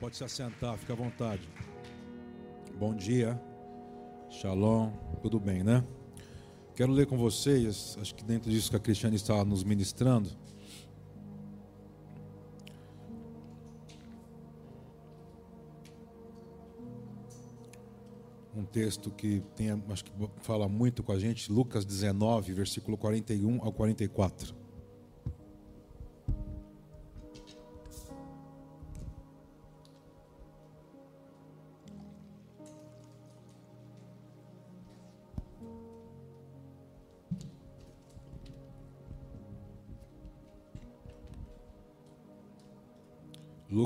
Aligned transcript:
Pode 0.00 0.16
se 0.16 0.24
assentar, 0.24 0.76
fica 0.76 0.92
à 0.92 0.96
vontade. 0.96 1.48
Bom 2.76 2.94
dia, 2.94 3.40
shalom, 4.28 4.90
tudo 5.22 5.38
bem, 5.38 5.62
né? 5.62 5.84
Quero 6.74 6.92
ler 6.92 7.06
com 7.06 7.16
vocês, 7.16 7.96
acho 8.00 8.14
que 8.14 8.24
dentro 8.24 8.50
disso 8.50 8.68
que 8.68 8.76
a 8.76 8.80
Cristiane 8.80 9.14
está 9.14 9.44
nos 9.44 9.62
ministrando. 9.62 10.28
Um 18.56 18.64
texto 18.64 19.10
que 19.12 19.40
tem, 19.54 19.70
acho 19.88 20.04
que 20.04 20.12
fala 20.42 20.68
muito 20.68 21.02
com 21.04 21.12
a 21.12 21.18
gente, 21.18 21.52
Lucas 21.52 21.84
19, 21.84 22.52
versículo 22.52 22.96
41 22.96 23.62
ao 23.62 23.72
44. 23.72 24.63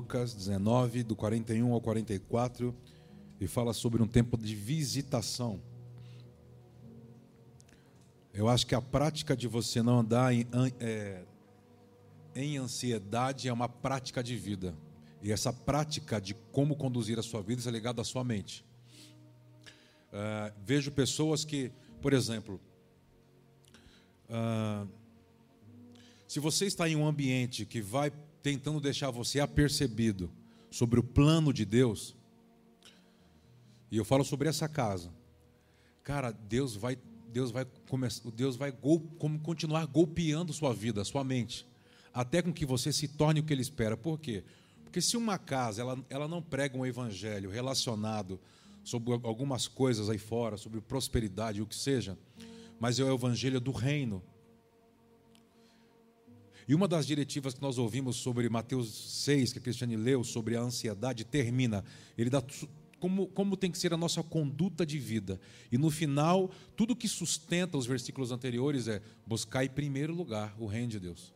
Lucas 0.08 0.32
19, 0.32 1.02
do 1.02 1.14
41 1.14 1.70
ao 1.70 1.82
44, 1.82 2.74
e 3.38 3.46
fala 3.46 3.74
sobre 3.74 4.02
um 4.02 4.06
tempo 4.06 4.38
de 4.38 4.54
visitação. 4.54 5.60
Eu 8.32 8.48
acho 8.48 8.66
que 8.66 8.74
a 8.74 8.80
prática 8.80 9.36
de 9.36 9.46
você 9.46 9.82
não 9.82 9.98
andar 9.98 10.32
em, 10.32 10.46
é, 10.80 11.26
em 12.34 12.56
ansiedade 12.56 13.48
é 13.48 13.52
uma 13.52 13.68
prática 13.68 14.22
de 14.22 14.34
vida. 14.34 14.74
E 15.20 15.30
essa 15.30 15.52
prática 15.52 16.18
de 16.18 16.32
como 16.52 16.74
conduzir 16.74 17.18
a 17.18 17.22
sua 17.22 17.42
vida 17.42 17.60
é 17.68 17.70
ligada 17.70 18.00
à 18.00 18.04
sua 18.04 18.24
mente. 18.24 18.64
Uh, 20.10 20.50
vejo 20.64 20.90
pessoas 20.90 21.44
que, 21.44 21.70
por 22.00 22.14
exemplo, 22.14 22.58
uh, 24.30 24.88
se 26.26 26.40
você 26.40 26.64
está 26.64 26.88
em 26.88 26.96
um 26.96 27.06
ambiente 27.06 27.66
que 27.66 27.82
vai 27.82 28.10
tentando 28.42 28.80
deixar 28.80 29.10
você 29.10 29.40
apercebido 29.40 30.30
sobre 30.70 31.00
o 31.00 31.02
plano 31.02 31.52
de 31.52 31.64
Deus, 31.64 32.14
e 33.90 33.96
eu 33.96 34.04
falo 34.04 34.24
sobre 34.24 34.48
essa 34.48 34.68
casa, 34.68 35.10
cara, 36.02 36.30
Deus 36.30 36.76
vai, 36.76 36.98
Deus 37.32 37.50
vai 37.50 37.66
começar, 37.88 38.30
Deus 38.30 38.56
vai 38.56 38.70
gol, 38.70 39.00
continuar 39.42 39.86
golpeando 39.86 40.52
sua 40.52 40.74
vida, 40.74 41.04
sua 41.04 41.24
mente, 41.24 41.66
até 42.12 42.42
com 42.42 42.52
que 42.52 42.66
você 42.66 42.92
se 42.92 43.08
torne 43.08 43.40
o 43.40 43.42
que 43.42 43.52
Ele 43.52 43.62
espera. 43.62 43.96
Por 43.96 44.18
quê? 44.18 44.44
Porque 44.84 45.00
se 45.00 45.16
uma 45.16 45.38
casa 45.38 45.82
ela, 45.82 46.04
ela 46.08 46.28
não 46.28 46.42
prega 46.42 46.76
um 46.76 46.84
evangelho 46.84 47.50
relacionado 47.50 48.40
sobre 48.82 49.12
algumas 49.12 49.68
coisas 49.68 50.08
aí 50.08 50.18
fora, 50.18 50.56
sobre 50.56 50.80
prosperidade, 50.80 51.60
o 51.60 51.66
que 51.66 51.74
seja, 51.74 52.16
mas 52.80 52.98
é 52.98 53.04
o 53.04 53.14
evangelho 53.14 53.60
do 53.60 53.70
reino, 53.70 54.22
e 56.68 56.74
uma 56.74 56.86
das 56.86 57.06
diretivas 57.06 57.54
que 57.54 57.62
nós 57.62 57.78
ouvimos 57.78 58.16
sobre 58.16 58.46
Mateus 58.50 59.24
6, 59.24 59.54
que 59.54 59.58
a 59.58 59.62
Cristiane 59.62 59.96
leu, 59.96 60.22
sobre 60.22 60.54
a 60.54 60.60
ansiedade, 60.60 61.24
termina. 61.24 61.82
Ele 62.16 62.28
dá 62.28 62.42
como, 63.00 63.26
como 63.28 63.56
tem 63.56 63.70
que 63.70 63.78
ser 63.78 63.94
a 63.94 63.96
nossa 63.96 64.22
conduta 64.22 64.84
de 64.84 64.98
vida. 64.98 65.40
E 65.72 65.78
no 65.78 65.90
final, 65.90 66.50
tudo 66.76 66.94
que 66.94 67.08
sustenta 67.08 67.78
os 67.78 67.86
versículos 67.86 68.30
anteriores 68.30 68.86
é 68.86 69.00
buscar 69.26 69.64
em 69.64 69.70
primeiro 69.70 70.14
lugar 70.14 70.54
o 70.58 70.66
reino 70.66 70.88
de 70.88 71.00
Deus. 71.00 71.32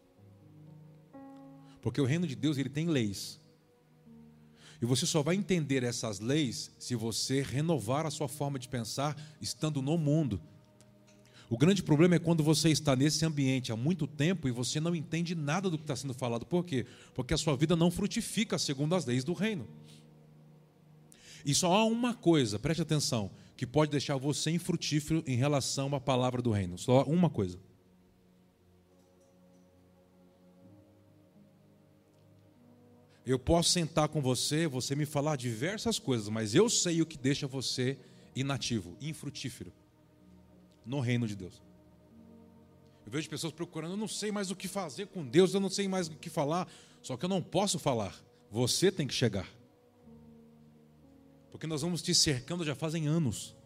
Porque 1.80 2.00
o 2.00 2.04
reino 2.04 2.26
de 2.26 2.36
Deus 2.36 2.58
ele 2.58 2.68
tem 2.68 2.86
leis. 2.86 3.40
E 4.82 4.84
você 4.84 5.06
só 5.06 5.22
vai 5.22 5.34
entender 5.34 5.82
essas 5.82 6.20
leis 6.20 6.70
se 6.78 6.94
você 6.94 7.40
renovar 7.40 8.04
a 8.04 8.10
sua 8.10 8.28
forma 8.28 8.58
de 8.58 8.68
pensar 8.68 9.16
estando 9.40 9.80
no 9.80 9.96
mundo. 9.96 10.42
O 11.52 11.58
grande 11.58 11.82
problema 11.82 12.14
é 12.14 12.18
quando 12.18 12.42
você 12.42 12.70
está 12.70 12.96
nesse 12.96 13.26
ambiente 13.26 13.70
há 13.70 13.76
muito 13.76 14.06
tempo 14.06 14.48
e 14.48 14.50
você 14.50 14.80
não 14.80 14.96
entende 14.96 15.34
nada 15.34 15.68
do 15.68 15.76
que 15.76 15.84
está 15.84 15.94
sendo 15.94 16.14
falado. 16.14 16.46
Por 16.46 16.64
quê? 16.64 16.86
Porque 17.12 17.34
a 17.34 17.36
sua 17.36 17.54
vida 17.54 17.76
não 17.76 17.90
frutifica 17.90 18.58
segundo 18.58 18.94
as 18.94 19.04
leis 19.04 19.22
do 19.22 19.34
reino. 19.34 19.68
E 21.44 21.54
só 21.54 21.70
há 21.74 21.84
uma 21.84 22.14
coisa, 22.14 22.58
preste 22.58 22.80
atenção, 22.80 23.30
que 23.54 23.66
pode 23.66 23.90
deixar 23.90 24.16
você 24.16 24.50
infrutífero 24.50 25.22
em 25.26 25.36
relação 25.36 25.94
à 25.94 26.00
palavra 26.00 26.40
do 26.40 26.50
reino. 26.50 26.78
Só 26.78 27.02
uma 27.02 27.28
coisa. 27.28 27.58
Eu 33.26 33.38
posso 33.38 33.68
sentar 33.68 34.08
com 34.08 34.22
você, 34.22 34.66
você 34.66 34.96
me 34.96 35.04
falar 35.04 35.36
diversas 35.36 35.98
coisas, 35.98 36.30
mas 36.30 36.54
eu 36.54 36.70
sei 36.70 37.02
o 37.02 37.06
que 37.06 37.18
deixa 37.18 37.46
você 37.46 37.98
inativo, 38.34 38.96
infrutífero 39.02 39.70
no 40.84 41.00
reino 41.00 41.26
de 41.26 41.36
Deus. 41.36 41.62
Eu 43.04 43.12
vejo 43.12 43.28
pessoas 43.28 43.52
procurando, 43.52 43.92
eu 43.92 43.96
não 43.96 44.08
sei 44.08 44.30
mais 44.30 44.50
o 44.50 44.56
que 44.56 44.68
fazer 44.68 45.06
com 45.06 45.26
Deus, 45.26 45.54
eu 45.54 45.60
não 45.60 45.70
sei 45.70 45.88
mais 45.88 46.08
o 46.08 46.12
que 46.12 46.30
falar, 46.30 46.68
só 47.02 47.16
que 47.16 47.24
eu 47.24 47.28
não 47.28 47.42
posso 47.42 47.78
falar. 47.78 48.14
Você 48.50 48.92
tem 48.92 49.06
que 49.06 49.14
chegar. 49.14 49.48
Porque 51.50 51.66
nós 51.66 51.82
vamos 51.82 52.00
te 52.00 52.14
cercando 52.14 52.64
já 52.64 52.74
fazem 52.74 53.06
anos. 53.06 53.56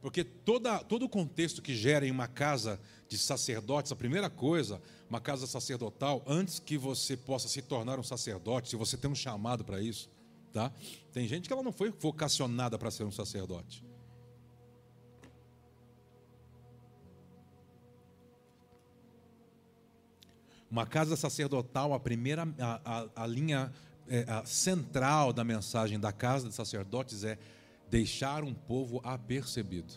Porque 0.00 0.22
toda, 0.22 0.78
todo 0.78 1.04
o 1.04 1.08
contexto 1.08 1.60
que 1.60 1.74
gera 1.74 2.06
em 2.06 2.10
uma 2.10 2.28
casa 2.28 2.80
de 3.08 3.18
sacerdotes, 3.18 3.90
a 3.90 3.96
primeira 3.96 4.30
coisa, 4.30 4.80
uma 5.08 5.20
casa 5.20 5.46
sacerdotal, 5.46 6.22
antes 6.26 6.58
que 6.58 6.78
você 6.78 7.16
possa 7.16 7.48
se 7.48 7.62
tornar 7.62 7.98
um 7.98 8.02
sacerdote, 8.02 8.68
se 8.68 8.76
você 8.76 8.96
tem 8.96 9.10
um 9.10 9.14
chamado 9.14 9.64
para 9.64 9.80
isso, 9.80 10.10
tá? 10.52 10.72
Tem 11.12 11.26
gente 11.26 11.46
que 11.48 11.52
ela 11.52 11.62
não 11.62 11.72
foi 11.72 11.90
vocacionada 11.90 12.78
para 12.78 12.90
ser 12.90 13.04
um 13.04 13.10
sacerdote. 13.10 13.87
Uma 20.70 20.86
casa 20.86 21.16
sacerdotal, 21.16 21.94
a 21.94 22.00
primeira, 22.00 22.46
a, 22.58 22.80
a, 22.84 23.24
a 23.24 23.26
linha 23.26 23.72
é, 24.08 24.24
a 24.26 24.44
central 24.44 25.32
da 25.32 25.44
mensagem 25.44 26.00
da 26.00 26.12
casa 26.12 26.48
de 26.48 26.54
sacerdotes 26.54 27.24
é 27.24 27.38
deixar 27.90 28.42
um 28.42 28.54
povo 28.54 29.00
apercebido, 29.04 29.94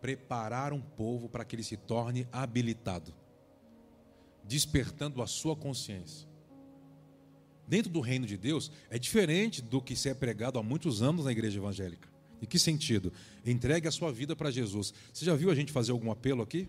preparar 0.00 0.72
um 0.72 0.80
povo 0.80 1.28
para 1.28 1.44
que 1.44 1.56
ele 1.56 1.62
se 1.62 1.76
torne 1.76 2.26
habilitado, 2.32 3.14
despertando 4.44 5.22
a 5.22 5.26
sua 5.26 5.56
consciência. 5.56 6.28
Dentro 7.66 7.92
do 7.92 8.00
reino 8.00 8.26
de 8.26 8.36
Deus 8.36 8.70
é 8.88 8.98
diferente 8.98 9.60
do 9.60 9.80
que 9.80 9.94
se 9.94 10.08
é 10.08 10.14
pregado 10.14 10.58
há 10.58 10.62
muitos 10.62 11.02
anos 11.02 11.24
na 11.24 11.32
igreja 11.32 11.58
evangélica. 11.58 12.08
Em 12.40 12.46
que 12.46 12.58
sentido? 12.58 13.12
Entregue 13.44 13.88
a 13.88 13.90
sua 13.90 14.12
vida 14.12 14.34
para 14.34 14.50
Jesus. 14.50 14.94
Você 15.12 15.24
já 15.24 15.34
viu 15.34 15.50
a 15.50 15.54
gente 15.54 15.72
fazer 15.72 15.92
algum 15.92 16.10
apelo 16.10 16.40
aqui? 16.40 16.68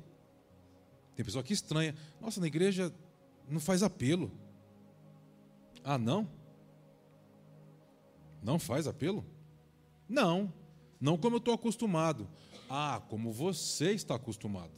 Tem 1.15 1.23
pessoa 1.23 1.43
que 1.43 1.53
estranha. 1.53 1.95
Nossa, 2.19 2.41
na 2.41 2.47
igreja 2.47 2.91
não 3.49 3.59
faz 3.59 3.83
apelo. 3.83 4.31
Ah, 5.83 5.97
não? 5.97 6.27
Não 8.41 8.59
faz 8.59 8.87
apelo? 8.87 9.25
Não. 10.07 10.53
Não 10.99 11.17
como 11.17 11.35
eu 11.35 11.39
estou 11.39 11.53
acostumado. 11.53 12.27
Ah, 12.69 13.01
como 13.09 13.31
você 13.31 13.91
está 13.91 14.15
acostumado. 14.15 14.71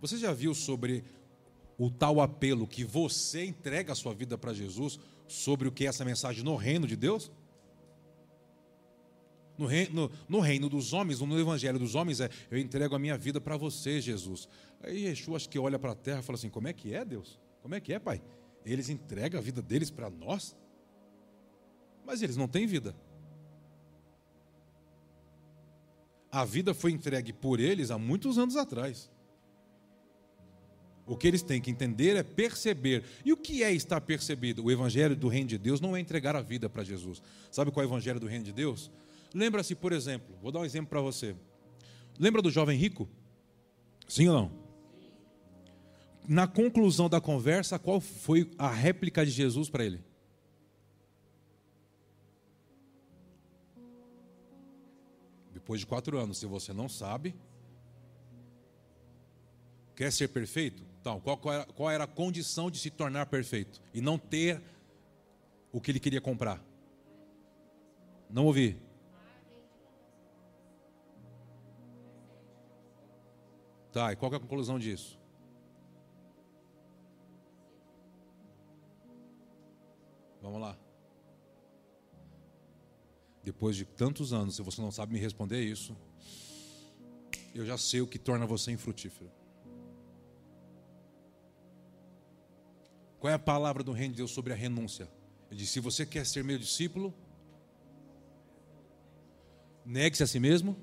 Você 0.00 0.16
já 0.16 0.32
viu 0.32 0.54
sobre 0.54 1.04
o 1.76 1.90
tal 1.90 2.20
apelo 2.20 2.66
que 2.66 2.84
você 2.84 3.44
entrega 3.44 3.92
a 3.92 3.96
sua 3.96 4.14
vida 4.14 4.36
para 4.38 4.52
Jesus 4.52 4.98
sobre 5.26 5.68
o 5.68 5.72
que 5.72 5.84
é 5.84 5.88
essa 5.88 6.04
mensagem 6.04 6.42
no 6.42 6.56
reino 6.56 6.86
de 6.86 6.96
Deus? 6.96 7.30
No 9.56 9.66
reino, 9.66 9.92
no, 9.94 10.10
no 10.26 10.40
reino, 10.40 10.70
dos 10.70 10.94
homens, 10.94 11.20
no 11.20 11.38
evangelho 11.38 11.78
dos 11.78 11.94
homens, 11.94 12.20
é 12.20 12.30
eu 12.50 12.58
entrego 12.58 12.94
a 12.94 12.98
minha 12.98 13.18
vida 13.18 13.40
para 13.42 13.58
você, 13.58 14.00
Jesus. 14.00 14.48
Aí 14.82 15.04
Yeshua 15.04 15.36
acho 15.36 15.50
que 15.50 15.58
olha 15.58 15.78
para 15.78 15.92
a 15.92 15.94
terra 15.94 16.20
e 16.20 16.22
fala 16.22 16.38
assim: 16.38 16.48
como 16.48 16.66
é 16.66 16.72
que 16.72 16.94
é, 16.94 17.04
Deus? 17.04 17.38
Como 17.62 17.74
é 17.74 17.80
que 17.80 17.92
é, 17.92 17.98
pai? 17.98 18.22
Eles 18.64 18.88
entregam 18.88 19.38
a 19.38 19.42
vida 19.42 19.62
deles 19.62 19.90
para 19.90 20.10
nós? 20.10 20.56
Mas 22.04 22.22
eles 22.22 22.36
não 22.36 22.48
têm 22.48 22.66
vida. 22.66 22.94
A 26.30 26.44
vida 26.44 26.72
foi 26.72 26.92
entregue 26.92 27.32
por 27.32 27.58
eles 27.58 27.90
há 27.90 27.98
muitos 27.98 28.38
anos 28.38 28.56
atrás. 28.56 29.10
O 31.06 31.16
que 31.16 31.26
eles 31.26 31.42
têm 31.42 31.60
que 31.60 31.70
entender 31.70 32.16
é 32.16 32.22
perceber. 32.22 33.02
E 33.24 33.32
o 33.32 33.36
que 33.36 33.64
é 33.64 33.72
estar 33.72 34.00
percebido? 34.00 34.64
O 34.64 34.70
evangelho 34.70 35.16
do 35.16 35.26
reino 35.26 35.48
de 35.48 35.58
Deus 35.58 35.80
não 35.80 35.96
é 35.96 36.00
entregar 36.00 36.36
a 36.36 36.40
vida 36.40 36.68
para 36.68 36.84
Jesus. 36.84 37.20
Sabe 37.50 37.72
qual 37.72 37.82
é 37.82 37.86
o 37.86 37.90
evangelho 37.90 38.20
do 38.20 38.28
reino 38.28 38.44
de 38.44 38.52
Deus? 38.52 38.90
Lembra-se, 39.34 39.74
por 39.74 39.92
exemplo, 39.92 40.36
vou 40.40 40.52
dar 40.52 40.60
um 40.60 40.64
exemplo 40.64 40.88
para 40.88 41.00
você. 41.00 41.34
Lembra 42.18 42.40
do 42.40 42.50
jovem 42.50 42.78
rico? 42.78 43.08
Sim 44.06 44.28
ou 44.28 44.34
não? 44.34 44.59
Na 46.30 46.46
conclusão 46.46 47.08
da 47.08 47.20
conversa, 47.20 47.76
qual 47.76 48.00
foi 48.00 48.48
a 48.56 48.68
réplica 48.68 49.26
de 49.26 49.32
Jesus 49.32 49.68
para 49.68 49.84
ele? 49.84 50.00
Depois 55.52 55.80
de 55.80 55.86
quatro 55.86 56.16
anos, 56.16 56.38
se 56.38 56.46
você 56.46 56.72
não 56.72 56.88
sabe, 56.88 57.34
quer 59.96 60.12
ser 60.12 60.28
perfeito? 60.28 60.84
Então, 61.00 61.18
qual, 61.18 61.36
qual, 61.36 61.52
era, 61.52 61.64
qual 61.64 61.90
era 61.90 62.04
a 62.04 62.06
condição 62.06 62.70
de 62.70 62.78
se 62.78 62.90
tornar 62.90 63.26
perfeito? 63.26 63.82
E 63.92 64.00
não 64.00 64.16
ter 64.16 64.62
o 65.72 65.80
que 65.80 65.90
ele 65.90 65.98
queria 65.98 66.20
comprar? 66.20 66.62
Não 68.30 68.46
ouvi. 68.46 68.80
Tá, 73.92 74.12
e 74.12 74.16
qual 74.16 74.32
é 74.32 74.36
a 74.36 74.40
conclusão 74.40 74.78
disso? 74.78 75.19
Vamos 80.40 80.60
lá. 80.60 80.76
Depois 83.42 83.76
de 83.76 83.84
tantos 83.84 84.32
anos, 84.32 84.56
se 84.56 84.62
você 84.62 84.80
não 84.80 84.90
sabe 84.90 85.12
me 85.12 85.18
responder 85.18 85.62
isso, 85.62 85.96
eu 87.54 87.64
já 87.64 87.76
sei 87.76 88.00
o 88.00 88.06
que 88.06 88.18
torna 88.18 88.46
você 88.46 88.70
infrutífero. 88.70 89.30
Qual 93.18 93.30
é 93.30 93.34
a 93.34 93.38
palavra 93.38 93.82
do 93.82 93.92
reino 93.92 94.14
de 94.14 94.18
Deus 94.18 94.30
sobre 94.30 94.52
a 94.52 94.56
renúncia? 94.56 95.10
Ele 95.50 95.60
diz: 95.60 95.70
se 95.70 95.80
você 95.80 96.06
quer 96.06 96.24
ser 96.24 96.42
meu 96.42 96.58
discípulo, 96.58 97.12
negue-se 99.84 100.22
a 100.22 100.26
si 100.26 100.40
mesmo, 100.40 100.76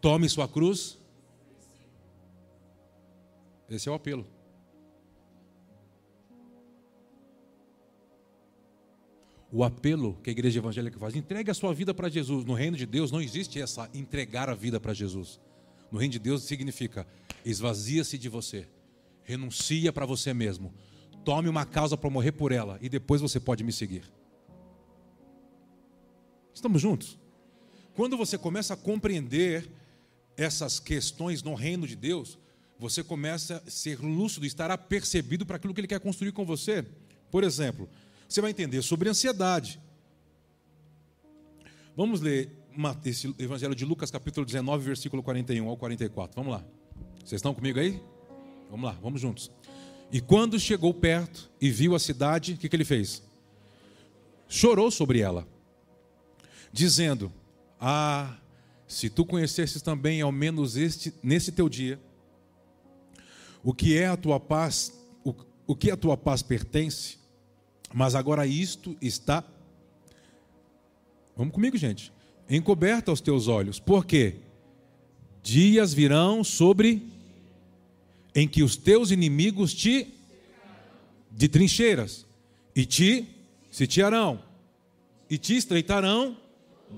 tome 0.00 0.28
sua 0.28 0.48
cruz. 0.48 0.98
Esse 3.68 3.88
é 3.88 3.92
o 3.92 3.94
apelo. 3.94 4.33
O 9.54 9.62
apelo 9.62 10.18
que 10.20 10.30
a 10.30 10.32
igreja 10.32 10.58
evangélica 10.58 10.98
faz. 10.98 11.14
Entregue 11.14 11.48
a 11.48 11.54
sua 11.54 11.72
vida 11.72 11.94
para 11.94 12.08
Jesus. 12.08 12.44
No 12.44 12.54
reino 12.54 12.76
de 12.76 12.84
Deus 12.84 13.12
não 13.12 13.22
existe 13.22 13.62
essa 13.62 13.88
entregar 13.94 14.50
a 14.50 14.54
vida 14.54 14.80
para 14.80 14.92
Jesus. 14.92 15.38
No 15.92 15.98
reino 16.00 16.10
de 16.10 16.18
Deus 16.18 16.42
significa 16.42 17.06
esvazia-se 17.44 18.18
de 18.18 18.28
você, 18.28 18.66
renuncia 19.22 19.92
para 19.92 20.04
você 20.04 20.34
mesmo, 20.34 20.74
tome 21.24 21.48
uma 21.48 21.64
causa 21.64 21.96
para 21.96 22.10
morrer 22.10 22.32
por 22.32 22.50
ela 22.50 22.80
e 22.82 22.88
depois 22.88 23.20
você 23.20 23.38
pode 23.38 23.62
me 23.62 23.70
seguir. 23.70 24.02
Estamos 26.52 26.82
juntos? 26.82 27.16
Quando 27.94 28.16
você 28.16 28.36
começa 28.36 28.74
a 28.74 28.76
compreender 28.76 29.70
essas 30.36 30.80
questões 30.80 31.44
no 31.44 31.54
reino 31.54 31.86
de 31.86 31.94
Deus, 31.94 32.40
você 32.76 33.04
começa 33.04 33.62
a 33.64 33.70
ser 33.70 34.00
lúcido, 34.00 34.46
estar 34.46 34.72
apercebido 34.72 35.46
para 35.46 35.58
aquilo 35.58 35.72
que 35.72 35.80
ele 35.80 35.86
quer 35.86 36.00
construir 36.00 36.32
com 36.32 36.44
você. 36.44 36.84
Por 37.30 37.44
exemplo, 37.44 37.88
você 38.34 38.40
vai 38.40 38.50
entender 38.50 38.82
sobre 38.82 39.08
ansiedade. 39.08 39.80
Vamos 41.96 42.20
ler 42.20 42.50
esse 43.04 43.32
Evangelho 43.38 43.76
de 43.76 43.84
Lucas, 43.84 44.10
capítulo 44.10 44.44
19, 44.44 44.84
versículo 44.84 45.22
41 45.22 45.68
ao 45.68 45.76
44. 45.76 46.34
Vamos 46.34 46.52
lá. 46.52 46.64
Vocês 47.18 47.34
estão 47.34 47.54
comigo 47.54 47.78
aí? 47.78 48.02
Vamos 48.68 48.86
lá, 48.86 48.98
vamos 49.00 49.20
juntos. 49.20 49.52
E 50.10 50.20
quando 50.20 50.58
chegou 50.58 50.92
perto 50.92 51.48
e 51.60 51.70
viu 51.70 51.94
a 51.94 52.00
cidade, 52.00 52.54
o 52.54 52.56
que, 52.56 52.68
que 52.68 52.74
ele 52.74 52.84
fez? 52.84 53.22
Chorou 54.48 54.90
sobre 54.90 55.20
ela, 55.20 55.46
dizendo: 56.72 57.32
Ah, 57.80 58.36
se 58.88 59.08
tu 59.08 59.24
conhecesses 59.24 59.80
também, 59.80 60.22
ao 60.22 60.32
menos 60.32 60.76
este, 60.76 61.14
nesse 61.22 61.52
teu 61.52 61.68
dia, 61.68 62.00
o 63.62 63.72
que 63.72 63.96
é 63.96 64.08
a 64.08 64.16
tua 64.16 64.40
paz, 64.40 64.92
o, 65.22 65.32
o 65.68 65.76
que 65.76 65.88
a 65.88 65.96
tua 65.96 66.16
paz 66.16 66.42
pertence, 66.42 67.22
mas 67.94 68.16
agora 68.16 68.44
isto 68.44 68.96
está. 69.00 69.44
Vamos 71.36 71.54
comigo, 71.54 71.76
gente. 71.76 72.12
Encoberto 72.50 73.10
aos 73.10 73.20
teus 73.20 73.46
olhos. 73.46 73.78
Por 73.78 74.04
quê? 74.04 74.38
Dias 75.44 75.94
virão 75.94 76.42
sobre 76.42 77.06
em 78.34 78.48
que 78.48 78.64
os 78.64 78.74
teus 78.74 79.12
inimigos 79.12 79.72
te 79.72 80.12
de 81.30 81.46
trincheiras 81.46 82.26
e 82.74 82.84
te 82.84 83.28
sitiarão 83.70 84.42
e 85.30 85.38
te 85.38 85.56
estreitarão 85.56 86.36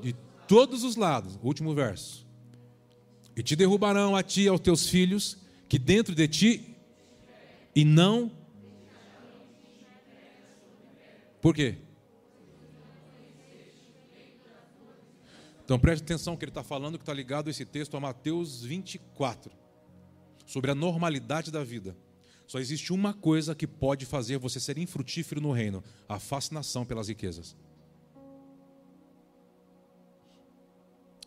de 0.02 0.16
todos 0.48 0.82
os 0.82 0.96
lados. 0.96 1.38
Último 1.42 1.74
verso. 1.74 2.24
E 3.36 3.42
te 3.42 3.54
derrubarão 3.54 4.16
a 4.16 4.22
ti 4.22 4.44
e 4.44 4.48
aos 4.48 4.60
teus 4.60 4.88
filhos 4.88 5.36
que 5.68 5.78
dentro 5.78 6.14
de 6.14 6.26
ti 6.26 6.74
e 7.74 7.84
não 7.84 8.32
por 11.46 11.54
quê? 11.54 11.76
Então 15.64 15.78
preste 15.78 16.02
atenção 16.02 16.36
que 16.36 16.44
ele 16.44 16.50
está 16.50 16.64
falando 16.64 16.98
que 16.98 17.02
está 17.02 17.14
ligado 17.14 17.48
esse 17.48 17.64
texto 17.64 17.96
a 17.96 18.00
Mateus 18.00 18.64
24, 18.64 19.52
sobre 20.44 20.72
a 20.72 20.74
normalidade 20.74 21.52
da 21.52 21.62
vida. 21.62 21.96
Só 22.48 22.58
existe 22.58 22.92
uma 22.92 23.14
coisa 23.14 23.54
que 23.54 23.64
pode 23.64 24.04
fazer 24.04 24.38
você 24.38 24.58
ser 24.58 24.76
infrutífero 24.76 25.40
no 25.40 25.52
reino: 25.52 25.84
a 26.08 26.18
fascinação 26.18 26.84
pelas 26.84 27.06
riquezas. 27.06 27.56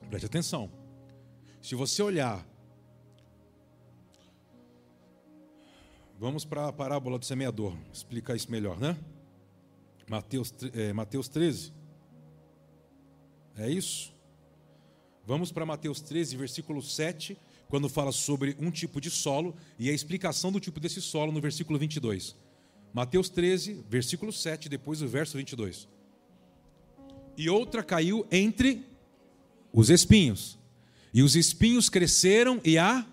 Preste 0.10 0.26
atenção. 0.26 0.70
Se 1.62 1.76
você 1.76 2.04
olhar. 2.04 2.46
Vamos 6.20 6.44
para 6.44 6.68
a 6.68 6.74
parábola 6.74 7.18
do 7.18 7.24
semeador, 7.24 7.74
explicar 7.94 8.36
isso 8.36 8.52
melhor, 8.52 8.78
né? 8.78 8.98
Mateus, 10.10 10.54
é, 10.74 10.92
Mateus 10.92 11.30
13. 11.30 11.72
É 13.56 13.70
isso? 13.70 14.12
Vamos 15.26 15.52
para 15.52 15.66
Mateus 15.66 16.02
13, 16.02 16.36
versículo 16.36 16.82
7, 16.82 17.38
quando 17.68 17.88
fala 17.88 18.12
sobre 18.12 18.58
um 18.60 18.72
tipo 18.72 19.00
de 19.00 19.12
solo 19.12 19.56
e 19.78 19.88
a 19.90 19.94
explicação 19.94 20.52
do 20.52 20.60
tipo 20.60 20.80
desse 20.80 21.00
solo 21.00 21.32
no 21.32 21.40
versículo 21.40 21.78
22. 21.78 22.36
Mateus 22.92 23.30
13, 23.30 23.86
versículo 23.88 24.34
7, 24.34 24.68
depois 24.68 25.04
o 25.04 25.08
verso 25.08 25.38
22. 25.38 25.88
E 27.38 27.48
outra 27.48 27.84
caiu 27.84 28.26
entre 28.32 28.84
os 29.72 29.92
espinhos. 29.92 30.58
E 31.14 31.22
os 31.22 31.36
espinhos 31.36 31.88
cresceram 31.88 32.60
e 32.66 32.80
a. 32.80 33.06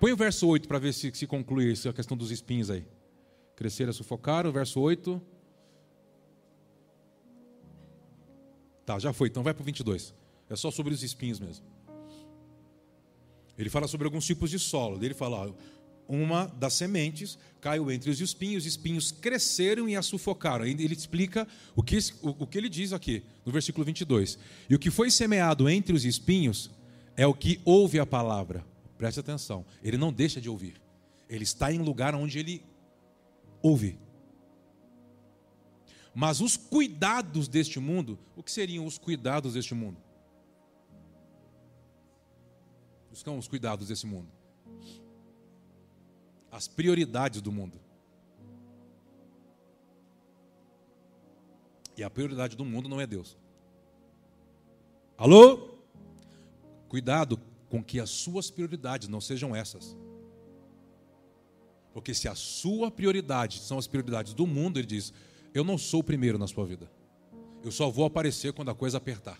Põe 0.00 0.12
o 0.12 0.16
verso 0.16 0.46
8 0.46 0.66
para 0.66 0.78
ver 0.78 0.94
se, 0.94 1.12
se 1.14 1.26
conclui 1.26 1.72
isso, 1.72 1.86
a 1.88 1.92
questão 1.92 2.16
dos 2.16 2.30
espinhos 2.30 2.70
aí. 2.70 2.84
Cresceram, 3.54 3.92
sufocaram, 3.92 4.50
verso 4.50 4.80
8. 4.80 5.20
Tá, 8.88 8.98
já 8.98 9.12
foi, 9.12 9.28
então 9.28 9.42
vai 9.42 9.52
para 9.52 9.60
o 9.60 9.64
22. 9.66 10.14
É 10.48 10.56
só 10.56 10.70
sobre 10.70 10.94
os 10.94 11.02
espinhos 11.02 11.38
mesmo. 11.38 11.62
Ele 13.58 13.68
fala 13.68 13.86
sobre 13.86 14.06
alguns 14.06 14.24
tipos 14.24 14.48
de 14.48 14.58
solo. 14.58 14.98
Ele 15.04 15.12
fala: 15.12 15.46
ó, 15.46 15.52
uma 16.08 16.46
das 16.46 16.72
sementes 16.72 17.38
caiu 17.60 17.90
entre 17.90 18.08
os 18.08 18.18
espinhos, 18.18 18.62
os 18.62 18.66
espinhos 18.66 19.12
cresceram 19.12 19.90
e 19.90 19.94
a 19.94 20.00
sufocaram. 20.00 20.64
Ele 20.64 20.94
explica 20.94 21.46
o 21.76 21.82
que, 21.82 21.98
o, 22.22 22.30
o 22.44 22.46
que 22.46 22.56
ele 22.56 22.70
diz 22.70 22.94
aqui, 22.94 23.22
no 23.44 23.52
versículo 23.52 23.84
22. 23.84 24.38
E 24.70 24.74
o 24.74 24.78
que 24.78 24.90
foi 24.90 25.10
semeado 25.10 25.68
entre 25.68 25.94
os 25.94 26.06
espinhos 26.06 26.70
é 27.14 27.26
o 27.26 27.34
que 27.34 27.60
ouve 27.66 28.00
a 28.00 28.06
palavra. 28.06 28.64
Preste 28.96 29.20
atenção, 29.20 29.66
ele 29.84 29.98
não 29.98 30.10
deixa 30.10 30.40
de 30.40 30.48
ouvir. 30.48 30.80
Ele 31.28 31.44
está 31.44 31.70
em 31.70 31.78
lugar 31.78 32.14
onde 32.14 32.38
ele 32.38 32.64
ouve. 33.60 33.98
Mas 36.20 36.40
os 36.40 36.56
cuidados 36.56 37.46
deste 37.46 37.78
mundo, 37.78 38.18
o 38.34 38.42
que 38.42 38.50
seriam 38.50 38.84
os 38.84 38.98
cuidados 38.98 39.54
deste 39.54 39.72
mundo? 39.72 39.98
Os 43.12 43.20
são 43.20 43.38
os 43.38 43.46
cuidados 43.46 43.86
desse 43.86 44.04
mundo? 44.04 44.26
As 46.50 46.66
prioridades 46.66 47.40
do 47.40 47.52
mundo. 47.52 47.78
E 51.96 52.02
a 52.02 52.10
prioridade 52.10 52.56
do 52.56 52.64
mundo 52.64 52.88
não 52.88 53.00
é 53.00 53.06
Deus. 53.06 53.38
Alô? 55.16 55.78
Cuidado 56.88 57.40
com 57.68 57.80
que 57.80 58.00
as 58.00 58.10
suas 58.10 58.50
prioridades 58.50 59.06
não 59.06 59.20
sejam 59.20 59.54
essas. 59.54 59.96
Porque 61.92 62.12
se 62.12 62.26
a 62.26 62.34
sua 62.34 62.90
prioridade 62.90 63.60
são 63.60 63.78
as 63.78 63.86
prioridades 63.86 64.34
do 64.34 64.48
mundo, 64.48 64.80
ele 64.80 64.86
diz: 64.88 65.12
eu 65.54 65.64
não 65.64 65.78
sou 65.78 66.00
o 66.00 66.04
primeiro 66.04 66.38
na 66.38 66.46
sua 66.46 66.64
vida. 66.64 66.90
Eu 67.62 67.72
só 67.72 67.90
vou 67.90 68.04
aparecer 68.04 68.52
quando 68.52 68.70
a 68.70 68.74
coisa 68.74 68.98
apertar. 68.98 69.38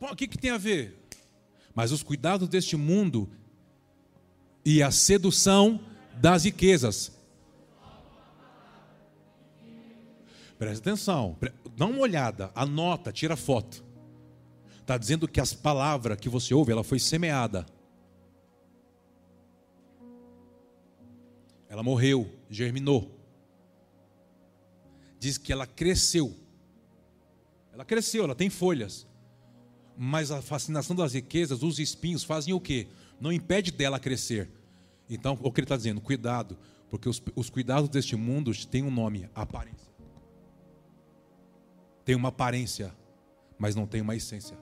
Bom, 0.00 0.10
o 0.10 0.16
que, 0.16 0.26
que 0.26 0.38
tem 0.38 0.50
a 0.50 0.58
ver? 0.58 0.98
Mas 1.74 1.92
os 1.92 2.02
cuidados 2.02 2.48
deste 2.48 2.76
mundo 2.76 3.28
e 4.64 4.82
a 4.82 4.90
sedução 4.90 5.80
das 6.16 6.44
riquezas. 6.44 7.12
Preste 10.58 10.80
atenção, 10.80 11.38
dá 11.76 11.86
uma 11.86 12.00
olhada, 12.00 12.50
anota, 12.54 13.12
tira 13.12 13.36
foto. 13.36 13.82
Está 14.80 14.98
dizendo 14.98 15.28
que 15.28 15.40
as 15.40 15.54
palavras 15.54 16.18
que 16.18 16.28
você 16.28 16.52
ouve, 16.52 16.72
ela 16.72 16.84
foi 16.84 16.98
semeada. 16.98 17.64
Ela 21.70 21.84
morreu, 21.84 22.28
germinou. 22.50 23.16
Diz 25.20 25.38
que 25.38 25.52
ela 25.52 25.68
cresceu. 25.68 26.34
Ela 27.72 27.84
cresceu, 27.84 28.24
ela 28.24 28.34
tem 28.34 28.50
folhas. 28.50 29.06
Mas 29.96 30.32
a 30.32 30.42
fascinação 30.42 30.96
das 30.96 31.14
riquezas, 31.14 31.62
os 31.62 31.78
espinhos 31.78 32.24
fazem 32.24 32.52
o 32.52 32.60
quê? 32.60 32.88
Não 33.20 33.32
impede 33.32 33.70
dela 33.70 34.00
crescer. 34.00 34.50
Então, 35.08 35.38
o 35.40 35.52
que 35.52 35.60
ele 35.60 35.64
está 35.64 35.76
dizendo? 35.76 36.00
Cuidado, 36.00 36.58
porque 36.88 37.08
os, 37.08 37.22
os 37.36 37.48
cuidados 37.48 37.88
deste 37.88 38.16
mundo 38.16 38.52
têm 38.66 38.82
um 38.82 38.90
nome, 38.90 39.30
aparência. 39.32 39.90
Tem 42.04 42.16
uma 42.16 42.30
aparência, 42.30 42.92
mas 43.56 43.76
não 43.76 43.86
tem 43.86 44.00
uma 44.00 44.16
essência. 44.16 44.58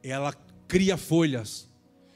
Ela 0.00 0.32
cria 0.68 0.96
folhas, 0.96 1.68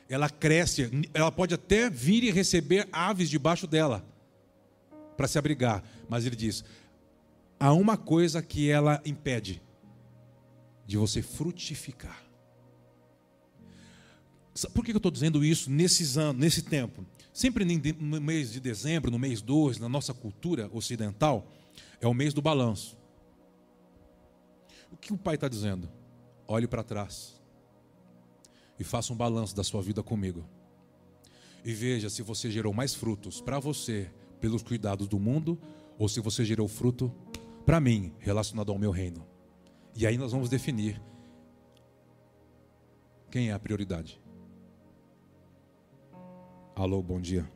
ela 0.09 0.31
cresce, 0.31 0.91
ela 1.13 1.31
pode 1.31 1.55
até 1.55 1.91
vir 1.91 2.25
e 2.25 2.31
receber 2.31 2.89
aves 2.91 3.29
debaixo 3.29 3.67
dela 3.67 4.05
para 5.17 5.29
se 5.29 5.39
abrigar, 5.39 5.85
mas 6.09 6.25
ele 6.25 6.37
diz: 6.37 6.65
há 7.61 7.73
uma 7.73 7.97
coisa 7.97 8.41
que 8.41 8.71
ela 8.71 9.03
impede 9.05 9.61
de 10.87 10.97
você 10.97 11.21
frutificar. 11.21 12.25
Por 14.75 14.85
que 14.85 14.91
eu 14.91 14.97
estou 14.97 15.13
dizendo 15.13 15.45
isso 15.45 15.71
nesses 15.71 16.17
anos, 16.17 16.41
nesse 16.41 16.63
tempo? 16.63 17.07
Sempre 17.33 17.65
no 17.65 18.21
mês 18.21 18.51
de 18.51 18.59
dezembro, 18.59 19.11
no 19.11 19.19
mês 19.19 19.41
2, 19.41 19.79
na 19.79 19.89
nossa 19.89 20.13
cultura 20.13 20.69
ocidental, 20.73 21.47
é 22.01 22.09
o 22.09 22.15
mês 22.15 22.35
do 22.35 22.43
balanço. 22.43 22.99
O 24.91 24.97
que 24.97 25.13
o 25.13 25.19
pai 25.19 25.37
está 25.37 25.47
dizendo? 25.47 25.89
Olhe 26.49 26.67
para 26.67 26.83
trás 26.83 27.38
e 28.79 28.85
faça 28.85 29.13
um 29.13 29.17
balanço 29.17 29.55
da 29.55 29.65
sua 29.65 29.83
vida 29.83 30.03
comigo. 30.03 30.45
E 31.65 31.73
veja 31.73 32.09
se 32.09 32.23
você 32.23 32.51
gerou 32.51 32.73
mais 32.73 32.95
frutos 32.95 33.41
para 33.41 33.59
você 33.59 34.11
pelos 34.41 34.63
cuidados 34.63 35.09
do 35.09 35.19
mundo 35.19 35.59
ou 35.99 36.09
se 36.09 36.21
você 36.21 36.45
gerou 36.45 36.69
fruto 36.69 37.13
para 37.67 37.81
mim 37.81 38.13
relacionado 38.19 38.71
ao 38.71 38.79
meu 38.79 38.91
reino. 38.91 39.27
E 39.95 40.07
aí 40.07 40.17
nós 40.17 40.33
vamos 40.33 40.49
definir 40.49 41.01
quem 43.31 43.51
é 43.51 43.53
a 43.53 43.59
prioridade. 43.59 44.21
Alô, 46.75 47.03
bom 47.03 47.21
dia. 47.21 47.51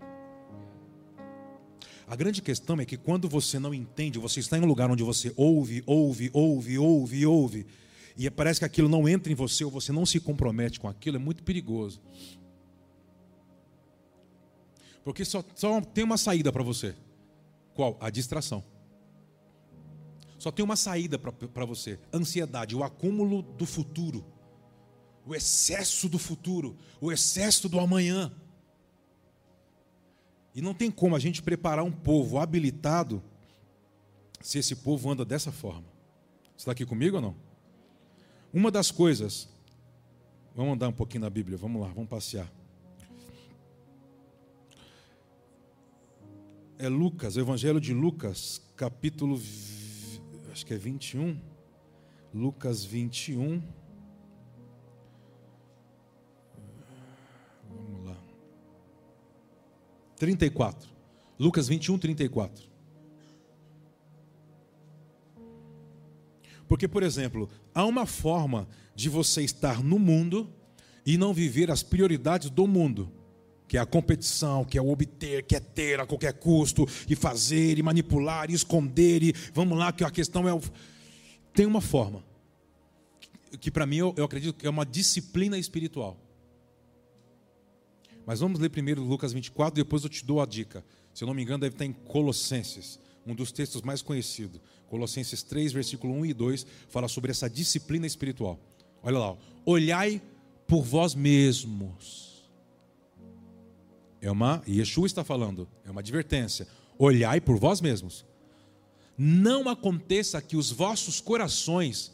A 2.07 2.17
grande 2.17 2.43
questão 2.43 2.79
é 2.81 2.85
que 2.85 2.97
quando 2.97 3.29
você 3.29 3.59
não 3.59 3.73
entende, 3.73 4.19
você 4.19 4.41
está 4.41 4.59
em 4.59 4.61
um 4.61 4.67
lugar 4.67 4.91
onde 4.91 5.03
você 5.03 5.33
ouve, 5.37 5.83
ouve, 5.87 6.29
ouve, 6.33 6.79
ouve, 6.79 7.25
ouve, 7.25 7.67
e 8.17 8.31
parece 8.31 8.61
que 8.61 8.67
aquilo 8.67 8.89
não 8.89 9.09
entra 9.09 9.33
em 9.33 9.35
você 9.35 9.65
ou 9.65 9.71
você 9.71 9.93
não 9.93 10.05
se 10.05 10.21
compromete 10.21 10.79
com 10.79 10.89
aquilo, 10.89 11.17
é 11.17 11.21
muito 11.21 11.43
perigoso. 11.43 12.01
Porque 15.05 15.25
só, 15.25 15.45
só 15.55 15.81
tem 15.81 16.05
uma 16.05 16.17
saída 16.17 16.53
para 16.53 16.63
você. 16.63 16.95
Qual? 17.75 17.97
A 18.01 18.11
distração. 18.11 18.63
Só 20.39 20.51
tem 20.51 20.65
uma 20.65 20.77
saída 20.77 21.19
para 21.19 21.65
você: 21.65 21.99
ansiedade, 22.13 22.77
o 22.77 22.85
acúmulo 22.85 23.43
do 23.43 23.67
futuro, 23.67 24.25
o 25.27 25.35
excesso 25.35 26.09
do 26.09 26.19
futuro, 26.19 26.77
o 27.01 27.11
excesso 27.11 27.69
do 27.69 27.81
amanhã. 27.81 28.33
E 30.55 30.61
não 30.61 30.75
tem 30.75 30.91
como 30.91 31.17
a 31.17 31.19
gente 31.19 31.43
preparar 31.43 31.85
um 31.85 31.91
povo 31.91 32.39
habilitado 32.39 33.23
se 34.41 34.59
esse 34.59 34.77
povo 34.77 35.11
anda 35.11 35.25
dessa 35.25 35.51
forma. 35.51 35.87
Você 36.57 36.63
está 36.63 36.73
aqui 36.73 36.85
comigo 36.85 37.17
ou 37.17 37.23
não? 37.23 37.52
Uma 38.53 38.71
das 38.71 38.91
coisas, 38.91 39.49
vamos 40.55 40.75
andar 40.75 40.89
um 40.89 40.93
pouquinho 40.93 41.23
na 41.23 41.31
Bíblia, 41.31 41.57
vamos 41.57 41.81
lá, 41.81 41.89
vamos 41.89 42.11
passear. 42.11 42.53
É 46.79 46.89
Lucas, 46.89 47.37
o 47.37 47.41
Evangelho 47.41 47.81
de 47.81 47.95
Lucas, 47.95 48.61
capítulo, 48.77 49.41
acho 50.51 50.67
que 50.67 50.75
é 50.75 50.77
21. 50.77 51.41
Lucas 52.35 52.85
21. 52.85 53.63
34. 60.23 60.89
Lucas 61.37 61.67
21, 61.67 61.99
34. 61.99 62.72
Porque, 66.73 66.89
por 66.89 67.03
exemplo, 67.03 67.51
há 67.75 67.85
uma 67.85 68.07
forma 68.07 68.67
de 68.95 69.11
você 69.11 69.43
estar 69.43 69.85
no 69.85 69.99
mundo 69.99 70.51
e 71.05 71.19
não 71.19 71.35
viver 71.35 71.71
as 71.71 71.83
prioridades 71.83 72.49
do 72.49 72.67
mundo, 72.67 73.13
que 73.69 73.77
é 73.77 73.81
a 73.81 73.85
competição, 73.85 74.65
que 74.65 74.79
é 74.79 74.81
o 74.81 74.89
obter, 74.89 75.43
que 75.43 75.55
é 75.55 75.61
ter 75.61 76.01
a 76.01 76.07
qualquer 76.07 76.33
custo, 76.33 76.89
e 77.07 77.15
fazer, 77.15 77.79
e 77.79 77.83
manipular, 77.83 78.51
e 78.51 78.55
esconder, 78.55 79.23
e 79.23 79.35
vamos 79.53 79.77
lá, 79.77 79.93
que 79.93 80.03
a 80.03 80.11
questão 80.11 80.49
é. 80.49 80.59
Tem 81.53 81.67
uma 81.67 81.83
forma, 81.83 82.25
que 83.61 83.71
para 83.71 83.85
mim 83.85 83.97
eu, 83.97 84.15
eu 84.17 84.25
acredito 84.25 84.55
que 84.55 84.67
é 84.67 84.71
uma 84.71 84.87
disciplina 84.87 85.59
espiritual. 85.59 86.19
Mas 88.25 88.41
vamos 88.41 88.59
ler 88.59 88.71
primeiro 88.71 89.03
Lucas 89.03 89.35
24, 89.35 89.75
depois 89.75 90.05
eu 90.05 90.09
te 90.09 90.25
dou 90.25 90.41
a 90.41 90.47
dica. 90.47 90.83
Se 91.13 91.23
eu 91.23 91.27
não 91.27 91.35
me 91.35 91.43
engano, 91.43 91.61
deve 91.61 91.75
estar 91.75 91.85
em 91.85 91.93
Colossenses, 91.93 92.99
um 93.27 93.35
dos 93.35 93.53
textos 93.53 93.83
mais 93.83 94.01
conhecidos. 94.01 94.59
Colossenses 94.93 95.43
3, 95.43 95.73
versículo 95.73 96.13
1 96.13 96.27
e 96.27 96.35
2, 96.35 96.67
fala 96.91 97.09
sobre 97.09 97.31
essa 97.31 97.49
disciplina 97.49 98.07
espiritual. 98.07 98.61
Olha 99.03 99.19
lá, 99.19 99.37
olhai 99.65 100.21
por 100.67 100.83
vós 100.83 101.15
mesmos. 101.15 102.45
É 104.21 104.31
uma, 104.31 104.63
e 104.67 104.81
Yeshua 104.81 105.07
está 105.07 105.25
falando, 105.25 105.67
é 105.87 105.91
uma 105.91 106.03
advertência. 106.03 106.69
Olhai 106.99 107.41
por 107.41 107.59
vós 107.59 107.81
mesmos. 107.81 108.23
Não 109.17 109.67
aconteça 109.67 110.43
que 110.43 110.59
os 110.59 110.71
vossos 110.71 111.23
corações 111.23 112.13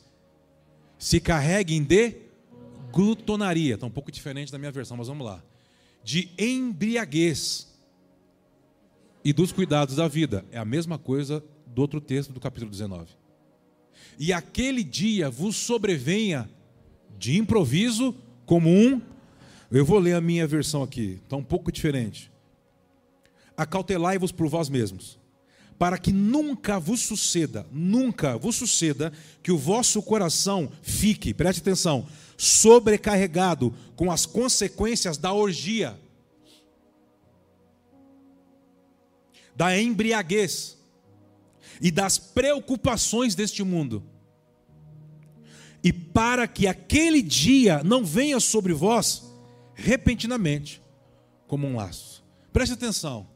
se 0.97 1.18
carreguem 1.18 1.82
de 1.82 2.14
glutonaria. 2.92 3.75
Está 3.75 3.87
um 3.88 3.90
pouco 3.90 4.12
diferente 4.12 4.52
da 4.52 4.58
minha 4.58 4.70
versão, 4.70 4.97
mas 4.97 5.08
vamos 5.08 5.26
lá 5.26 5.42
de 6.04 6.30
embriaguez 6.38 7.68
e 9.25 9.32
dos 9.32 9.50
cuidados 9.50 9.97
da 9.97 10.06
vida. 10.06 10.44
É 10.52 10.58
a 10.58 10.64
mesma 10.64 10.97
coisa 10.97 11.44
do 11.78 11.82
outro 11.82 12.00
texto 12.00 12.32
do 12.32 12.40
capítulo 12.40 12.73
19. 12.73 13.06
E 14.18 14.32
aquele 14.32 14.82
dia 14.82 15.30
vos 15.30 15.54
sobrevenha 15.54 16.50
de 17.16 17.38
improviso 17.38 18.12
como 18.44 18.68
um. 18.68 19.00
Eu 19.70 19.85
vou 19.85 20.00
ler 20.00 20.14
a 20.14 20.20
minha 20.20 20.44
versão 20.44 20.82
aqui, 20.82 21.20
está 21.23 21.37
um 21.37 21.42
pouco 21.44 21.70
diferente. 21.70 22.32
Acautelai-vos 23.56 24.32
por 24.32 24.49
vós 24.49 24.68
mesmos, 24.68 25.20
para 25.78 25.99
que 25.99 26.12
nunca 26.12 26.80
vos 26.80 26.99
suceda, 26.99 27.64
nunca 27.70 28.37
vos 28.37 28.56
suceda 28.56 29.12
que 29.40 29.52
o 29.52 29.58
vosso 29.58 30.02
coração 30.02 30.73
fique, 30.82 31.32
preste 31.32 31.61
atenção, 31.61 32.08
sobrecarregado 32.37 33.73
com 33.94 34.11
as 34.11 34.26
consequências 34.26 35.16
da 35.16 35.32
orgia, 35.32 35.97
da 39.54 39.80
embriaguez 39.80 40.77
e 41.80 41.90
das 41.90 42.18
preocupações 42.18 43.35
deste 43.35 43.62
mundo. 43.62 44.02
E 45.82 45.92
para 45.92 46.49
que 46.49 46.66
aquele 46.66 47.23
dia 47.23 47.82
não 47.85 48.04
venha 48.04 48.40
sobre 48.40 48.73
vós 48.73 49.23
repentinamente, 49.75 50.82
como 51.47 51.66
um 51.66 51.76
laço. 51.76 52.25
Preste 52.52 52.73
atenção. 52.73 53.28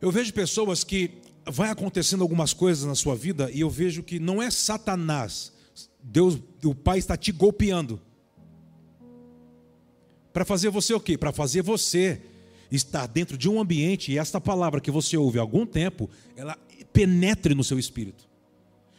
Eu 0.00 0.10
vejo 0.10 0.32
pessoas 0.32 0.82
que 0.82 1.20
vai 1.46 1.70
acontecendo 1.70 2.22
algumas 2.22 2.52
coisas 2.52 2.84
na 2.84 2.94
sua 2.94 3.14
vida 3.14 3.50
e 3.52 3.60
eu 3.60 3.70
vejo 3.70 4.02
que 4.02 4.18
não 4.18 4.42
é 4.42 4.50
Satanás 4.50 5.52
Deus, 6.02 6.38
o 6.64 6.74
Pai 6.74 6.98
está 6.98 7.16
te 7.16 7.32
golpeando. 7.32 8.00
Para 10.32 10.44
fazer 10.44 10.70
você 10.70 10.94
o 10.94 11.00
quê? 11.00 11.18
Para 11.18 11.32
fazer 11.32 11.62
você 11.62 12.22
estar 12.70 13.06
dentro 13.06 13.36
de 13.36 13.48
um 13.48 13.60
ambiente 13.60 14.12
e 14.12 14.18
esta 14.18 14.40
palavra 14.40 14.80
que 14.80 14.90
você 14.90 15.16
ouve 15.16 15.38
há 15.38 15.42
algum 15.42 15.66
tempo, 15.66 16.08
ela 16.36 16.56
penetre 16.92 17.54
no 17.54 17.64
seu 17.64 17.78
espírito. 17.78 18.28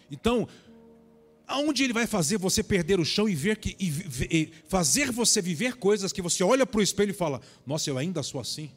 Então, 0.10 0.48
aonde 1.48 1.84
ele 1.84 1.94
vai 1.94 2.08
fazer 2.08 2.38
você 2.38 2.62
perder 2.62 3.00
o 3.00 3.06
chão 3.06 3.28
e 3.30 3.36
ver 3.36 3.58
que 3.58 3.76
e, 3.80 3.90
e 4.30 4.52
fazer 4.68 5.12
você 5.12 5.42
viver 5.42 5.76
coisas 5.76 6.12
que 6.12 6.22
você 6.22 6.44
olha 6.44 6.66
para 6.66 6.80
o 6.80 6.84
espelho 6.84 7.12
e 7.12 7.14
fala: 7.14 7.42
"Nossa, 7.66 7.90
eu 7.90 7.98
ainda 7.98 8.22
sou 8.24 8.42
assim". 8.42 8.72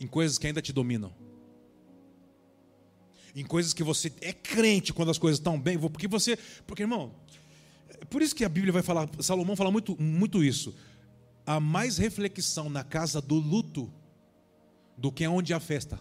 Em 0.00 0.06
coisas 0.06 0.38
que 0.38 0.46
ainda 0.46 0.60
te 0.60 0.72
dominam 0.72 1.12
em 3.34 3.44
coisas 3.44 3.72
que 3.72 3.82
você 3.82 4.12
é 4.20 4.32
crente 4.32 4.92
quando 4.92 5.10
as 5.10 5.18
coisas 5.18 5.38
estão 5.38 5.58
bem, 5.58 5.78
porque 5.78 6.06
você, 6.06 6.38
porque 6.66 6.82
irmão, 6.82 7.12
é 7.88 8.04
por 8.04 8.20
isso 8.22 8.34
que 8.34 8.44
a 8.44 8.48
Bíblia 8.48 8.72
vai 8.72 8.82
falar, 8.82 9.08
Salomão 9.20 9.56
fala 9.56 9.70
muito, 9.70 10.00
muito 10.00 10.44
isso. 10.44 10.74
Há 11.46 11.58
mais 11.58 11.98
reflexão 11.98 12.68
na 12.70 12.84
casa 12.84 13.20
do 13.20 13.34
luto 13.34 13.92
do 14.96 15.10
que 15.10 15.26
onde 15.26 15.52
há 15.52 15.60
festa. 15.60 16.00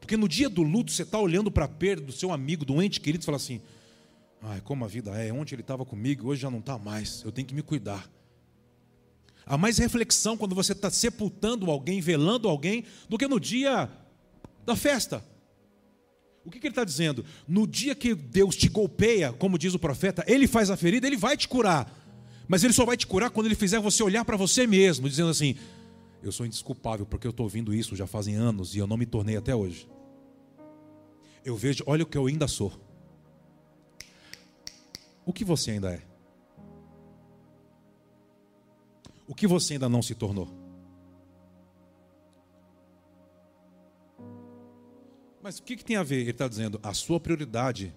Porque 0.00 0.16
no 0.16 0.28
dia 0.28 0.48
do 0.48 0.62
luto 0.62 0.92
você 0.92 1.02
está 1.02 1.18
olhando 1.18 1.50
para 1.50 1.64
a 1.64 1.68
perda 1.68 2.06
do 2.06 2.12
seu 2.12 2.32
amigo, 2.32 2.64
do 2.64 2.80
ente 2.80 3.00
querido, 3.00 3.22
e 3.22 3.26
fala 3.26 3.36
assim: 3.36 3.60
ai, 4.40 4.60
como 4.60 4.84
a 4.84 4.88
vida 4.88 5.10
é, 5.10 5.32
ontem 5.32 5.54
ele 5.54 5.62
estava 5.62 5.84
comigo, 5.84 6.28
hoje 6.28 6.42
já 6.42 6.50
não 6.50 6.60
está 6.60 6.78
mais, 6.78 7.22
eu 7.24 7.32
tenho 7.32 7.46
que 7.46 7.54
me 7.54 7.62
cuidar. 7.62 8.08
Há 9.44 9.56
mais 9.56 9.78
reflexão 9.78 10.36
quando 10.36 10.54
você 10.54 10.72
está 10.72 10.90
sepultando 10.90 11.70
alguém, 11.70 12.00
velando 12.00 12.48
alguém, 12.48 12.84
do 13.08 13.16
que 13.16 13.26
no 13.26 13.40
dia 13.40 13.90
da 14.64 14.76
festa. 14.76 15.24
O 16.44 16.50
que, 16.50 16.60
que 16.60 16.66
ele 16.66 16.72
está 16.72 16.84
dizendo? 16.84 17.24
No 17.46 17.66
dia 17.66 17.94
que 17.94 18.14
Deus 18.14 18.56
te 18.56 18.68
golpeia, 18.68 19.32
como 19.32 19.58
diz 19.58 19.74
o 19.74 19.78
profeta, 19.78 20.24
ele 20.26 20.46
faz 20.46 20.70
a 20.70 20.76
ferida, 20.76 21.06
ele 21.06 21.16
vai 21.16 21.36
te 21.36 21.48
curar. 21.48 21.97
Mas 22.48 22.64
ele 22.64 22.72
só 22.72 22.86
vai 22.86 22.96
te 22.96 23.06
curar 23.06 23.30
quando 23.30 23.46
ele 23.46 23.54
fizer 23.54 23.78
você 23.78 24.02
olhar 24.02 24.24
para 24.24 24.36
você 24.36 24.66
mesmo, 24.66 25.06
dizendo 25.06 25.28
assim: 25.28 25.54
Eu 26.22 26.32
sou 26.32 26.46
indesculpável 26.46 27.04
porque 27.04 27.26
eu 27.26 27.30
estou 27.30 27.44
ouvindo 27.44 27.74
isso 27.74 27.94
já 27.94 28.06
fazem 28.06 28.34
anos 28.34 28.74
e 28.74 28.78
eu 28.78 28.86
não 28.86 28.96
me 28.96 29.04
tornei 29.04 29.36
até 29.36 29.54
hoje. 29.54 29.86
Eu 31.44 31.56
vejo, 31.56 31.84
olha 31.86 32.02
o 32.02 32.06
que 32.06 32.16
eu 32.16 32.26
ainda 32.26 32.48
sou. 32.48 32.72
O 35.24 35.32
que 35.32 35.44
você 35.44 35.72
ainda 35.72 35.92
é? 35.92 36.02
O 39.26 39.34
que 39.34 39.46
você 39.46 39.74
ainda 39.74 39.88
não 39.88 40.00
se 40.00 40.14
tornou? 40.14 40.48
Mas 45.42 45.58
o 45.58 45.62
que, 45.62 45.76
que 45.76 45.84
tem 45.84 45.96
a 45.96 46.02
ver? 46.02 46.20
Ele 46.20 46.30
está 46.30 46.48
dizendo: 46.48 46.80
a 46.82 46.94
sua 46.94 47.20
prioridade 47.20 47.94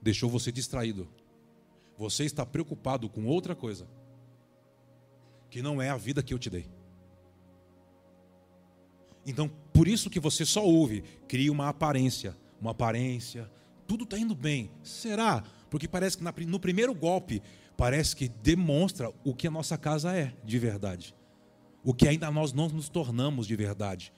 deixou 0.00 0.30
você 0.30 0.52
distraído. 0.52 1.08
Você 1.98 2.24
está 2.24 2.44
preocupado 2.44 3.08
com 3.08 3.26
outra 3.26 3.54
coisa, 3.54 3.86
que 5.50 5.62
não 5.62 5.80
é 5.80 5.88
a 5.88 5.96
vida 5.96 6.22
que 6.22 6.34
eu 6.34 6.38
te 6.38 6.50
dei. 6.50 6.68
Então, 9.26 9.50
por 9.72 9.88
isso 9.88 10.08
que 10.08 10.20
você 10.20 10.44
só 10.44 10.64
ouve, 10.64 11.02
cria 11.26 11.50
uma 11.50 11.68
aparência, 11.68 12.36
uma 12.60 12.70
aparência, 12.70 13.50
tudo 13.86 14.04
está 14.04 14.18
indo 14.18 14.34
bem. 14.34 14.70
Será? 14.82 15.42
Porque 15.68 15.88
parece 15.88 16.16
que 16.16 16.46
no 16.46 16.60
primeiro 16.60 16.94
golpe, 16.94 17.42
parece 17.76 18.14
que 18.14 18.28
demonstra 18.28 19.12
o 19.24 19.34
que 19.34 19.48
a 19.48 19.50
nossa 19.50 19.76
casa 19.76 20.16
é 20.16 20.32
de 20.44 20.58
verdade. 20.58 21.14
O 21.82 21.92
que 21.92 22.08
ainda 22.08 22.30
nós 22.30 22.52
não 22.52 22.68
nos 22.68 22.88
tornamos 22.88 23.46
de 23.46 23.56
verdade. 23.56 24.12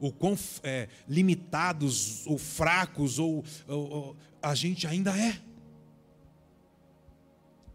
O 0.00 0.12
quão 0.12 0.36
é, 0.62 0.88
limitados 1.08 2.26
ou 2.26 2.38
fracos 2.38 3.18
ou, 3.18 3.44
ou, 3.68 3.90
ou 3.90 4.16
a 4.42 4.54
gente 4.54 4.86
ainda 4.86 5.16
é. 5.16 5.38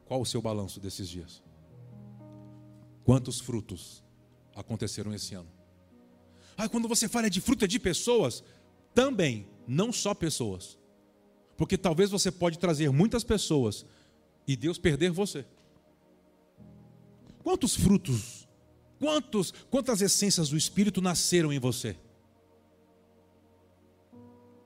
Qual 0.10 0.20
o 0.20 0.26
seu 0.26 0.42
balanço 0.42 0.80
desses 0.80 1.08
dias? 1.08 1.40
Quantos 3.04 3.40
frutos 3.40 4.04
aconteceram 4.56 5.14
esse 5.14 5.36
ano? 5.36 5.48
Ah, 6.58 6.68
quando 6.68 6.88
você 6.88 7.08
fala 7.08 7.30
de 7.30 7.40
fruta 7.40 7.68
de 7.68 7.78
pessoas, 7.78 8.44
também, 8.92 9.48
não 9.68 9.94
só 9.94 10.16
pessoas. 10.16 10.80
Porque 11.56 11.78
talvez 11.78 12.10
você 12.10 12.32
pode 12.32 12.58
trazer 12.58 12.90
muitas 12.90 13.24
pessoas 13.24 13.86
e 14.48 14.56
Deus 14.56 14.80
perder 14.80 15.12
você. 15.12 15.46
Quantos 17.44 17.76
frutos, 17.76 18.48
quantos, 18.98 19.54
quantas 19.70 20.02
essências 20.02 20.50
do 20.50 20.58
Espírito 20.58 21.02
nasceram 21.02 21.54
em 21.54 21.60
você? 21.60 21.96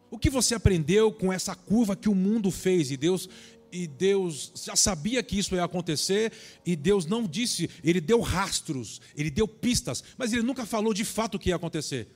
O 0.10 0.18
que 0.18 0.30
você 0.30 0.56
aprendeu 0.56 1.12
com 1.12 1.34
essa 1.34 1.54
curva 1.54 1.98
que 1.98 2.08
o 2.08 2.16
mundo 2.16 2.50
fez 2.50 2.92
e 2.92 2.96
Deus 2.96 3.28
e 3.74 3.88
Deus 3.88 4.52
já 4.64 4.76
sabia 4.76 5.24
que 5.24 5.38
isso 5.38 5.56
ia 5.56 5.64
acontecer, 5.64 6.32
e 6.64 6.76
Deus 6.76 7.08
não 7.08 7.28
disse, 7.28 7.70
ele 7.84 8.00
deu 8.00 8.22
rastros, 8.22 9.02
ele 9.18 9.32
deu 9.32 9.48
pistas, 9.48 10.04
mas 10.16 10.32
ele 10.32 10.44
nunca 10.44 10.64
falou 10.64 10.94
de 10.94 11.04
fato 11.04 11.36
o 11.36 11.40
que 11.40 11.50
ia 11.50 11.56
acontecer. 11.56 12.08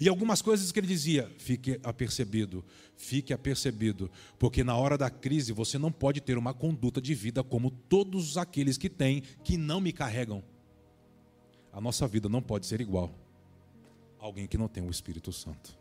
E 0.00 0.08
algumas 0.08 0.42
coisas 0.42 0.70
que 0.70 0.78
ele 0.78 0.86
dizia, 0.86 1.30
fique 1.38 1.80
apercebido, 1.84 2.64
fique 2.96 3.32
apercebido, 3.32 4.10
porque 4.38 4.62
na 4.64 4.76
hora 4.76 4.98
da 4.98 5.08
crise 5.08 5.52
você 5.52 5.78
não 5.78 5.92
pode 5.92 6.20
ter 6.20 6.36
uma 6.36 6.52
conduta 6.52 7.00
de 7.00 7.14
vida 7.14 7.42
como 7.44 7.70
todos 7.70 8.36
aqueles 8.36 8.76
que 8.76 8.88
têm, 8.88 9.22
que 9.44 9.56
não 9.56 9.80
me 9.80 9.92
carregam. 9.92 10.42
A 11.72 11.80
nossa 11.80 12.06
vida 12.08 12.28
não 12.28 12.42
pode 12.42 12.66
ser 12.66 12.80
igual 12.80 13.14
a 14.18 14.24
alguém 14.24 14.46
que 14.46 14.58
não 14.58 14.68
tem 14.68 14.82
o 14.82 14.90
Espírito 14.90 15.32
Santo. 15.32 15.79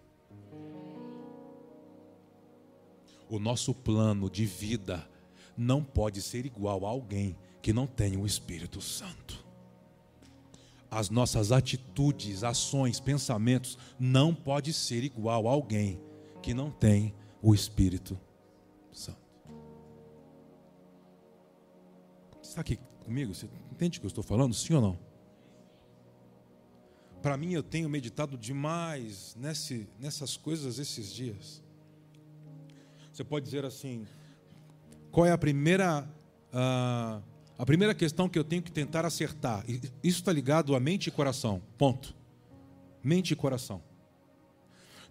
O 3.29 3.37
nosso 3.37 3.73
plano 3.75 4.29
de 4.29 4.45
vida 4.45 5.07
não 5.55 5.83
pode 5.83 6.21
ser 6.21 6.45
igual 6.45 6.85
a 6.85 6.89
alguém 6.89 7.37
que 7.61 7.71
não 7.71 7.85
tem 7.85 8.17
o 8.17 8.25
Espírito 8.25 8.81
Santo. 8.81 9.45
As 10.89 11.11
nossas 11.11 11.51
atitudes, 11.51 12.43
ações, 12.43 12.99
pensamentos 12.99 13.77
não 13.99 14.33
pode 14.33 14.73
ser 14.73 15.03
igual 15.03 15.47
a 15.47 15.51
alguém 15.51 16.01
que 16.41 16.53
não 16.53 16.71
tem 16.71 17.13
o 17.41 17.53
Espírito 17.53 18.19
Santo. 18.91 19.19
Você 22.41 22.49
está 22.49 22.61
aqui 22.61 22.79
comigo? 23.05 23.35
Você 23.35 23.47
entende 23.71 23.99
o 23.99 24.01
que 24.01 24.07
eu 24.07 24.09
estou 24.09 24.23
falando? 24.23 24.55
Sim 24.55 24.73
ou 24.73 24.81
não? 24.81 24.99
Para 27.21 27.37
mim, 27.37 27.51
eu 27.51 27.61
tenho 27.61 27.89
meditado 27.89 28.37
demais 28.37 29.35
nesse, 29.35 29.87
nessas 29.99 30.37
coisas 30.37 30.79
esses 30.79 31.13
dias. 31.13 31.61
Você 33.19 33.25
pode 33.25 33.43
dizer 33.43 33.65
assim: 33.65 34.07
qual 35.11 35.25
é 35.25 35.31
a 35.33 35.37
primeira, 35.37 36.09
uh, 36.53 37.21
a 37.57 37.65
primeira 37.65 37.93
questão 37.93 38.29
que 38.29 38.39
eu 38.39 38.45
tenho 38.45 38.61
que 38.61 38.71
tentar 38.71 39.03
acertar? 39.03 39.65
Isso 40.01 40.19
está 40.19 40.31
ligado 40.31 40.73
a 40.73 40.79
mente 40.79 41.07
e 41.07 41.11
coração. 41.11 41.61
Ponto. 41.77 42.15
Mente 43.03 43.31
e 43.31 43.35
coração. 43.35 43.83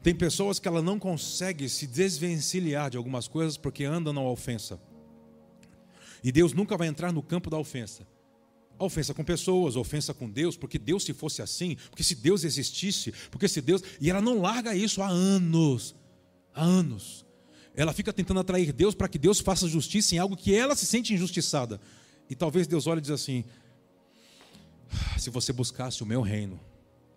Tem 0.03 0.15
pessoas 0.15 0.59
que 0.59 0.67
ela 0.67 0.81
não 0.81 0.99
consegue 0.99 1.69
se 1.69 1.87
desvencilhar 1.87 2.89
de 2.89 2.97
algumas 2.97 3.29
coisas 3.29 3.59
porque 3.59 3.85
andam 3.85 4.15
na 4.15 4.23
ofensa. 4.23 4.81
E 6.25 6.33
Deus 6.33 6.55
nunca 6.55 6.79
vai 6.79 6.89
entrar 6.89 7.13
no 7.13 7.23
campo 7.23 7.51
da 7.51 7.59
ofensa. 7.59 8.07
A 8.79 8.87
ofensa 8.87 9.13
com 9.13 9.23
pessoas, 9.23 9.77
ofensa 9.77 10.15
com 10.15 10.31
Deus, 10.31 10.57
porque 10.57 10.79
Deus 10.79 11.05
se 11.05 11.13
fosse 11.13 11.43
assim, 11.43 11.77
porque 11.91 12.03
se 12.03 12.15
Deus 12.15 12.43
existisse, 12.43 13.13
porque 13.31 13.49
se 13.49 13.61
Deus. 13.61 13.83
E 14.01 14.09
ela 14.09 14.23
não 14.23 14.41
larga 14.41 14.75
isso 14.75 15.03
há 15.03 15.09
anos. 15.09 15.95
Há 16.55 16.65
anos 16.65 17.28
ela 17.79 17.93
fica 17.93 18.13
tentando 18.13 18.41
atrair 18.41 18.73
Deus 18.73 18.93
para 18.93 19.07
que 19.07 19.21
Deus 19.21 19.39
faça 19.39 19.69
justiça 19.69 20.13
em 20.13 20.19
algo 20.19 20.37
que 20.37 20.53
ela 20.53 20.75
se 20.75 20.85
sente 20.85 21.15
injustiçada. 21.15 21.81
E 22.29 22.35
talvez 22.35 22.67
Deus 22.67 22.89
olhe 22.89 22.99
e 22.99 23.03
diz 23.03 23.13
assim: 23.13 23.45
ah, 24.91 25.17
se 25.17 25.31
você 25.31 25.53
buscasse 25.53 26.03
o 26.03 26.07
meu 26.07 26.21
reino, 26.21 26.59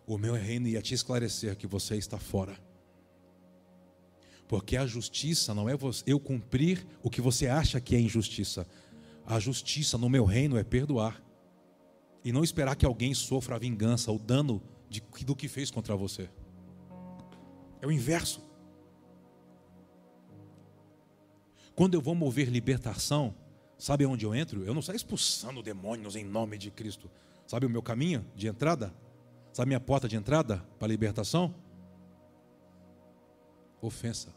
o 0.05 0.19
meu 0.19 0.35
reino 0.35 0.67
ia 0.67 0.79
te 0.79 0.93
esclarecer 0.93 1.57
que 1.57 1.65
você 1.65 1.97
está 1.97 2.19
fora. 2.19 2.55
Porque 4.47 4.77
a 4.77 4.85
justiça 4.85 5.51
não 5.55 5.67
é 5.67 5.75
eu 6.05 6.19
cumprir 6.19 6.85
o 7.01 7.09
que 7.09 7.21
você 7.21 7.47
acha 7.47 7.81
que 7.81 7.95
é 7.95 7.99
injustiça. 7.99 8.67
A 9.25 9.39
justiça 9.39 9.97
no 9.97 10.09
meu 10.09 10.25
reino 10.25 10.59
é 10.59 10.63
perdoar. 10.63 11.23
E 12.23 12.31
não 12.31 12.43
esperar 12.43 12.75
que 12.75 12.85
alguém 12.85 13.15
sofra 13.15 13.55
a 13.55 13.59
vingança, 13.59 14.11
o 14.11 14.19
dano 14.19 14.61
de, 14.87 15.01
do 15.25 15.35
que 15.35 15.47
fez 15.47 15.71
contra 15.71 15.95
você. 15.95 16.29
É 17.81 17.87
o 17.87 17.91
inverso. 17.91 18.50
Quando 21.81 21.95
eu 21.95 22.01
vou 22.01 22.13
mover 22.13 22.47
libertação, 22.47 23.33
sabe 23.75 24.05
onde 24.05 24.23
eu 24.23 24.35
entro? 24.35 24.63
Eu 24.63 24.71
não 24.71 24.83
saio 24.83 24.97
expulsando 24.97 25.63
demônios 25.63 26.15
em 26.15 26.23
nome 26.23 26.55
de 26.55 26.69
Cristo. 26.69 27.09
Sabe 27.47 27.65
o 27.65 27.69
meu 27.71 27.81
caminho 27.81 28.23
de 28.35 28.47
entrada? 28.47 28.93
Sabe 29.51 29.63
a 29.63 29.69
minha 29.69 29.79
porta 29.79 30.07
de 30.07 30.15
entrada 30.15 30.63
para 30.77 30.87
a 30.87 30.87
libertação? 30.87 31.55
Ofensa. 33.81 34.31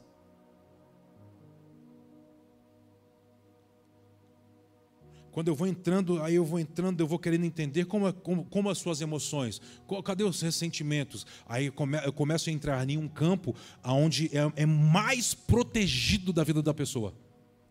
Quando 5.30 5.48
eu 5.48 5.54
vou 5.54 5.66
entrando, 5.66 6.22
aí 6.22 6.36
eu 6.36 6.46
vou 6.46 6.58
entrando, 6.58 7.02
eu 7.02 7.06
vou 7.06 7.18
querendo 7.18 7.44
entender 7.44 7.84
como, 7.84 8.10
como, 8.10 8.46
como 8.46 8.70
as 8.70 8.78
suas 8.78 9.02
emoções, 9.02 9.60
cadê 10.02 10.24
os 10.24 10.40
ressentimentos? 10.40 11.26
Aí 11.46 11.70
eu 12.06 12.12
começo 12.14 12.48
a 12.48 12.52
entrar 12.54 12.88
em 12.88 12.96
um 12.96 13.06
campo 13.06 13.54
onde 13.84 14.30
é, 14.34 14.62
é 14.62 14.64
mais 14.64 15.34
protegido 15.34 16.32
da 16.32 16.42
vida 16.42 16.62
da 16.62 16.72
pessoa 16.72 17.12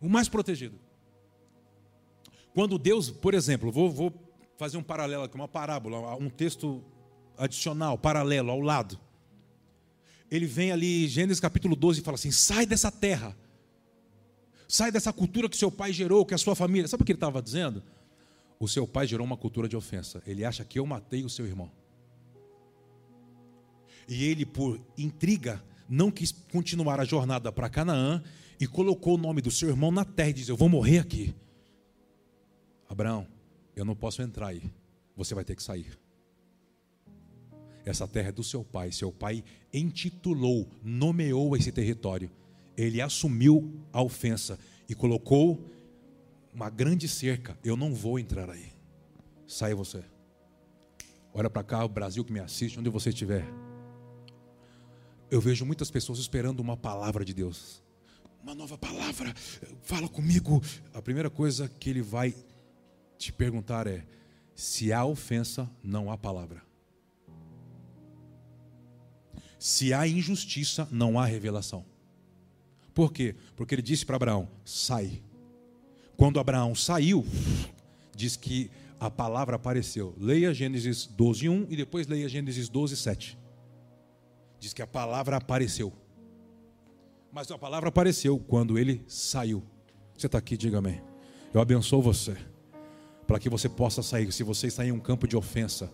o 0.04 0.10
mais 0.10 0.28
protegido. 0.28 0.78
Quando 2.54 2.78
Deus, 2.78 3.10
por 3.10 3.34
exemplo, 3.34 3.72
vou, 3.72 3.90
vou 3.90 4.14
fazer 4.58 4.78
um 4.78 4.84
paralelo 4.84 5.24
aqui, 5.24 5.36
uma 5.36 5.48
parábola, 5.48 6.16
um 6.18 6.30
texto 6.30 6.84
adicional, 7.38 7.98
paralelo, 7.98 8.52
ao 8.52 8.60
lado. 8.60 9.00
Ele 10.30 10.46
vem 10.46 10.72
ali, 10.72 11.08
Gênesis 11.08 11.40
capítulo 11.40 11.74
12, 11.74 12.02
e 12.02 12.04
fala 12.04 12.16
assim: 12.16 12.32
sai 12.32 12.66
dessa 12.66 12.92
terra, 12.92 13.36
sai 14.68 14.92
dessa 14.92 15.14
cultura 15.14 15.48
que 15.48 15.56
seu 15.56 15.72
pai 15.72 15.94
gerou, 15.94 16.26
que 16.26 16.34
a 16.34 16.38
sua 16.38 16.54
família. 16.54 16.88
Sabe 16.88 17.04
o 17.04 17.06
que 17.06 17.14
ele 17.14 17.18
estava 17.18 17.42
dizendo? 17.42 17.82
O 18.60 18.68
seu 18.68 18.86
pai 18.86 19.08
gerou 19.08 19.26
uma 19.26 19.38
cultura 19.38 19.70
de 19.70 19.78
ofensa. 19.78 20.22
Ele 20.28 20.44
acha 20.44 20.66
que 20.66 20.78
eu 20.78 20.86
matei 20.86 21.24
o 21.24 21.30
seu 21.30 21.46
irmão. 21.46 21.72
E 24.08 24.26
ele, 24.26 24.46
por 24.46 24.82
intriga, 24.98 25.64
não 25.88 26.12
quis 26.12 26.32
continuar 26.52 27.00
a 27.00 27.06
jornada 27.06 27.52
para 27.54 27.70
Canaã 27.70 28.22
e 28.60 28.68
colocou 28.68 29.16
o 29.16 29.18
nome 29.18 29.42
do 29.42 29.52
seu 29.52 29.70
irmão 29.70 29.92
na 29.92 30.06
terra 30.06 30.30
e 30.30 30.34
diz: 30.34 30.50
Eu 30.50 30.58
vou 30.58 30.70
morrer 30.70 31.00
aqui. 31.00 31.34
Abraão, 32.88 33.28
eu 33.76 33.84
não 33.84 33.96
posso 33.96 34.22
entrar 34.22 34.48
aí. 34.48 34.64
Você 35.16 35.34
vai 35.36 35.44
ter 35.44 35.56
que 35.56 35.64
sair. 35.64 35.98
Essa 37.86 38.08
terra 38.08 38.30
é 38.30 38.32
do 38.32 38.44
seu 38.44 38.64
pai. 38.64 38.92
Seu 38.92 39.12
pai 39.12 39.44
intitulou, 39.74 40.68
nomeou 40.84 41.56
esse 41.56 41.72
território. 41.72 42.32
Ele 42.78 43.02
assumiu 43.02 43.72
a 43.92 44.02
ofensa 44.02 44.58
e 44.88 44.96
colocou 44.96 45.60
uma 46.54 46.70
grande 46.70 47.08
cerca. 47.08 47.58
Eu 47.64 47.76
não 47.76 47.94
vou 47.94 48.18
entrar 48.18 48.50
aí. 48.50 48.72
Saia 49.48 49.76
você. 49.76 50.04
Olha 51.34 51.50
para 51.50 51.64
cá, 51.64 51.84
o 51.84 51.90
Brasil 51.90 52.24
que 52.24 52.32
me 52.32 52.40
assiste, 52.40 52.80
onde 52.80 52.90
você 52.90 53.10
estiver. 53.10 53.46
Eu 55.30 55.42
vejo 55.42 55.66
muitas 55.66 55.90
pessoas 55.90 56.20
esperando 56.20 56.60
uma 56.60 56.78
palavra 56.78 57.26
de 57.26 57.34
Deus 57.34 57.83
uma 58.44 58.54
nova 58.54 58.78
palavra, 58.78 59.34
fala 59.84 60.10
comigo. 60.10 60.62
A 60.94 61.02
primeira 61.02 61.30
coisa 61.30 61.72
que 61.80 61.90
ele 61.90 62.02
vai 62.02 62.36
te 63.18 63.32
perguntar 63.32 63.88
é: 63.88 64.06
se 64.54 64.92
há 64.92 65.06
ofensa, 65.06 65.70
não 65.82 66.12
há 66.12 66.18
palavra. 66.18 66.62
Se 69.58 69.94
há 69.94 70.06
injustiça, 70.06 70.86
não 70.92 71.18
há 71.18 71.26
revelação. 71.26 71.86
Por 72.94 73.14
quê? 73.14 73.34
Porque 73.56 73.74
ele 73.74 73.82
disse 73.82 74.06
para 74.06 74.18
Abraão: 74.18 74.50
sai. 74.66 75.24
Quando 76.18 76.40
Abraão 76.40 76.76
saiu, 76.76 77.26
diz 78.14 78.36
que 78.36 78.70
a 79.00 79.10
palavra 79.10 79.56
apareceu. 79.56 80.14
Leia 80.18 80.54
Gênesis 80.54 81.08
12, 81.08 81.48
1 81.48 81.68
e 81.70 81.78
depois 81.78 82.08
leia 82.08 82.28
Gênesis 82.28 82.68
12, 82.68 82.98
7. 82.98 83.38
Diz 84.60 84.74
que 84.74 84.82
a 84.82 84.88
palavra 84.88 85.38
apareceu. 85.38 85.94
Mas 87.34 87.50
a 87.50 87.58
palavra 87.58 87.90
apareceu 87.90 88.38
quando 88.38 88.78
ele 88.78 89.04
saiu. 89.08 89.64
Você 90.16 90.28
está 90.28 90.38
aqui, 90.38 90.56
diga 90.56 90.78
amém. 90.78 91.02
Eu 91.52 91.60
abençoo 91.60 92.00
você. 92.00 92.38
Para 93.26 93.40
que 93.40 93.50
você 93.50 93.68
possa 93.68 94.04
sair. 94.04 94.32
Se 94.32 94.44
você 94.44 94.68
está 94.68 94.86
em 94.86 94.92
um 94.92 95.00
campo 95.00 95.28
de 95.28 95.36
ofensa, 95.36 95.92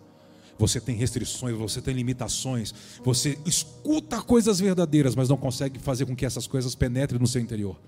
você 0.58 0.82
tem 0.82 0.98
restrições, 0.98 1.56
você 1.56 1.82
tem 1.82 1.94
limitações, 1.94 2.74
você 3.02 3.40
escuta 3.46 4.22
coisas 4.22 4.60
verdadeiras, 4.60 5.16
mas 5.16 5.30
não 5.30 5.38
consegue 5.38 5.80
fazer 5.80 6.06
com 6.06 6.14
que 6.14 6.26
essas 6.26 6.46
coisas 6.46 6.76
penetrem 6.76 7.18
no 7.18 7.28
seu 7.28 7.42
interior. 7.42 7.80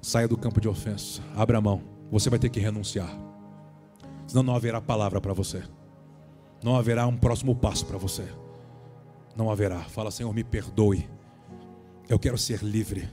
Saia 0.00 0.26
do 0.26 0.38
campo 0.38 0.58
de 0.58 0.66
ofensa, 0.66 1.20
abra 1.36 1.58
a 1.58 1.60
mão, 1.60 1.82
você 2.10 2.30
vai 2.30 2.38
ter 2.38 2.48
que 2.48 2.58
renunciar, 2.58 3.14
senão 4.26 4.42
não 4.42 4.56
haverá 4.56 4.80
palavra 4.80 5.20
para 5.20 5.34
você, 5.34 5.62
não 6.64 6.76
haverá 6.76 7.06
um 7.06 7.16
próximo 7.16 7.54
passo 7.54 7.84
para 7.84 7.98
você, 7.98 8.26
não 9.36 9.50
haverá. 9.50 9.80
Fala, 9.80 10.10
Senhor, 10.10 10.32
me 10.34 10.42
perdoe, 10.42 11.06
eu 12.12 12.18
quero 12.18 12.36
ser 12.36 12.62
livre. 12.62 13.08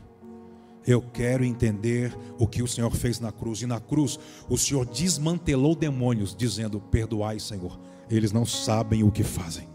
Eu 0.85 1.01
quero 1.01 1.45
entender 1.45 2.13
o 2.37 2.45
que 2.45 2.61
o 2.61 2.67
Senhor 2.67 2.93
fez 2.93 3.17
na 3.17 3.31
cruz. 3.31 3.61
E 3.61 3.65
na 3.65 3.79
cruz, 3.79 4.19
o 4.49 4.57
Senhor 4.57 4.85
desmantelou 4.85 5.73
demônios, 5.73 6.35
dizendo: 6.35 6.81
Perdoai, 6.81 7.39
Senhor, 7.39 7.79
eles 8.09 8.33
não 8.33 8.45
sabem 8.45 9.03
o 9.03 9.11
que 9.11 9.23
fazem. 9.23 9.69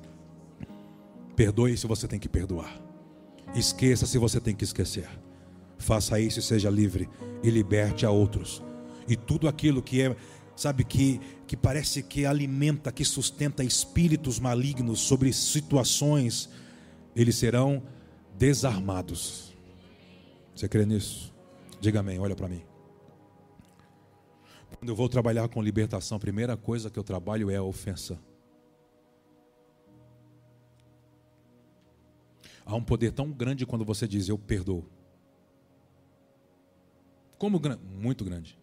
Perdoe 1.34 1.74
se 1.74 1.86
você 1.86 2.06
tem 2.06 2.18
que 2.18 2.28
perdoar. 2.28 2.78
Esqueça 3.54 4.04
se 4.04 4.18
você 4.18 4.38
tem 4.38 4.54
que 4.54 4.64
esquecer. 4.64 5.08
Faça 5.78 6.20
isso 6.20 6.40
e 6.40 6.42
seja 6.42 6.68
livre 6.68 7.08
e 7.42 7.48
liberte 7.48 8.04
a 8.04 8.10
outros. 8.10 8.62
E 9.08 9.16
tudo 9.16 9.48
aquilo 9.48 9.82
que 9.82 10.02
é, 10.02 10.14
sabe, 10.54 10.84
que, 10.84 11.18
que 11.46 11.56
parece 11.56 12.02
que 12.02 12.26
alimenta, 12.26 12.92
que 12.92 13.06
sustenta 13.06 13.64
espíritos 13.64 14.38
malignos 14.38 15.00
sobre 15.00 15.32
situações, 15.32 16.50
eles 17.16 17.36
serão 17.36 17.82
desarmados. 18.36 19.54
Você 20.54 20.68
crê 20.68 20.84
nisso? 20.84 21.34
Diga 21.80 22.00
amém, 22.00 22.18
olha 22.18 22.36
para 22.36 22.48
mim. 22.48 22.62
Quando 24.78 24.88
eu 24.88 24.96
vou 24.96 25.08
trabalhar 25.08 25.48
com 25.48 25.62
libertação, 25.62 26.16
a 26.16 26.20
primeira 26.20 26.56
coisa 26.56 26.90
que 26.90 26.98
eu 26.98 27.04
trabalho 27.04 27.50
é 27.50 27.56
a 27.56 27.62
ofensa. 27.62 28.18
Há 32.66 32.74
um 32.74 32.82
poder 32.82 33.12
tão 33.12 33.30
grande 33.30 33.66
quando 33.66 33.84
você 33.84 34.08
diz 34.08 34.28
eu 34.28 34.38
perdoo. 34.38 34.84
Como 37.38 37.60
muito 37.78 38.24
grande. 38.24 38.58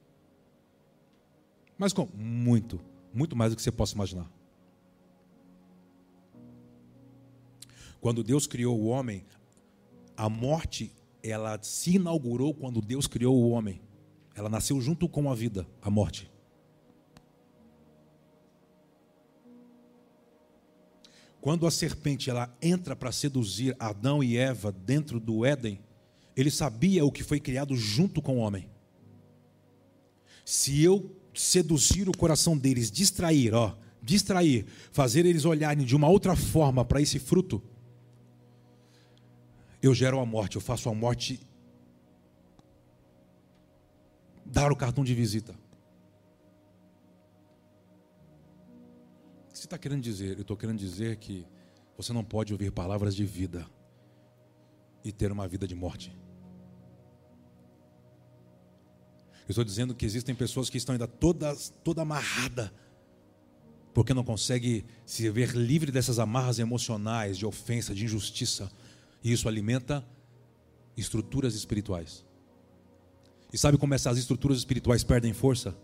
Mas 1.77 1.93
como? 1.93 2.11
Muito, 2.15 2.79
muito 3.13 3.35
mais 3.35 3.51
do 3.51 3.55
que 3.55 3.61
você 3.61 3.71
possa 3.71 3.93
imaginar. 3.95 4.31
Quando 7.99 8.23
Deus 8.23 8.47
criou 8.47 8.79
o 8.79 8.87
homem, 8.87 9.23
a 10.15 10.29
morte 10.29 10.91
ela 11.23 11.59
se 11.61 11.95
inaugurou 11.95 12.53
quando 12.53 12.81
Deus 12.81 13.07
criou 13.07 13.35
o 13.35 13.49
homem. 13.49 13.81
Ela 14.35 14.49
nasceu 14.49 14.79
junto 14.81 15.07
com 15.07 15.29
a 15.29 15.35
vida, 15.35 15.67
a 15.81 15.89
morte. 15.89 16.31
Quando 21.39 21.65
a 21.65 21.71
serpente 21.71 22.29
ela 22.29 22.55
entra 22.61 22.95
para 22.95 23.11
seduzir 23.11 23.75
Adão 23.79 24.23
e 24.23 24.37
Eva 24.37 24.71
dentro 24.71 25.19
do 25.19 25.43
Éden, 25.43 25.79
ele 26.35 26.51
sabia 26.51 27.03
o 27.03 27.11
que 27.11 27.23
foi 27.23 27.39
criado 27.39 27.75
junto 27.75 28.21
com 28.21 28.37
o 28.37 28.39
homem. 28.39 28.69
Se 30.45 30.83
eu 30.83 31.15
seduzir 31.33 32.07
o 32.07 32.17
coração 32.17 32.57
deles, 32.57 32.91
distrair, 32.91 33.53
ó, 33.53 33.75
distrair, 34.01 34.65
fazer 34.91 35.25
eles 35.25 35.45
olharem 35.45 35.85
de 35.85 35.95
uma 35.95 36.07
outra 36.07 36.35
forma 36.35 36.85
para 36.85 37.01
esse 37.01 37.17
fruto, 37.17 37.61
eu 39.81 39.93
gero 39.93 40.19
a 40.19 40.25
morte, 40.25 40.55
eu 40.55 40.61
faço 40.61 40.89
a 40.89 40.93
morte 40.93 41.39
dar 44.45 44.71
o 44.71 44.75
cartão 44.75 45.03
de 45.03 45.15
visita. 45.15 45.53
O 49.47 49.51
que 49.51 49.57
você 49.57 49.65
está 49.65 49.77
querendo 49.77 50.01
dizer? 50.01 50.35
Eu 50.35 50.41
estou 50.41 50.57
querendo 50.57 50.77
dizer 50.77 51.17
que 51.17 51.45
você 51.97 52.13
não 52.13 52.23
pode 52.23 52.53
ouvir 52.53 52.71
palavras 52.71 53.15
de 53.15 53.25
vida 53.25 53.65
e 55.03 55.11
ter 55.11 55.31
uma 55.31 55.47
vida 55.47 55.67
de 55.67 55.75
morte. 55.75 56.15
Eu 59.47 59.51
estou 59.51 59.63
dizendo 59.63 59.95
que 59.95 60.05
existem 60.05 60.33
pessoas 60.35 60.69
que 60.69 60.77
estão 60.77 60.93
ainda 60.93 61.07
todas, 61.07 61.73
toda 61.83 62.03
amarrada, 62.03 62.71
porque 63.93 64.13
não 64.13 64.23
consegue 64.23 64.85
se 65.05 65.29
ver 65.29 65.49
livre 65.51 65.91
dessas 65.91 66.19
amarras 66.19 66.59
emocionais, 66.59 67.37
de 67.37 67.45
ofensa, 67.45 67.93
de 67.93 68.05
injustiça. 68.05 68.71
E 69.23 69.31
isso 69.31 69.47
alimenta 69.47 70.05
estruturas 70.97 71.55
espirituais. 71.55 72.25
E 73.53 73.57
sabe 73.57 73.77
como 73.77 73.93
essas 73.93 74.17
estruturas 74.17 74.57
espirituais 74.57 75.03
perdem 75.03 75.33
força? 75.33 75.75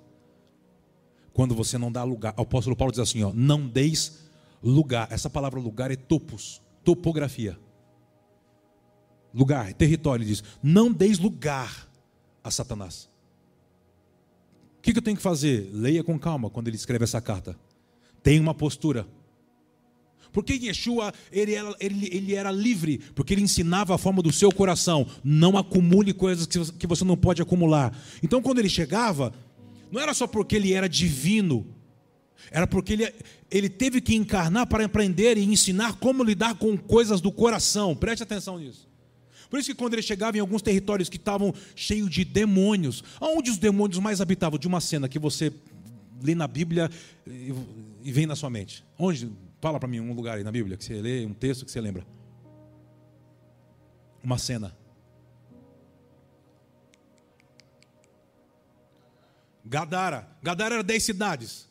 Quando 1.34 1.54
você 1.54 1.78
não 1.78 1.92
dá 1.92 2.04
lugar. 2.04 2.34
O 2.38 2.42
apóstolo 2.42 2.76
Paulo 2.76 2.92
diz 2.92 3.00
assim: 3.00 3.24
ó, 3.24 3.32
não 3.34 3.68
deis 3.68 4.30
lugar. 4.64 5.12
Essa 5.12 5.30
palavra 5.30 5.60
lugar 5.60 5.92
é 5.92 5.96
topos, 5.96 6.62
topografia. 6.84 7.60
Lugar, 9.34 9.74
território, 9.74 10.24
ele 10.24 10.30
diz: 10.30 10.44
não 10.64 10.92
deis 10.92 11.20
lugar 11.20 11.88
a 12.44 12.50
Satanás. 12.50 13.10
O 14.78 14.82
que, 14.82 14.98
eu 14.98 15.02
tenho 15.02 15.18
que 15.18 15.24
fazer? 15.24 15.70
Leia 15.74 16.04
com 16.04 16.18
calma 16.18 16.50
quando 16.50 16.70
ele 16.70 16.78
escreve 16.78 17.04
essa 17.04 17.20
carta. 17.20 17.60
Tenha 18.24 18.42
uma 18.42 18.54
postura. 18.54 19.06
Porque 20.38 20.54
Yeshua 20.54 21.12
ele 21.32 21.56
era, 21.56 21.76
ele, 21.80 22.10
ele 22.12 22.36
era 22.36 22.52
livre, 22.52 23.00
porque 23.16 23.34
ele 23.34 23.42
ensinava 23.42 23.96
a 23.96 23.98
forma 23.98 24.22
do 24.22 24.32
seu 24.32 24.52
coração. 24.52 25.08
Não 25.24 25.58
acumule 25.58 26.14
coisas 26.14 26.46
que 26.46 26.86
você 26.86 27.04
não 27.04 27.18
pode 27.18 27.42
acumular. 27.42 27.92
Então, 28.22 28.40
quando 28.40 28.60
ele 28.60 28.70
chegava, 28.70 29.34
não 29.92 30.00
era 30.00 30.14
só 30.14 30.28
porque 30.28 30.56
ele 30.56 30.74
era 30.74 30.88
divino, 30.88 31.66
era 32.52 32.68
porque 32.68 32.94
ele, 32.94 33.14
ele 33.50 33.68
teve 33.68 34.00
que 34.00 34.14
encarnar 34.14 34.68
para 34.68 34.86
aprender 34.86 35.40
e 35.40 35.44
ensinar 35.44 35.94
como 35.94 36.24
lidar 36.24 36.54
com 36.54 36.78
coisas 36.78 37.20
do 37.20 37.32
coração. 37.32 37.96
Preste 37.96 38.22
atenção 38.22 38.60
nisso. 38.60 38.88
Por 39.50 39.58
isso 39.58 39.72
que 39.72 39.76
quando 39.76 39.94
ele 39.94 40.04
chegava 40.04 40.38
em 40.38 40.40
alguns 40.40 40.62
territórios 40.62 41.10
que 41.10 41.18
estavam 41.18 41.52
cheios 41.76 42.12
de 42.12 42.24
demônios, 42.24 43.04
aonde 43.20 43.50
os 43.50 43.58
demônios 43.58 43.98
mais 43.98 44.22
habitavam? 44.22 44.60
De 44.60 44.68
uma 44.68 44.82
cena 44.82 45.10
que 45.10 45.18
você 45.18 45.52
lê 46.22 46.36
na 46.36 46.48
Bíblia 46.48 46.92
e 47.26 48.12
vem 48.12 48.28
na 48.28 48.36
sua 48.36 48.52
mente. 48.52 48.84
Onde? 49.00 49.32
Fala 49.60 49.80
para 49.80 49.88
mim 49.88 50.00
um 50.00 50.14
lugar 50.14 50.38
aí 50.38 50.44
na 50.44 50.52
Bíblia 50.52 50.78
que 50.78 50.84
você 50.84 51.02
lê, 51.02 51.26
um 51.26 51.34
texto 51.34 51.66
que 51.66 51.72
você 51.72 51.82
lembra. 51.82 52.06
Uma 54.24 54.38
cena. 54.38 54.76
Gadara. 59.66 60.28
Gadara 60.42 60.76
era 60.76 60.84
dez 60.84 61.04
cidades. 61.04 61.68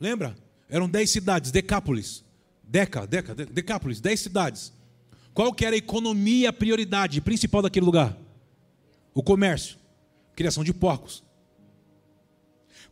Lembra? 0.00 0.36
Eram 0.68 0.88
dez 0.88 1.10
cidades, 1.10 1.50
Decápolis. 1.50 2.24
Deca, 2.62 3.06
Deca, 3.06 3.34
Decápolis, 3.34 4.00
dez 4.00 4.20
cidades. 4.20 4.72
Qual 5.32 5.52
que 5.52 5.64
era 5.64 5.74
a 5.74 5.78
economia, 5.78 6.50
a 6.50 6.52
prioridade 6.52 7.20
principal 7.20 7.62
daquele 7.62 7.86
lugar? 7.86 8.16
O 9.14 9.22
comércio, 9.22 9.78
criação 10.34 10.62
de 10.62 10.72
porcos. 10.74 11.24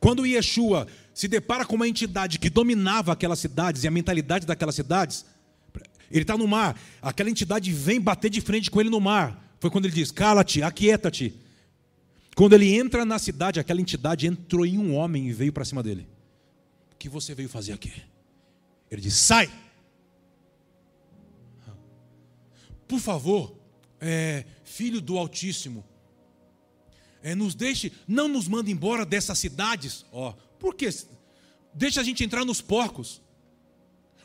Quando 0.00 0.26
Yeshua 0.26 0.86
se 1.16 1.28
depara 1.28 1.64
com 1.64 1.76
uma 1.76 1.88
entidade 1.88 2.38
que 2.38 2.50
dominava 2.50 3.10
aquelas 3.10 3.38
cidades 3.38 3.82
e 3.82 3.88
a 3.88 3.90
mentalidade 3.90 4.44
daquelas 4.44 4.74
cidades, 4.74 5.24
ele 6.10 6.20
está 6.20 6.36
no 6.36 6.46
mar, 6.46 6.78
aquela 7.00 7.30
entidade 7.30 7.72
vem 7.72 7.98
bater 7.98 8.28
de 8.28 8.42
frente 8.42 8.70
com 8.70 8.78
ele 8.82 8.90
no 8.90 9.00
mar. 9.00 9.56
Foi 9.58 9.70
quando 9.70 9.86
ele 9.86 9.94
diz: 9.94 10.10
Cala-te, 10.10 10.62
aquieta-te. 10.62 11.34
Quando 12.34 12.52
ele 12.52 12.70
entra 12.70 13.02
na 13.06 13.18
cidade, 13.18 13.58
aquela 13.58 13.80
entidade 13.80 14.26
entrou 14.26 14.66
em 14.66 14.76
um 14.76 14.94
homem 14.94 15.26
e 15.26 15.32
veio 15.32 15.54
para 15.54 15.64
cima 15.64 15.82
dele. 15.82 16.06
O 16.92 16.96
que 16.98 17.08
você 17.08 17.34
veio 17.34 17.48
fazer 17.48 17.72
aqui? 17.72 17.94
Ele 18.90 19.00
diz: 19.00 19.14
Sai! 19.14 19.50
Por 22.86 23.00
favor, 23.00 23.56
é, 23.98 24.44
filho 24.64 25.00
do 25.00 25.16
Altíssimo, 25.16 25.82
é, 27.22 27.34
nos 27.34 27.54
deixe, 27.54 27.90
não 28.06 28.28
nos 28.28 28.46
manda 28.46 28.70
embora 28.70 29.06
dessas 29.06 29.38
cidades. 29.38 30.04
Ó, 30.12 30.34
por 30.58 30.74
quê? 30.74 30.88
Deixa 31.72 32.00
a 32.00 32.04
gente 32.04 32.24
entrar 32.24 32.44
nos 32.44 32.60
porcos. 32.60 33.22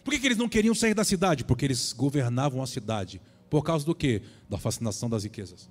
Por 0.04 0.12
que, 0.12 0.20
que 0.20 0.28
eles 0.28 0.38
não 0.38 0.50
queriam 0.50 0.74
sair 0.74 0.94
da 0.94 1.04
cidade? 1.04 1.44
Porque 1.44 1.65
eles 1.65 1.94
governavam 1.94 2.62
a 2.63 2.67
cidade. 2.67 3.22
Por 3.50 3.63
causa 3.63 3.86
do 3.86 3.94
quê? 3.94 4.22
Da 4.50 4.58
fascinação 4.58 5.10
das 5.10 5.24
riquezas. 5.24 5.70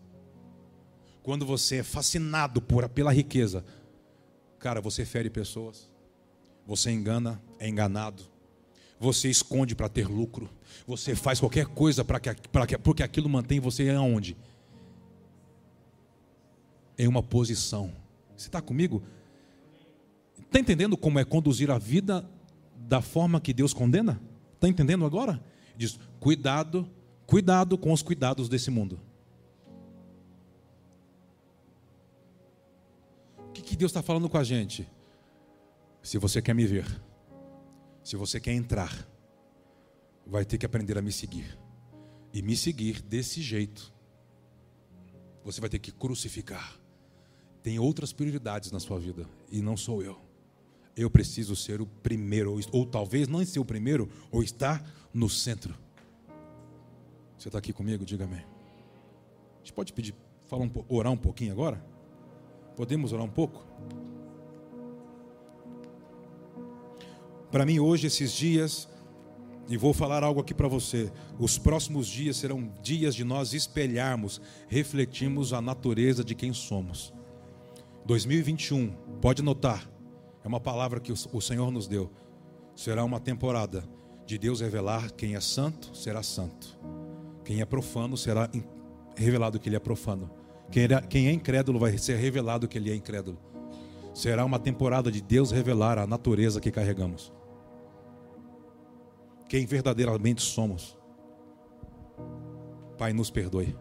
Quando 1.23 1.45
você 1.45 1.77
é 1.77 1.83
fascinado 1.83 2.61
por, 2.61 2.89
pela 2.89 3.13
riqueza, 3.13 3.65
cara, 4.59 4.81
você 4.81 5.05
fere 5.05 5.29
pessoas. 5.31 5.89
Você 6.67 6.91
engana, 6.91 7.43
é 7.59 7.69
enganado. 7.69 8.23
Você 8.99 9.29
esconde 9.29 9.75
para 9.75 9.89
ter 9.89 10.07
lucro. 10.07 10.49
Você 10.87 11.17
faz 11.17 11.41
qualquer 11.41 11.67
coisa 11.67 12.05
para 12.05 12.21
que, 12.21 12.35
que, 12.35 12.79
porque 12.79 13.03
aquilo 13.03 13.29
mantém 13.29 13.59
você 13.59 13.89
aonde? 13.89 14.37
Em 16.99 17.09
uma 17.09 17.23
posição. 17.23 17.93
Você 18.37 18.49
está 18.49 18.61
comigo? 18.61 19.03
Está 20.51 20.59
entendendo 20.59 20.97
como 20.97 21.17
é 21.17 21.25
conduzir 21.25 21.71
a 21.71 21.79
vida 21.79 22.29
da 22.75 23.01
forma 23.01 23.41
que 23.41 23.53
Deus 23.53 23.73
condena? 23.73 24.21
Está 24.55 24.67
entendendo 24.67 25.07
agora? 25.07 25.41
Diz: 25.77 25.97
cuidado, 26.19 26.91
cuidado 27.25 27.79
com 27.79 27.93
os 27.93 28.03
cuidados 28.03 28.49
desse 28.49 28.69
mundo. 28.69 28.99
O 33.39 33.53
que, 33.53 33.63
que 33.63 33.77
Deus 33.77 33.93
está 33.93 34.03
falando 34.03 34.29
com 34.29 34.39
a 34.39 34.43
gente? 34.43 34.89
Se 36.03 36.19
você 36.19 36.43
quer 36.43 36.53
me 36.53 36.67
ver, 36.67 37.01
se 38.03 38.17
você 38.17 38.41
quer 38.41 38.53
entrar, 38.53 39.09
vai 40.27 40.45
ter 40.45 40.59
que 40.59 40.67
aprender 40.67 40.99
a 40.99 41.03
me 41.03 41.13
seguir. 41.13 41.57
E 42.35 42.43
me 42.43 42.57
seguir 42.57 43.01
desse 43.03 43.41
jeito. 43.41 43.93
Você 45.45 45.61
vai 45.61 45.71
ter 45.71 45.79
que 45.79 45.93
crucificar. 45.93 46.77
Tem 47.63 47.79
outras 47.79 48.13
prioridades 48.13 48.73
na 48.73 48.81
sua 48.81 48.99
vida 48.99 49.29
e 49.49 49.63
não 49.63 49.77
sou 49.77 50.03
eu. 50.03 50.30
Eu 50.97 51.11
preciso 51.11 51.55
ser 51.57 51.81
o 51.81 51.87
primeiro, 51.87 52.53
ou, 52.53 52.61
ou 52.73 52.87
talvez 52.87 53.29
não 53.29 53.45
ser 53.45 53.59
o 53.59 53.65
primeiro, 53.65 54.09
ou 54.31 54.43
estar 54.43 54.85
no 55.13 55.29
centro. 55.29 55.75
Você 57.39 57.49
está 57.49 57.59
aqui 57.59 57.73
comigo? 57.73 58.05
Diga 58.05 58.25
amém. 58.25 58.41
A 58.41 59.59
gente 59.59 59.73
pode 59.73 59.93
pedir, 59.93 60.15
falar 60.47 60.65
um, 60.65 60.71
orar 60.89 61.13
um 61.13 61.17
pouquinho 61.17 61.53
agora? 61.53 61.83
Podemos 62.77 63.13
orar 63.13 63.25
um 63.25 63.31
pouco? 63.31 63.65
Para 67.51 67.67
mim, 67.67 67.79
hoje, 67.79 68.07
esses 68.07 68.33
dias, 68.33 68.89
e 69.69 69.77
vou 69.77 69.93
falar 69.93 70.23
algo 70.23 70.41
aqui 70.41 70.53
para 70.53 70.69
você: 70.69 71.13
os 71.39 71.57
próximos 71.57 72.07
dias 72.07 72.37
serão 72.37 72.73
dias 72.83 73.15
de 73.15 73.25
nós 73.25 73.53
espelharmos, 73.55 74.41
refletirmos 74.69 75.53
a 75.53 75.61
natureza 75.61 76.25
de 76.25 76.35
quem 76.35 76.53
somos. 76.53 77.13
2021, 78.05 78.91
pode 79.21 79.43
notar, 79.43 79.89
é 80.43 80.49
uma 80.49 80.61
palavra 80.61 81.01
que 81.01 81.13
o 81.13 81.41
Senhor 81.41 81.71
nos 81.71 81.87
deu. 81.87 82.11
Será 82.75 83.05
uma 83.05 83.21
temporada 83.21 83.85
de 84.27 84.39
Deus 84.39 84.61
revelar 84.61 85.13
quem 85.13 85.35
é 85.35 85.41
santo, 85.41 85.95
será 85.97 86.23
santo. 86.23 86.79
Quem 87.45 87.61
é 87.61 87.65
profano, 87.65 88.17
será 88.17 88.49
revelado 89.17 89.59
que 89.59 89.69
ele 89.69 89.77
é 89.77 89.81
profano. 89.81 90.31
Quem 91.09 91.29
é 91.29 91.33
incrédulo, 91.33 91.79
vai 91.79 91.99
ser 91.99 92.17
revelado 92.17 92.69
que 92.69 92.79
ele 92.79 92.91
é 92.91 92.95
incrédulo. 92.95 93.39
Será 94.15 94.45
uma 94.45 94.59
temporada 94.59 95.11
de 95.11 95.21
Deus 95.21 95.51
revelar 95.51 95.99
a 95.99 96.07
natureza 96.07 96.61
que 96.61 96.71
carregamos 96.71 97.33
quem 99.51 99.67
verdadeiramente 99.67 100.43
somos. 100.43 100.97
Pai, 102.97 103.13
nos 103.13 103.33
perdoe. 103.33 103.77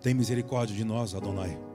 Tem 0.00 0.14
misericórdia 0.14 0.74
de 0.74 0.84
nós, 0.84 1.14
Adonai. 1.14 1.67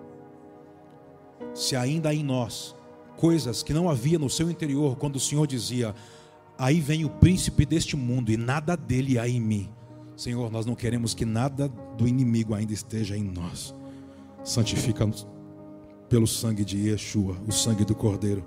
Se 1.54 1.76
ainda 1.76 2.10
há 2.10 2.14
em 2.14 2.24
nós 2.24 2.76
coisas 3.18 3.62
que 3.62 3.74
não 3.74 3.90
havia 3.90 4.18
no 4.18 4.30
seu 4.30 4.50
interior, 4.50 4.98
quando 4.98 5.18
o 5.18 5.20
Senhor 5.20 5.46
dizia: 5.46 5.94
Aí 6.58 6.80
vem 6.80 7.06
o 7.06 7.10
príncipe 7.10 7.66
deste 7.66 7.96
mundo 7.96 8.32
e 8.32 8.38
nada 8.38 8.76
dele 8.76 9.20
há 9.20 9.28
em 9.28 9.40
mim. 9.40 9.70
Senhor, 10.16 10.52
nós 10.52 10.66
não 10.66 10.76
queremos 10.76 11.14
que 11.14 11.26
nada 11.26 11.68
do 11.98 12.08
inimigo 12.08 12.54
ainda 12.54 12.74
esteja 12.74 13.18
em 13.18 13.24
nós. 13.24 13.74
Santifica-nos 14.44 15.28
pelo 16.10 16.28
sangue 16.28 16.64
de 16.64 16.90
Yeshua, 16.90 17.36
o 17.48 17.52
sangue 17.52 17.84
do 17.84 17.96
Cordeiro. 17.96 18.44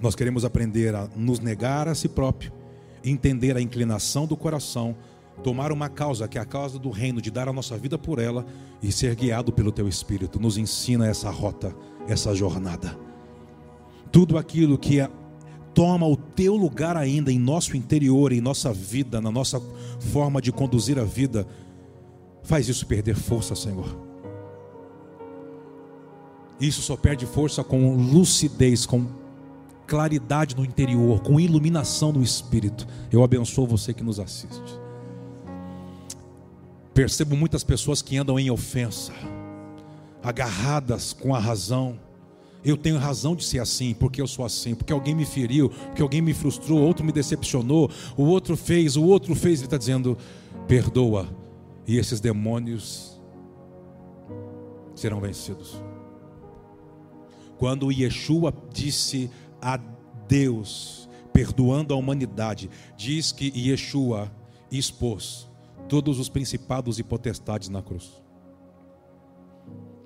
Nós 0.00 0.14
queremos 0.14 0.44
aprender 0.44 0.94
a 0.94 1.08
nos 1.16 1.38
negar 1.38 1.88
a 1.88 1.94
si 1.94 2.08
próprio, 2.08 2.52
entender 3.04 3.56
a 3.56 3.60
inclinação 3.60 4.26
do 4.26 4.36
coração, 4.36 4.96
tomar 5.42 5.72
uma 5.72 5.88
causa 5.88 6.28
que 6.28 6.38
é 6.38 6.40
a 6.40 6.44
causa 6.44 6.78
do 6.78 6.90
reino, 6.90 7.20
de 7.20 7.30
dar 7.30 7.48
a 7.48 7.52
nossa 7.52 7.76
vida 7.76 7.98
por 7.98 8.18
ela 8.18 8.46
e 8.82 8.92
ser 8.92 9.14
guiado 9.14 9.52
pelo 9.52 9.72
teu 9.72 9.88
espírito. 9.88 10.40
Nos 10.40 10.56
ensina 10.56 11.06
essa 11.06 11.30
rota, 11.30 11.74
essa 12.06 12.34
jornada. 12.34 12.98
Tudo 14.10 14.38
aquilo 14.38 14.78
que 14.78 15.00
é, 15.00 15.10
toma 15.74 16.06
o 16.06 16.16
teu 16.16 16.54
lugar 16.54 16.96
ainda 16.96 17.32
em 17.32 17.38
nosso 17.38 17.76
interior, 17.76 18.32
em 18.32 18.40
nossa 18.40 18.72
vida, 18.72 19.20
na 19.20 19.30
nossa 19.30 19.60
forma 19.98 20.40
de 20.40 20.52
conduzir 20.52 20.98
a 20.98 21.04
vida, 21.04 21.46
faz 22.42 22.68
isso 22.68 22.86
perder 22.86 23.14
força, 23.14 23.54
Senhor. 23.54 23.96
Isso 26.60 26.82
só 26.82 26.96
perde 26.96 27.26
força 27.26 27.64
com 27.64 27.96
lucidez, 27.96 28.86
com 28.86 29.06
claridade 29.86 30.56
no 30.56 30.64
interior, 30.64 31.20
com 31.20 31.40
iluminação 31.40 32.12
do 32.12 32.22
Espírito. 32.22 32.86
Eu 33.10 33.24
abençoo 33.24 33.66
você 33.66 33.92
que 33.92 34.04
nos 34.04 34.20
assiste. 34.20 34.80
Percebo 36.94 37.34
muitas 37.34 37.64
pessoas 37.64 38.02
que 38.02 38.16
andam 38.18 38.38
em 38.38 38.50
ofensa, 38.50 39.12
agarradas 40.22 41.12
com 41.12 41.34
a 41.34 41.38
razão. 41.38 41.98
Eu 42.64 42.76
tenho 42.76 42.98
razão 42.98 43.34
de 43.34 43.44
ser 43.44 43.58
assim, 43.58 43.94
porque 43.94 44.20
eu 44.20 44.26
sou 44.26 44.44
assim, 44.44 44.74
porque 44.74 44.92
alguém 44.92 45.14
me 45.14 45.24
feriu, 45.24 45.70
porque 45.70 46.02
alguém 46.02 46.20
me 46.20 46.34
frustrou, 46.34 46.80
outro 46.80 47.04
me 47.04 47.10
decepcionou, 47.10 47.90
o 48.16 48.24
outro 48.24 48.56
fez, 48.56 48.96
o 48.96 49.04
outro 49.04 49.34
fez. 49.34 49.60
Ele 49.60 49.66
está 49.66 49.78
dizendo: 49.78 50.18
perdoa, 50.68 51.28
e 51.86 51.96
esses 51.96 52.20
demônios 52.20 53.20
serão 54.94 55.20
vencidos. 55.20 55.82
Quando 57.58 57.90
Yeshua 57.90 58.52
disse 58.72 59.30
a 59.60 59.78
Deus, 60.28 61.08
perdoando 61.32 61.94
a 61.94 61.96
humanidade, 61.96 62.68
diz 62.96 63.32
que 63.32 63.50
Yeshua 63.56 64.30
expôs 64.70 65.51
todos 65.92 66.18
os 66.18 66.30
principados 66.30 66.98
e 66.98 67.02
potestades 67.02 67.68
na 67.68 67.82
cruz. 67.82 68.22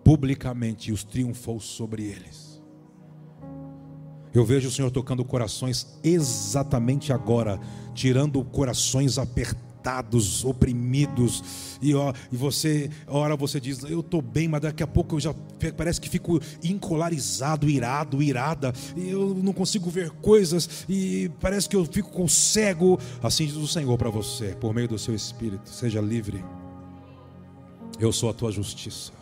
Publicamente 0.02 0.90
os 0.90 1.04
triunfou 1.04 1.60
sobre 1.60 2.02
eles. 2.02 2.60
Eu 4.34 4.44
vejo 4.44 4.66
o 4.66 4.70
Senhor 4.72 4.90
tocando 4.90 5.24
corações 5.24 5.96
exatamente 6.02 7.12
agora, 7.12 7.60
tirando 7.94 8.44
corações 8.44 9.16
apertados 9.16 9.65
oprimidos, 10.44 11.78
e, 11.80 11.94
ó, 11.94 12.12
e 12.32 12.36
você, 12.36 12.90
ora 13.06 13.36
você 13.36 13.60
diz, 13.60 13.82
eu 13.84 14.00
estou 14.00 14.20
bem, 14.22 14.48
mas 14.48 14.62
daqui 14.62 14.82
a 14.82 14.86
pouco 14.86 15.16
eu 15.16 15.20
já 15.20 15.34
parece 15.76 16.00
que 16.00 16.08
fico 16.08 16.40
encolarizado, 16.62 17.68
irado, 17.68 18.22
irada, 18.22 18.72
e 18.96 19.10
eu 19.10 19.34
não 19.34 19.52
consigo 19.52 19.88
ver 19.90 20.10
coisas, 20.10 20.84
e 20.88 21.30
parece 21.40 21.68
que 21.68 21.76
eu 21.76 21.84
fico 21.84 22.10
com 22.10 22.26
cego. 22.26 22.98
Assim 23.22 23.46
diz 23.46 23.56
o 23.56 23.66
Senhor 23.66 23.96
para 23.96 24.10
você, 24.10 24.56
por 24.60 24.74
meio 24.74 24.88
do 24.88 24.98
seu 24.98 25.14
Espírito, 25.14 25.68
seja 25.68 26.00
livre. 26.00 26.44
Eu 27.98 28.12
sou 28.12 28.28
a 28.28 28.34
tua 28.34 28.52
justiça. 28.52 29.12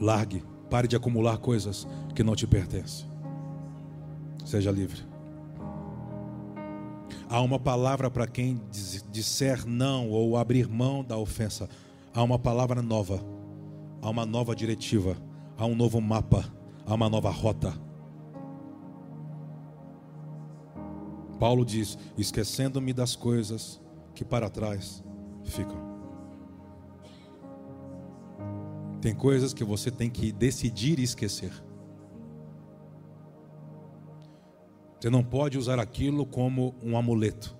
Largue, 0.00 0.42
pare 0.68 0.88
de 0.88 0.96
acumular 0.96 1.38
coisas 1.38 1.86
que 2.14 2.22
não 2.22 2.34
te 2.34 2.46
pertencem. 2.46 3.06
Seja 4.44 4.70
livre. 4.70 5.09
Há 7.28 7.40
uma 7.40 7.58
palavra 7.58 8.10
para 8.10 8.26
quem 8.26 8.60
disser 9.10 9.66
não 9.66 10.10
ou 10.10 10.36
abrir 10.36 10.68
mão 10.68 11.04
da 11.04 11.16
ofensa. 11.16 11.68
Há 12.12 12.22
uma 12.22 12.38
palavra 12.38 12.82
nova. 12.82 13.20
Há 14.02 14.10
uma 14.10 14.26
nova 14.26 14.54
diretiva. 14.54 15.16
Há 15.56 15.66
um 15.66 15.74
novo 15.74 16.00
mapa. 16.00 16.44
Há 16.86 16.94
uma 16.94 17.08
nova 17.08 17.30
rota. 17.30 17.72
Paulo 21.38 21.64
diz: 21.64 21.96
esquecendo-me 22.18 22.92
das 22.92 23.16
coisas 23.16 23.80
que 24.14 24.24
para 24.24 24.50
trás 24.50 25.02
ficam. 25.44 25.90
Tem 29.00 29.14
coisas 29.14 29.54
que 29.54 29.64
você 29.64 29.90
tem 29.90 30.10
que 30.10 30.30
decidir 30.30 30.98
esquecer. 30.98 31.50
Você 35.00 35.08
não 35.08 35.24
pode 35.24 35.56
usar 35.56 35.78
aquilo 35.78 36.26
como 36.26 36.74
um 36.82 36.94
amuleto, 36.94 37.56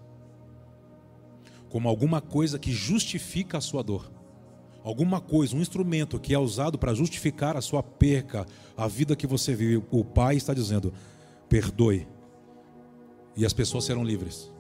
como 1.71 1.89
alguma 1.89 2.21
coisa 2.21 2.59
que 2.59 2.71
justifica 2.71 3.57
a 3.57 3.61
sua 3.63 3.83
dor. 3.83 4.11
Alguma 4.85 5.21
coisa, 5.21 5.57
um 5.57 5.61
instrumento 5.61 6.19
que 6.19 6.35
é 6.35 6.39
usado 6.39 6.79
para 6.79 6.95
justificar 6.95 7.57
a 7.57 7.61
sua 7.61 7.83
perca, 7.83 8.47
a 8.77 8.87
vida 8.87 9.17
que 9.17 9.27
você 9.27 9.55
vive. 9.55 9.83
O 9.91 10.05
Pai 10.05 10.37
está 10.37 10.53
dizendo: 10.53 10.93
perdoe, 11.49 12.07
e 13.37 13.47
as 13.47 13.53
pessoas 13.53 13.85
serão 13.85 14.05
livres. 14.05 14.53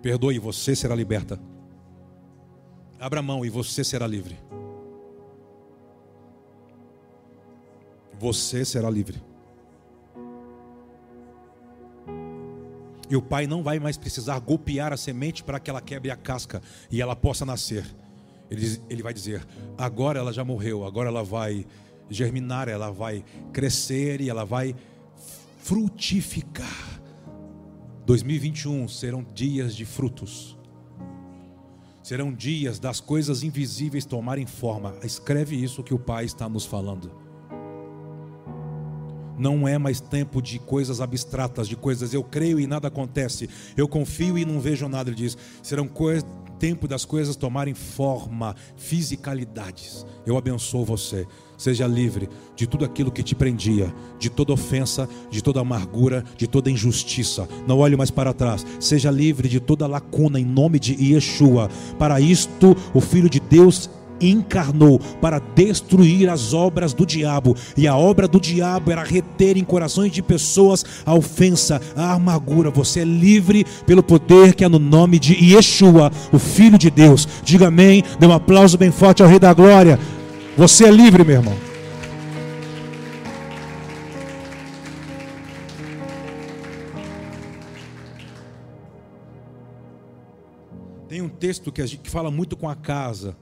Perdoe, 0.00 0.36
e 0.36 0.38
você 0.38 0.74
será 0.74 0.94
liberta. 0.94 1.38
Abra 2.98 3.20
mão 3.20 3.44
e 3.44 3.50
você 3.50 3.82
será 3.84 4.06
livre. 4.06 4.38
Você 8.18 8.64
será 8.64 8.88
livre. 8.88 9.31
E 13.12 13.16
o 13.16 13.20
pai 13.20 13.46
não 13.46 13.62
vai 13.62 13.78
mais 13.78 13.98
precisar 13.98 14.38
golpear 14.38 14.90
a 14.90 14.96
semente 14.96 15.44
para 15.44 15.60
que 15.60 15.68
ela 15.68 15.82
quebre 15.82 16.10
a 16.10 16.16
casca 16.16 16.62
e 16.90 17.02
ela 17.02 17.14
possa 17.14 17.44
nascer. 17.44 17.84
Ele, 18.50 18.80
ele 18.88 19.02
vai 19.02 19.12
dizer: 19.12 19.46
agora 19.76 20.18
ela 20.18 20.32
já 20.32 20.42
morreu, 20.42 20.82
agora 20.82 21.10
ela 21.10 21.22
vai 21.22 21.66
germinar, 22.08 22.70
ela 22.70 22.90
vai 22.90 23.22
crescer 23.52 24.22
e 24.22 24.30
ela 24.30 24.46
vai 24.46 24.74
frutificar. 25.58 27.02
2021 28.06 28.88
serão 28.88 29.22
dias 29.34 29.76
de 29.76 29.84
frutos. 29.84 30.56
Serão 32.02 32.32
dias 32.32 32.78
das 32.78 32.98
coisas 32.98 33.42
invisíveis 33.42 34.06
tomarem 34.06 34.46
forma. 34.46 34.96
Escreve 35.04 35.62
isso 35.62 35.82
que 35.82 35.92
o 35.92 35.98
Pai 35.98 36.24
está 36.24 36.48
nos 36.48 36.64
falando. 36.64 37.21
Não 39.38 39.66
é 39.66 39.78
mais 39.78 40.00
tempo 40.00 40.42
de 40.42 40.58
coisas 40.58 41.00
abstratas, 41.00 41.68
de 41.68 41.76
coisas 41.76 42.12
eu 42.12 42.22
creio 42.22 42.60
e 42.60 42.66
nada 42.66 42.88
acontece, 42.88 43.48
eu 43.76 43.88
confio 43.88 44.36
e 44.36 44.44
não 44.44 44.60
vejo 44.60 44.88
nada. 44.88 45.10
Ele 45.10 45.16
diz: 45.16 45.36
serão 45.62 45.88
tempo 46.62 46.86
das 46.86 47.04
coisas 47.04 47.34
tomarem 47.34 47.74
forma, 47.74 48.54
fisicalidades. 48.76 50.06
Eu 50.24 50.38
abençoo 50.38 50.84
você. 50.84 51.26
Seja 51.58 51.88
livre 51.88 52.28
de 52.54 52.68
tudo 52.68 52.84
aquilo 52.84 53.10
que 53.10 53.22
te 53.22 53.34
prendia, 53.34 53.92
de 54.16 54.30
toda 54.30 54.52
ofensa, 54.52 55.08
de 55.28 55.42
toda 55.42 55.58
amargura, 55.58 56.24
de 56.36 56.46
toda 56.46 56.70
injustiça. 56.70 57.48
Não 57.66 57.78
olhe 57.78 57.96
mais 57.96 58.12
para 58.12 58.32
trás. 58.32 58.64
Seja 58.78 59.10
livre 59.10 59.48
de 59.48 59.58
toda 59.58 59.88
lacuna 59.88 60.38
em 60.38 60.44
nome 60.44 60.78
de 60.78 60.94
Yeshua. 60.94 61.68
Para 61.98 62.20
isto, 62.20 62.76
o 62.94 63.00
Filho 63.00 63.28
de 63.28 63.40
Deus 63.40 63.90
encarnou 64.28 64.98
para 65.20 65.38
destruir 65.38 66.28
as 66.28 66.52
obras 66.52 66.92
do 66.94 67.04
diabo, 67.06 67.56
e 67.76 67.86
a 67.86 67.96
obra 67.96 68.28
do 68.28 68.40
diabo 68.40 68.90
era 68.90 69.02
reter 69.02 69.56
em 69.56 69.64
corações 69.64 70.12
de 70.12 70.22
pessoas 70.22 70.84
a 71.04 71.14
ofensa, 71.14 71.80
a 71.96 72.12
amargura. 72.12 72.70
Você 72.70 73.00
é 73.00 73.04
livre 73.04 73.64
pelo 73.86 74.02
poder 74.02 74.54
que 74.54 74.64
é 74.64 74.68
no 74.68 74.78
nome 74.78 75.18
de 75.18 75.34
Yeshua, 75.34 76.10
o 76.32 76.38
Filho 76.38 76.78
de 76.78 76.90
Deus. 76.90 77.26
Diga 77.44 77.68
amém, 77.68 78.02
dê 78.18 78.26
um 78.26 78.32
aplauso 78.32 78.78
bem 78.78 78.90
forte 78.90 79.22
ao 79.22 79.28
Rei 79.28 79.38
da 79.38 79.52
Glória. 79.52 79.98
Você 80.56 80.84
é 80.84 80.90
livre, 80.90 81.24
meu 81.24 81.36
irmão. 81.36 81.72
Tem 91.08 91.20
um 91.20 91.28
texto 91.28 91.70
que, 91.70 91.86
gente, 91.86 92.08
fala 92.08 92.30
muito 92.30 92.56
com 92.56 92.68
a 92.68 92.74
casa 92.74 93.36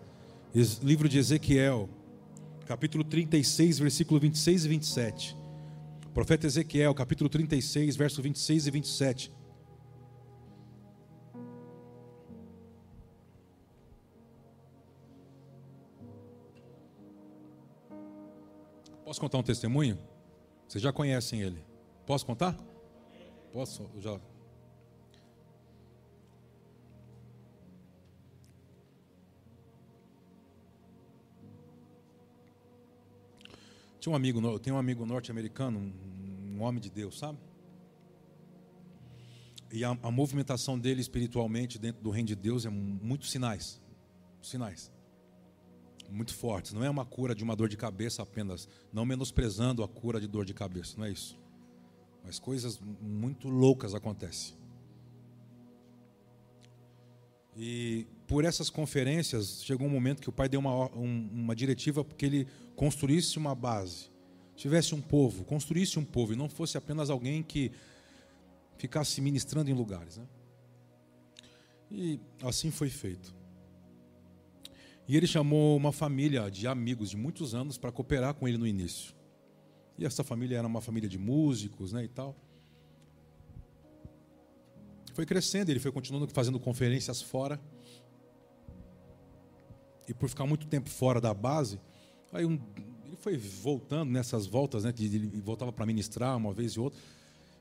livro 0.54 1.08
de 1.08 1.18
Ezequiel, 1.18 1.88
capítulo 2.66 3.04
36, 3.04 3.78
versículo 3.78 4.18
26 4.18 4.64
e 4.64 4.68
27. 4.68 5.36
profeta 6.12 6.46
Ezequiel, 6.46 6.92
capítulo 6.92 7.30
36, 7.30 7.94
verso 7.96 8.20
26 8.20 8.66
e 8.66 8.70
27. 8.70 9.32
Posso 19.04 19.20
contar 19.20 19.38
um 19.38 19.42
testemunho? 19.42 19.98
Vocês 20.66 20.82
já 20.82 20.92
conhecem 20.92 21.40
ele. 21.42 21.64
Posso 22.06 22.26
contar? 22.26 22.56
Posso? 23.52 23.88
Já 23.98 24.20
Tinha 34.00 34.12
um 34.14 34.16
amigo, 34.16 34.40
eu 34.40 34.58
tenho 34.58 34.76
um 34.76 34.78
amigo 34.78 35.04
norte-americano, 35.04 35.78
um, 35.78 36.62
homem 36.62 36.80
de 36.80 36.90
Deus, 36.90 37.18
sabe? 37.18 37.38
E 39.70 39.84
a, 39.84 39.90
a, 40.02 40.10
movimentação 40.10 40.78
dele 40.78 41.02
espiritualmente 41.02 41.78
dentro 41.78 42.02
do 42.02 42.10
reino 42.10 42.28
de 42.28 42.34
Deus 42.34 42.64
é 42.64 42.70
muitos 42.70 43.30
sinais, 43.30 43.80
sinais, 44.42 44.90
muito 46.10 46.34
fortes. 46.34 46.72
Não 46.72 46.82
é 46.82 46.88
uma 46.88 47.04
cura 47.04 47.34
de 47.34 47.44
uma 47.44 47.54
dor 47.54 47.68
de 47.68 47.76
cabeça 47.76 48.22
apenas, 48.22 48.66
não 48.90 49.04
menosprezando 49.04 49.84
a 49.84 49.88
cura 49.88 50.18
de 50.18 50.26
dor 50.26 50.46
de 50.46 50.54
cabeça, 50.54 50.96
não 50.96 51.04
é 51.04 51.10
isso. 51.10 51.38
Mas 52.24 52.38
coisas 52.38 52.80
muito 53.00 53.48
loucas 53.48 53.94
acontecem. 53.94 54.59
E 57.62 58.06
por 58.26 58.46
essas 58.46 58.70
conferências, 58.70 59.62
chegou 59.62 59.86
um 59.86 59.90
momento 59.90 60.22
que 60.22 60.30
o 60.30 60.32
pai 60.32 60.48
deu 60.48 60.58
uma, 60.60 60.86
um, 60.96 61.28
uma 61.30 61.54
diretiva 61.54 62.02
porque 62.02 62.24
ele 62.24 62.48
construísse 62.74 63.36
uma 63.36 63.54
base, 63.54 64.10
tivesse 64.56 64.94
um 64.94 65.00
povo, 65.02 65.44
construísse 65.44 65.98
um 65.98 66.04
povo 66.04 66.32
e 66.32 66.36
não 66.36 66.48
fosse 66.48 66.78
apenas 66.78 67.10
alguém 67.10 67.42
que 67.42 67.70
ficasse 68.78 69.20
ministrando 69.20 69.70
em 69.70 69.74
lugares. 69.74 70.16
Né? 70.16 70.24
E 71.90 72.18
assim 72.42 72.70
foi 72.70 72.88
feito. 72.88 73.34
E 75.06 75.14
ele 75.14 75.26
chamou 75.26 75.76
uma 75.76 75.92
família 75.92 76.50
de 76.50 76.66
amigos 76.66 77.10
de 77.10 77.16
muitos 77.18 77.54
anos 77.54 77.76
para 77.76 77.92
cooperar 77.92 78.32
com 78.32 78.48
ele 78.48 78.56
no 78.56 78.66
início. 78.66 79.14
E 79.98 80.06
essa 80.06 80.24
família 80.24 80.56
era 80.56 80.66
uma 80.66 80.80
família 80.80 81.10
de 81.10 81.18
músicos 81.18 81.92
né, 81.92 82.04
e 82.04 82.08
tal. 82.08 82.34
Foi 85.12 85.26
crescendo, 85.26 85.70
ele 85.70 85.80
foi 85.80 85.92
continuando 85.92 86.26
fazendo 86.28 86.58
conferências 86.58 87.20
fora 87.20 87.60
e 90.08 90.14
por 90.14 90.28
ficar 90.28 90.44
muito 90.44 90.66
tempo 90.66 90.90
fora 90.90 91.20
da 91.20 91.32
base, 91.32 91.80
aí 92.32 92.44
um, 92.44 92.58
ele 93.04 93.16
foi 93.16 93.36
voltando 93.36 94.10
nessas 94.10 94.44
voltas, 94.44 94.82
né, 94.82 94.92
ele 94.98 95.40
voltava 95.40 95.72
para 95.72 95.86
ministrar 95.86 96.36
uma 96.36 96.52
vez 96.52 96.72
e 96.72 96.80
outra, 96.80 96.98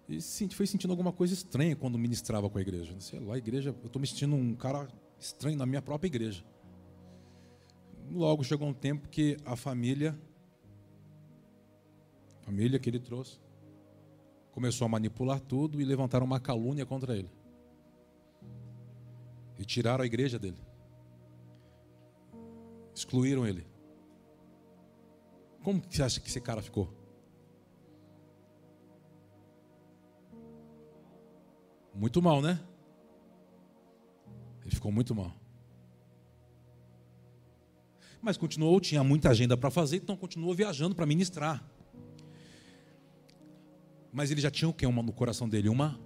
e 0.09 0.19
foi 0.49 0.65
sentindo 0.65 0.89
alguma 0.89 1.11
coisa 1.11 1.33
estranha 1.35 1.75
quando 1.75 1.95
ministrava 1.95 2.49
com 2.49 2.57
a 2.57 2.61
igreja. 2.61 2.95
Sei 2.99 3.19
lá, 3.19 3.35
a 3.35 3.37
igreja, 3.37 3.69
eu 3.69 3.85
estou 3.85 4.01
me 4.01 4.07
sentindo 4.07 4.35
um 4.35 4.55
cara 4.55 4.87
estranho 5.19 5.55
na 5.55 5.67
minha 5.67 5.83
própria 5.83 6.07
igreja. 6.07 6.43
Logo 8.11 8.43
chegou 8.43 8.67
um 8.67 8.73
tempo 8.73 9.07
que 9.07 9.37
a 9.45 9.55
família, 9.55 10.19
a 12.41 12.45
família 12.45 12.79
que 12.79 12.89
ele 12.89 12.99
trouxe, 12.99 13.39
começou 14.51 14.85
a 14.85 14.89
manipular 14.89 15.39
tudo 15.39 15.79
e 15.79 15.85
levantaram 15.85 16.25
uma 16.25 16.39
calúnia 16.39 16.87
contra 16.87 17.15
ele. 17.15 17.29
E 19.59 19.65
tiraram 19.65 20.01
a 20.01 20.07
igreja 20.07 20.39
dele. 20.39 20.57
Excluíram 22.95 23.45
ele. 23.45 23.67
Como 25.61 25.81
que 25.81 25.95
você 25.95 26.01
acha 26.01 26.21
que 26.21 26.29
esse 26.29 26.39
cara 26.39 26.61
ficou? 26.61 26.91
Muito 31.93 32.21
mal, 32.21 32.41
né? 32.41 32.57
Ele 34.61 34.73
ficou 34.73 34.91
muito 34.91 35.13
mal. 35.13 35.33
Mas 38.21 38.37
continuou, 38.37 38.79
tinha 38.79 39.03
muita 39.03 39.29
agenda 39.29 39.57
para 39.57 39.69
fazer, 39.69 39.97
então 39.97 40.15
continuou 40.15 40.53
viajando 40.53 40.95
para 40.95 41.05
ministrar. 41.05 41.61
Mas 44.11 44.31
ele 44.31 44.39
já 44.39 44.49
tinha 44.49 44.69
o 44.69 44.73
que 44.73 44.87
no 44.87 45.13
coração 45.13 45.47
dele? 45.47 45.67
Uma 45.67 45.99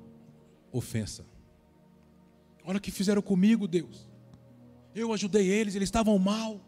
ofensa. 0.72 1.33
Olha 2.66 2.78
o 2.78 2.82
que 2.82 2.92
fizeram 2.92 3.22
comigo, 3.22 3.68
Deus. 3.68 4.08
Eu 4.96 5.12
ajudei 5.12 5.48
eles, 5.48 5.76
eles 5.76 5.88
estavam 5.88 6.18
mal. 6.18 6.62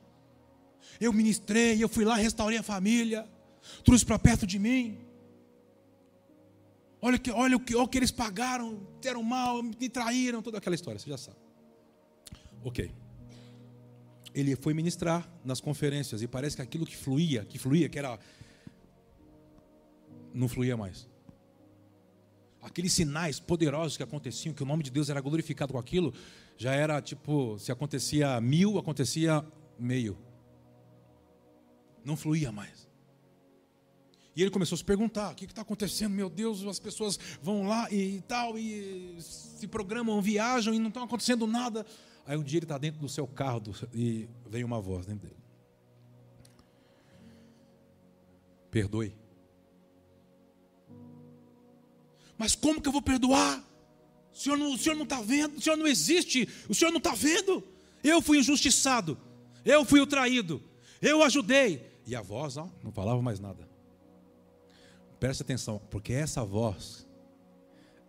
Eu 1.00 1.14
ministrei, 1.14 1.84
eu 1.84 1.90
fui 1.90 2.04
lá, 2.04 2.16
restaurei 2.16 2.58
a 2.58 2.64
família, 2.64 3.28
trouxe 3.84 4.06
para 4.06 4.20
perto 4.20 4.46
de 4.46 4.60
mim. 4.60 4.98
Olha, 7.02 7.20
que, 7.20 7.32
olha, 7.32 7.56
o 7.56 7.60
que, 7.60 7.76
olha 7.76 7.84
o 7.84 7.88
que 7.88 7.98
eles 7.98 8.12
pagaram, 8.12 8.80
deram 9.02 9.22
mal, 9.22 9.62
me 9.62 9.90
traíram, 9.90 10.42
toda 10.42 10.58
aquela 10.58 10.76
história, 10.76 11.00
você 11.00 11.10
já 11.10 11.18
sabe. 11.18 11.38
Ok. 12.64 12.92
Ele 14.34 14.56
foi 14.56 14.74
ministrar 14.74 15.30
nas 15.44 15.62
conferências 15.62 16.22
e 16.22 16.28
parece 16.28 16.56
que 16.56 16.62
aquilo 16.62 16.86
que 16.86 16.98
fluía, 16.98 17.46
que 17.46 17.58
fluía, 17.58 17.88
que 17.88 18.00
era. 18.00 18.20
Não 20.34 20.50
fluía 20.50 20.76
mais. 20.76 21.08
Aqueles 22.66 22.92
sinais 22.92 23.40
poderosos 23.40 23.96
que 23.96 24.04
aconteciam, 24.04 24.54
que 24.54 24.64
o 24.64 24.66
nome 24.66 24.84
de 24.84 24.92
Deus 24.92 25.10
era 25.10 25.22
glorificado 25.22 25.72
com 25.72 25.80
aquilo, 25.80 26.14
já 26.58 26.74
era 26.74 27.02
tipo, 27.02 27.58
se 27.60 27.72
acontecia 27.72 28.42
mil, 28.42 28.78
acontecia 28.78 29.46
meio 29.80 30.18
não 32.06 32.16
fluía 32.16 32.52
mais. 32.52 32.88
E 34.36 34.42
ele 34.42 34.52
começou 34.52 34.76
a 34.76 34.78
se 34.78 34.86
perguntar: 34.86 35.32
o 35.32 35.36
que 35.36 35.46
está 35.46 35.64
acontecendo? 35.64 36.14
Meu 36.14 36.30
Deus, 36.30 36.64
as 36.66 36.80
pessoas 36.80 37.20
vão 37.42 37.68
lá 37.68 37.92
e, 37.92 38.22
tal, 38.28 38.58
e 38.58 39.18
se 39.20 39.68
programam, 39.68 40.22
viajam 40.22 40.74
e 40.74 40.80
não 40.80 40.90
está 40.90 41.04
acontecendo 41.04 41.48
nada. 41.48 41.86
Aí 42.28 42.38
um 42.38 42.44
dia 42.44 42.60
ele 42.60 42.66
está 42.66 42.78
dentro 42.78 43.02
do 43.02 43.10
seu 43.10 43.28
carro 43.28 43.62
e 43.94 44.30
vem 44.46 44.64
uma 44.64 44.80
voz 44.80 45.06
dentro 45.06 45.28
dele: 45.28 45.40
Perdoe. 48.70 49.25
Mas 52.38 52.56
como 52.56 52.82
que 52.82 52.88
eu 52.88 52.92
vou 52.92 53.02
perdoar? 53.02 53.64
O 54.34 54.38
senhor 54.38 54.58
não 54.58 55.04
está 55.04 55.22
vendo, 55.22 55.58
o 55.58 55.62
senhor 55.62 55.78
não 55.78 55.88
existe, 55.88 56.50
o 56.68 56.76
senhor 56.76 56.92
não 56.92 56.98
está 56.98 57.14
vendo. 57.14 57.64
Eu 58.04 58.22
fui 58.22 58.40
injustiçado, 58.40 59.18
eu 59.64 59.86
fui 59.86 60.00
o 60.00 60.06
traído, 60.06 60.62
eu 61.02 61.24
ajudei, 61.24 62.00
e 62.06 62.16
a 62.16 62.22
voz 62.22 62.58
ó, 62.58 62.70
não 62.84 62.92
falava 62.92 63.22
mais 63.22 63.40
nada. 63.40 63.68
Preste 65.20 65.42
atenção, 65.42 65.82
porque 65.90 66.14
essa 66.14 66.44
voz, 66.44 67.08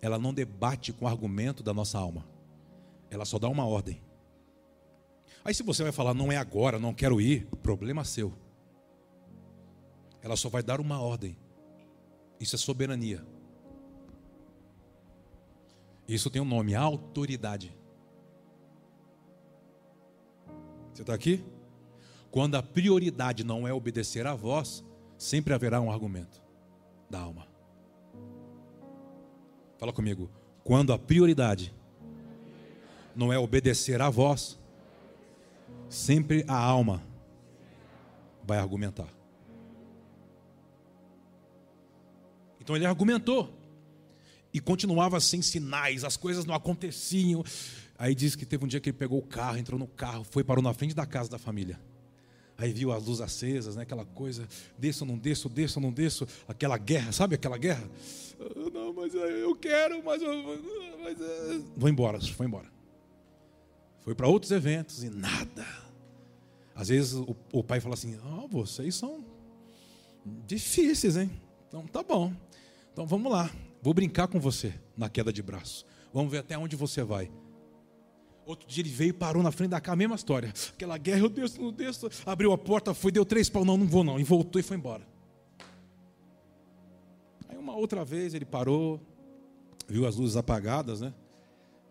ela 0.03 0.19
não 0.19 0.35
debate 0.35 0.93
com 0.93 1.05
o 1.05 1.09
argumento 1.09 1.63
da 1.63 1.73
nossa 1.73 1.99
alma, 1.99 2.27
ela 3.09 3.25
só 3.25 3.39
dá 3.39 3.49
uma 3.49 3.65
ordem. 3.65 4.03
Aí 5.45 5.55
se 5.55 5.63
você 5.63 5.85
vai 5.85 5.93
falar, 5.93 6.13
não 6.13 6.33
é 6.33 6.37
agora, 6.37 6.79
não 6.79 6.93
quero 6.93 7.21
ir, 7.21 7.47
problema 7.63 8.05
seu. 8.05 8.35
Ela 10.21 10.37
só 10.37 10.49
vai 10.49 10.63
dar 10.63 10.81
uma 10.81 11.01
ordem. 11.01 11.39
Isso 12.41 12.57
é 12.57 12.59
soberania. 12.59 13.25
Isso 16.09 16.31
tem 16.31 16.41
um 16.41 16.45
nome, 16.45 16.75
autoridade. 16.75 17.77
Você 20.93 21.03
está 21.03 21.15
aqui? 21.15 21.45
Quando 22.31 22.55
a 22.55 22.63
prioridade 22.63 23.43
não 23.43 23.67
é 23.67 23.73
obedecer 23.73 24.27
à 24.27 24.35
voz, 24.35 24.85
sempre 25.19 25.53
haverá 25.53 25.81
um 25.81 25.91
argumento 25.91 26.43
da 27.11 27.21
alma. 27.21 27.47
Fala 29.79 29.93
comigo. 29.93 30.31
Quando 30.63 30.93
a 30.93 30.99
prioridade 30.99 31.75
não 33.15 33.33
é 33.33 33.39
obedecer 33.39 34.01
à 34.01 34.11
voz, 34.11 34.59
sempre 35.89 36.45
a 36.47 36.57
alma 36.57 37.03
vai 38.45 38.59
argumentar. 38.59 39.09
Então 42.61 42.75
ele 42.75 42.87
argumentou 42.87 43.56
e 44.57 44.61
continuava 44.61 45.21
sem 45.21 45.43
sinais, 45.43 46.03
as 46.03 46.17
coisas 46.17 46.47
não 46.47 46.55
aconteciam. 46.55 47.45
Aí 47.99 48.15
diz 48.15 48.35
que 48.35 48.47
teve 48.47 48.65
um 48.65 48.67
dia 48.67 48.81
que 48.81 48.89
ele 48.89 48.97
pegou 48.97 49.19
o 49.19 49.23
carro, 49.23 49.59
entrou 49.59 49.79
no 49.79 49.87
carro, 49.87 50.25
foi 50.25 50.43
parou 50.43 50.63
na 50.63 50.73
frente 50.73 50.95
da 50.95 51.05
casa 51.05 51.29
da 51.29 51.37
família. 51.37 51.79
Aí 52.57 52.73
viu 52.73 52.91
as 52.91 53.05
luzes 53.05 53.21
acesas, 53.21 53.77
né? 53.77 53.83
aquela 53.83 54.07
coisa, 54.07 54.49
desço 54.79 55.05
ou 55.05 55.11
não 55.11 55.19
desço, 55.19 55.51
desço 55.51 55.79
ou 55.79 55.83
não 55.83 55.93
desço, 55.93 56.27
aquela 56.49 56.79
guerra, 56.79 57.13
sabe 57.13 57.35
aquela 57.35 57.59
guerra? 57.59 57.87
Ah, 58.41 58.71
não, 58.73 58.95
mas 58.95 59.13
eu 59.13 59.55
quero, 59.57 60.03
mas, 60.03 60.23
eu, 60.23 60.33
mas 61.05 61.19
vou 61.77 61.91
embora, 61.91 62.19
foi 62.19 62.47
embora. 62.47 62.73
Foi 64.01 64.15
para 64.15 64.27
outros 64.27 64.53
eventos 64.53 65.05
e 65.05 65.11
nada. 65.11 65.67
Às 66.75 66.89
vezes 66.89 67.13
o, 67.13 67.37
o 67.53 67.63
pai 67.63 67.79
fala 67.79 67.93
assim: 67.93 68.19
oh, 68.25 68.49
vocês 68.49 68.95
são 68.95 69.23
difíceis, 70.47 71.19
hein? 71.19 71.31
Então 71.69 71.87
tá 71.87 72.03
bom. 72.03 72.33
Então 72.91 73.07
vamos 73.07 73.31
lá, 73.31 73.51
vou 73.83 73.95
brincar 73.95 74.29
com 74.29 74.41
você 74.41 74.75
na 74.97 75.09
queda 75.09 75.33
de 75.33 75.43
braço. 75.43 75.85
Vamos 76.13 76.31
ver 76.31 76.39
até 76.39 76.57
onde 76.57 76.77
você 76.77 77.03
vai. 77.03 77.31
Outro 78.47 78.69
dia 78.69 78.81
ele 78.83 78.91
veio 78.91 79.11
e 79.11 79.13
parou 79.13 79.43
na 79.43 79.51
frente 79.51 79.71
da 79.71 79.81
casa, 79.81 79.97
mesma 79.97 80.15
história. 80.15 80.53
Aquela 80.73 80.97
guerra, 80.97 81.21
eu 81.21 81.29
desço, 81.29 81.61
não 81.61 81.73
desço. 81.73 82.09
Abriu 82.25 82.53
a 82.53 82.59
porta, 82.59 82.95
foi, 82.95 83.11
deu 83.11 83.25
três 83.25 83.51
pau, 83.51 83.65
não, 83.65 83.77
não 83.77 83.87
vou 83.87 84.05
não. 84.05 84.21
E 84.21 84.23
voltou 84.23 84.61
e 84.61 84.63
foi 84.63 84.77
embora. 84.77 85.07
Aí 87.49 87.59
uma 87.59 87.75
outra 87.75 88.05
vez 88.05 88.35
ele 88.35 88.45
parou, 88.45 89.01
viu 89.89 90.07
as 90.07 90.15
luzes 90.15 90.37
apagadas, 90.37 91.01
né? 91.01 91.13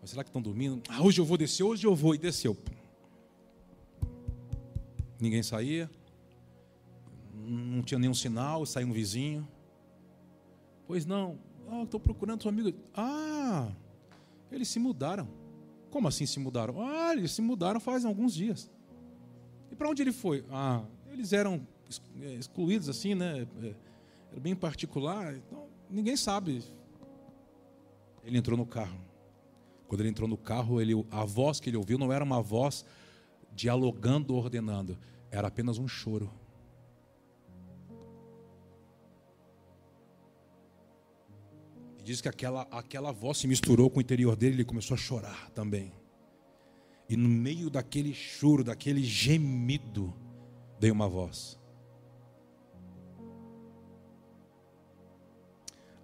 Mas 0.00 0.10
será 0.10 0.24
que 0.24 0.30
estão 0.30 0.40
dormindo? 0.40 0.82
Ah, 0.88 1.02
hoje 1.02 1.20
eu 1.20 1.26
vou 1.26 1.36
descer, 1.36 1.62
hoje 1.62 1.86
eu 1.86 1.94
vou. 1.94 2.14
E 2.14 2.18
desceu. 2.18 2.56
Ninguém 5.20 5.42
saía. 5.42 5.90
Não 7.34 7.82
tinha 7.82 7.98
nenhum 7.98 8.14
sinal, 8.14 8.64
saiu 8.64 8.88
um 8.88 8.92
vizinho. 8.92 9.46
Pois 10.86 11.04
não. 11.04 11.38
Ah, 11.68 11.82
estou 11.82 12.00
procurando 12.00 12.42
seu 12.42 12.48
amigo. 12.48 12.76
Ah, 12.94 13.72
eles 14.50 14.68
se 14.68 14.78
mudaram. 14.78 15.28
Como 15.90 16.08
assim 16.08 16.26
se 16.26 16.38
mudaram? 16.38 16.80
Ah, 16.80 17.12
eles 17.12 17.32
se 17.32 17.42
mudaram 17.42 17.80
faz 17.80 18.04
alguns 18.04 18.34
dias. 18.34 18.70
E 19.70 19.74
para 19.74 19.88
onde 19.88 20.02
ele 20.02 20.12
foi? 20.12 20.44
Ah, 20.50 20.84
eles 21.10 21.32
eram 21.32 21.66
é, 22.20 22.34
excluídos 22.34 22.88
assim, 22.88 23.14
né? 23.14 23.46
É, 23.62 23.74
era 24.32 24.40
bem 24.40 24.54
particular. 24.54 25.34
Então, 25.34 25.66
ninguém 25.90 26.16
sabe. 26.16 26.62
Ele 28.24 28.38
entrou 28.38 28.56
no 28.56 28.66
carro. 28.66 29.00
Quando 29.88 30.00
ele 30.00 30.10
entrou 30.10 30.28
no 30.28 30.36
carro, 30.36 30.80
ele, 30.80 30.92
a 31.10 31.24
voz 31.24 31.60
que 31.60 31.70
ele 31.70 31.76
ouviu 31.76 31.96
não 31.96 32.12
era 32.12 32.24
uma 32.24 32.42
voz 32.42 32.84
dialogando, 33.54 34.34
ordenando. 34.34 34.98
Era 35.30 35.48
apenas 35.48 35.78
um 35.78 35.86
choro. 35.86 36.30
Diz 42.06 42.20
que 42.20 42.28
aquela, 42.28 42.62
aquela 42.70 43.10
voz 43.10 43.38
se 43.38 43.48
misturou 43.48 43.90
com 43.90 43.98
o 43.98 44.00
interior 44.00 44.36
dele, 44.36 44.54
ele 44.54 44.64
começou 44.64 44.94
a 44.94 44.98
chorar 44.98 45.50
também. 45.50 45.92
E 47.08 47.16
no 47.16 47.28
meio 47.28 47.68
daquele 47.68 48.14
choro, 48.14 48.62
daquele 48.62 49.02
gemido, 49.02 50.14
veio 50.78 50.94
uma 50.94 51.08
voz. 51.08 51.58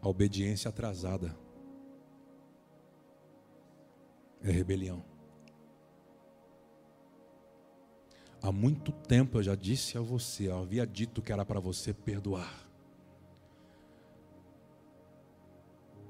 A 0.01 0.09
obediência 0.09 0.69
atrasada 0.69 1.37
é 4.43 4.51
rebelião. 4.51 5.05
Há 8.43 8.51
muito 8.51 8.91
tempo 8.91 9.39
eu 9.39 9.43
já 9.45 9.55
disse 9.55 9.97
a 9.97 10.01
você, 10.01 10.49
eu 10.49 10.59
havia 10.59 10.85
dito 10.85 11.23
que 11.23 11.33
era 11.33 11.45
para 11.45 11.61
você 11.61 11.95
perdoar. 11.95 12.72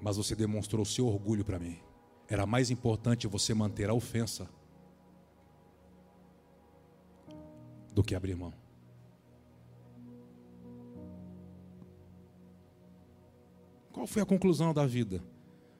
Mas 0.02 0.16
você 0.16 0.34
demonstrou 0.34 0.84
seu 0.84 1.06
orgulho 1.06 1.44
para 1.44 1.60
mim. 1.60 1.78
Era 2.28 2.44
mais 2.44 2.70
importante 2.70 3.28
você 3.28 3.54
manter 3.54 3.88
a 3.88 3.94
ofensa 3.94 4.50
do 7.94 8.02
que 8.02 8.14
abrir 8.14 8.34
mão. 8.34 8.52
Qual 13.92 14.06
foi 14.06 14.22
a 14.22 14.26
conclusão 14.26 14.74
da 14.74 14.84
vida? 14.86 15.22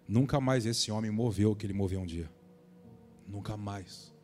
Nunca 0.07 0.41
mais 0.41 0.67
esse 0.67 0.93
homem 0.93 1.11
moveu 1.11 1.51
o 1.51 1.57
que 1.57 1.67
ele 1.67 1.73
moveu 1.73 2.01
um 2.01 2.07
dia. 2.07 2.31
Nunca 3.27 3.57
mais. 3.57 4.15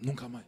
Nunca 0.00 0.26
mais. 0.26 0.46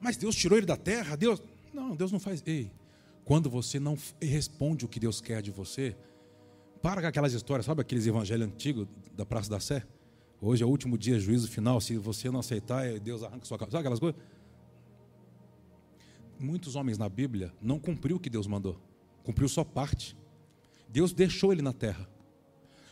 Mas 0.00 0.16
Deus 0.16 0.36
tirou 0.36 0.56
ele 0.56 0.66
da 0.66 0.76
terra? 0.76 1.16
Deus. 1.16 1.42
Não, 1.74 1.96
Deus 1.96 2.12
não 2.12 2.20
faz. 2.20 2.42
Ei, 2.46 2.70
quando 3.24 3.48
você 3.48 3.78
não 3.78 3.96
responde 4.20 4.84
o 4.84 4.88
que 4.88 5.00
Deus 5.00 5.20
quer 5.20 5.42
de 5.42 5.50
você, 5.50 5.96
para 6.82 7.00
com 7.00 7.06
aquelas 7.06 7.32
histórias, 7.32 7.66
sabe 7.66 7.82
aqueles 7.82 8.06
evangelhos 8.06 8.46
antigos 8.46 8.86
da 9.14 9.26
Praça 9.26 9.50
da 9.50 9.60
Sé? 9.60 9.86
Hoje 10.40 10.62
é 10.62 10.66
o 10.66 10.68
último 10.70 10.96
dia, 10.96 11.20
juízo 11.20 11.48
final. 11.48 11.80
Se 11.80 11.96
você 11.98 12.30
não 12.30 12.40
aceitar, 12.40 12.86
é 12.86 12.98
Deus 12.98 13.22
arranca 13.22 13.44
sua 13.44 13.58
cabeça. 13.58 13.72
Sabe 13.72 13.82
aquelas 13.82 14.00
coisas? 14.00 14.20
Muitos 16.38 16.74
homens 16.74 16.96
na 16.96 17.08
Bíblia 17.08 17.52
não 17.60 17.78
cumpriu 17.78 18.16
o 18.16 18.20
que 18.20 18.30
Deus 18.30 18.46
mandou, 18.46 18.80
cumpriu 19.22 19.48
sua 19.48 19.64
parte. 19.64 20.16
Deus 20.88 21.12
deixou 21.12 21.52
ele 21.52 21.60
na 21.60 21.72
terra. 21.72 22.08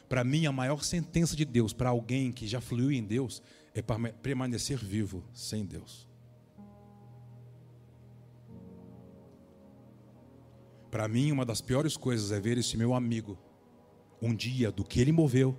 Para 0.09 0.25
mim, 0.25 0.47
a 0.47 0.53
maior 0.53 0.85
sentença 0.85 1.35
de 1.35 1.45
Deus 1.45 1.73
para 1.73 1.91
alguém 1.91 2.33
que 2.33 2.47
já 2.47 2.61
fluiu 2.61 2.93
em 2.93 3.03
Deus 3.03 3.43
é 3.75 3.83
permanecer 4.23 4.79
vivo 4.79 5.23
sem 5.33 5.65
Deus. 5.65 6.08
Para 10.91 11.07
mim, 11.07 11.31
uma 11.31 11.45
das 11.45 11.61
piores 11.61 11.97
coisas 11.97 12.33
é 12.33 12.41
ver 12.41 12.59
esse 12.59 12.77
meu 12.77 12.95
amigo, 12.95 13.39
um 14.21 14.35
dia 14.35 14.71
do 14.73 14.85
que 14.85 15.01
ele 15.01 15.13
moveu. 15.13 15.57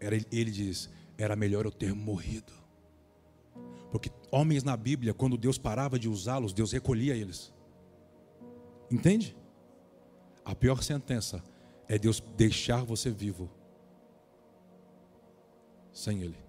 Era, 0.00 0.16
ele 0.16 0.50
diz: 0.50 0.88
era 1.16 1.36
melhor 1.36 1.64
eu 1.64 1.72
ter 1.72 1.94
morrido. 1.94 2.52
Porque 3.90 4.10
homens 4.30 4.62
na 4.62 4.76
Bíblia, 4.76 5.14
quando 5.14 5.36
Deus 5.36 5.58
parava 5.58 5.98
de 5.98 6.08
usá-los, 6.08 6.52
Deus 6.52 6.72
recolhia 6.72 7.16
eles. 7.16 7.52
Entende? 8.90 9.36
A 10.44 10.54
pior 10.54 10.82
sentença 10.82 11.42
é 11.88 11.98
Deus 11.98 12.20
deixar 12.36 12.84
você 12.84 13.10
vivo 13.10 13.50
sem 15.92 16.22
Ele. 16.22 16.47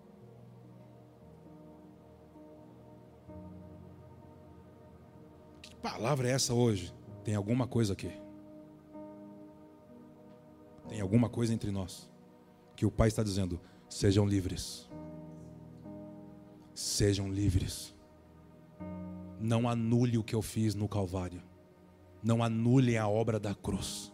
Palavra 5.81 6.27
é 6.27 6.31
essa 6.31 6.53
hoje? 6.53 6.93
Tem 7.23 7.35
alguma 7.35 7.67
coisa 7.67 7.93
aqui. 7.93 8.11
Tem 10.87 11.01
alguma 11.01 11.29
coisa 11.29 11.53
entre 11.53 11.71
nós. 11.71 12.09
Que 12.75 12.85
o 12.85 12.91
Pai 12.91 13.07
está 13.07 13.23
dizendo: 13.23 13.59
sejam 13.87 14.25
livres. 14.25 14.89
Sejam 16.73 17.31
livres. 17.31 17.95
Não 19.39 19.69
anule 19.69 20.17
o 20.17 20.23
que 20.23 20.35
eu 20.35 20.41
fiz 20.41 20.75
no 20.75 20.87
Calvário. 20.87 21.41
Não 22.21 22.43
anule 22.43 22.97
a 22.97 23.07
obra 23.07 23.39
da 23.39 23.55
cruz. 23.55 24.11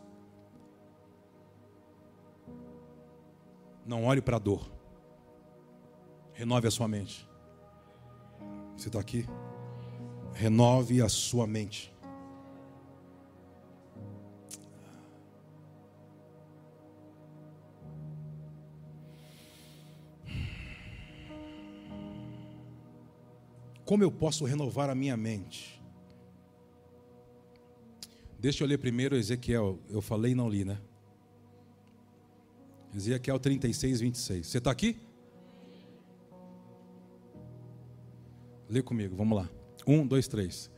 Não 3.86 4.05
olhe 4.05 4.22
para 4.22 4.38
a 4.38 4.39
dor. 4.39 4.72
Renove 6.34 6.68
a 6.68 6.72
sua 6.72 6.88
mente. 6.88 7.28
Você 8.76 8.89
está 8.89 8.99
aqui? 8.99 9.26
Renove 10.36 11.02
a 11.02 11.08
sua 11.08 11.48
mente. 11.48 11.92
Como 23.86 24.04
eu 24.04 24.12
posso 24.12 24.44
renovar 24.46 24.90
a 24.90 24.96
minha 24.96 25.16
mente? 25.16 25.82
Deixa 28.38 28.64
eu 28.64 28.68
ler 28.68 28.78
primeiro 28.78 29.16
Ezequiel. 29.16 29.80
Eu 29.90 30.02
falei 30.02 30.34
e 30.34 30.36
não 30.36 30.50
li, 30.50 30.66
né? 30.66 30.78
Ezequiel 32.94 33.40
36, 33.40 34.02
26. 34.02 34.48
Você 34.48 34.58
está 34.58 34.72
aqui? 34.72 35.00
Lê 38.68 38.82
comigo, 38.82 39.16
vamos 39.16 39.38
lá. 39.38 39.50
Um, 39.86 40.06
dois, 40.06 40.28
três. 40.28 40.70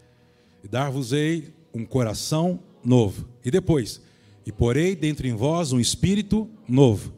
E 0.63 0.67
dar-vos-ei 0.67 1.53
um 1.73 1.85
coração 1.85 2.59
novo. 2.83 3.27
E 3.43 3.51
depois, 3.51 4.01
e 4.45 4.51
porei 4.51 4.95
dentro 4.95 5.27
em 5.27 5.33
vós 5.33 5.71
um 5.71 5.79
espírito 5.79 6.49
novo. 6.67 7.13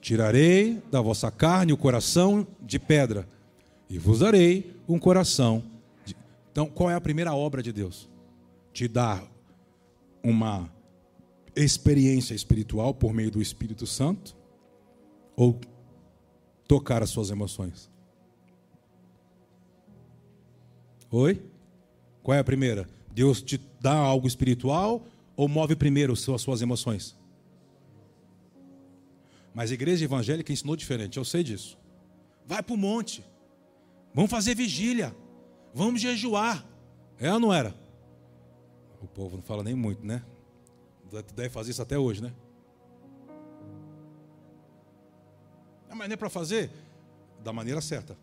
Tirarei 0.00 0.82
da 0.90 1.00
vossa 1.00 1.30
carne 1.30 1.72
o 1.72 1.76
coração 1.76 2.46
de 2.60 2.78
pedra, 2.78 3.28
e 3.88 3.98
vos 3.98 4.20
darei 4.20 4.74
um 4.88 4.98
coração. 4.98 5.62
De... 6.04 6.16
Então, 6.52 6.66
qual 6.66 6.90
é 6.90 6.94
a 6.94 7.00
primeira 7.00 7.34
obra 7.34 7.62
de 7.62 7.72
Deus? 7.72 8.08
Te 8.72 8.86
dar 8.86 9.24
uma 10.22 10.70
experiência 11.56 12.34
espiritual 12.34 12.94
por 12.94 13.12
meio 13.12 13.30
do 13.30 13.40
Espírito 13.40 13.86
Santo 13.86 14.36
ou 15.34 15.58
tocar 16.66 17.02
as 17.02 17.10
suas 17.10 17.30
emoções? 17.30 17.90
Oi? 21.10 21.42
Qual 22.22 22.34
é 22.36 22.38
a 22.38 22.44
primeira? 22.44 22.88
Deus 23.10 23.40
te 23.40 23.58
dá 23.80 23.94
algo 23.94 24.26
espiritual 24.26 25.04
ou 25.34 25.48
move 25.48 25.74
primeiro 25.74 26.12
as 26.12 26.20
suas 26.20 26.60
emoções? 26.60 27.16
Mas 29.54 29.70
a 29.70 29.74
igreja 29.74 30.04
evangélica 30.04 30.52
ensinou 30.52 30.76
diferente, 30.76 31.16
eu 31.16 31.24
sei 31.24 31.42
disso. 31.42 31.78
Vai 32.46 32.62
para 32.62 32.74
o 32.74 32.76
monte, 32.76 33.24
vamos 34.14 34.30
fazer 34.30 34.54
vigília, 34.54 35.14
vamos 35.74 36.00
jejuar. 36.00 36.64
É 37.18 37.32
ou 37.32 37.40
não 37.40 37.52
era? 37.52 37.74
O 39.02 39.06
povo 39.06 39.36
não 39.36 39.42
fala 39.42 39.64
nem 39.64 39.74
muito, 39.74 40.06
né? 40.06 40.22
Deve 41.34 41.48
fazer 41.48 41.70
isso 41.70 41.82
até 41.82 41.98
hoje, 41.98 42.22
né? 42.22 42.32
Mas 45.88 46.06
não 46.06 46.14
é 46.14 46.16
para 46.16 46.30
fazer 46.30 46.70
da 47.42 47.52
maneira 47.52 47.80
certa. 47.80 48.16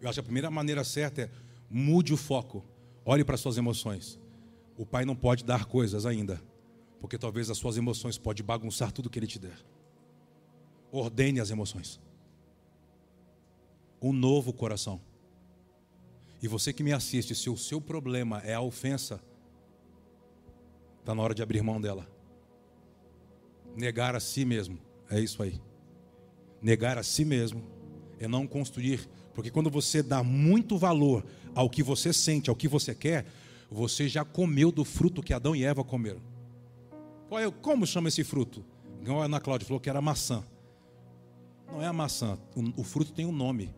Eu 0.00 0.08
acho 0.08 0.16
que 0.16 0.20
a 0.20 0.24
primeira 0.24 0.50
maneira 0.50 0.84
certa 0.84 1.22
é 1.22 1.30
mude 1.70 2.12
o 2.12 2.16
foco, 2.16 2.64
olhe 3.04 3.24
para 3.24 3.34
as 3.34 3.40
suas 3.40 3.56
emoções. 3.56 4.18
O 4.76 4.84
pai 4.84 5.04
não 5.04 5.16
pode 5.16 5.44
dar 5.44 5.64
coisas 5.64 6.04
ainda, 6.04 6.42
porque 7.00 7.16
talvez 7.16 7.50
as 7.50 7.58
suas 7.58 7.76
emoções 7.76 8.18
podem 8.18 8.44
bagunçar 8.44 8.92
tudo 8.92 9.08
que 9.08 9.18
ele 9.18 9.26
te 9.26 9.38
der. 9.38 9.56
Ordene 10.92 11.40
as 11.40 11.50
emoções. 11.50 12.00
Um 14.00 14.12
novo 14.12 14.52
coração. 14.52 15.00
E 16.42 16.48
você 16.48 16.72
que 16.72 16.82
me 16.82 16.92
assiste, 16.92 17.34
se 17.34 17.48
o 17.48 17.56
seu 17.56 17.80
problema 17.80 18.40
é 18.40 18.54
a 18.54 18.60
ofensa, 18.60 19.20
está 21.00 21.14
na 21.14 21.22
hora 21.22 21.34
de 21.34 21.42
abrir 21.42 21.62
mão 21.62 21.80
dela. 21.80 22.06
Negar 23.74 24.14
a 24.14 24.20
si 24.20 24.44
mesmo, 24.44 24.78
é 25.10 25.18
isso 25.18 25.42
aí. 25.42 25.60
Negar 26.60 26.98
a 26.98 27.02
si 27.02 27.24
mesmo 27.24 27.62
é 28.18 28.28
não 28.28 28.46
construir, 28.46 29.08
porque 29.36 29.52
quando 29.52 29.70
você 29.70 30.02
dá 30.02 30.24
muito 30.24 30.76
valor 30.76 31.24
ao 31.54 31.70
que 31.70 31.82
você 31.82 32.12
sente, 32.12 32.50
ao 32.50 32.56
que 32.56 32.66
você 32.66 32.92
quer, 32.92 33.24
você 33.70 34.08
já 34.08 34.24
comeu 34.24 34.72
do 34.72 34.84
fruto 34.84 35.22
que 35.22 35.32
Adão 35.32 35.54
e 35.54 35.62
Eva 35.62 35.84
comeram. 35.84 36.20
Qual 37.28 37.40
é, 37.40 37.48
como 37.50 37.86
chama 37.86 38.08
esse 38.08 38.24
fruto? 38.24 38.64
Igual 39.00 39.22
a 39.22 39.26
Ana 39.26 39.38
Cláudia 39.38 39.68
falou 39.68 39.80
que 39.80 39.88
era 39.88 40.00
maçã. 40.00 40.42
Não 41.70 41.80
é 41.80 41.86
a 41.86 41.92
maçã, 41.92 42.36
o, 42.56 42.80
o 42.80 42.84
fruto 42.84 43.12
tem 43.12 43.26
um 43.26 43.32
nome. 43.32 43.72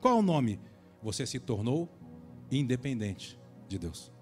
Qual 0.00 0.16
é 0.16 0.18
o 0.18 0.22
nome? 0.22 0.58
você 1.02 1.26
se 1.26 1.38
tornou 1.38 1.88
independente 2.50 3.38
de 3.68 3.78
Deus. 3.78 4.12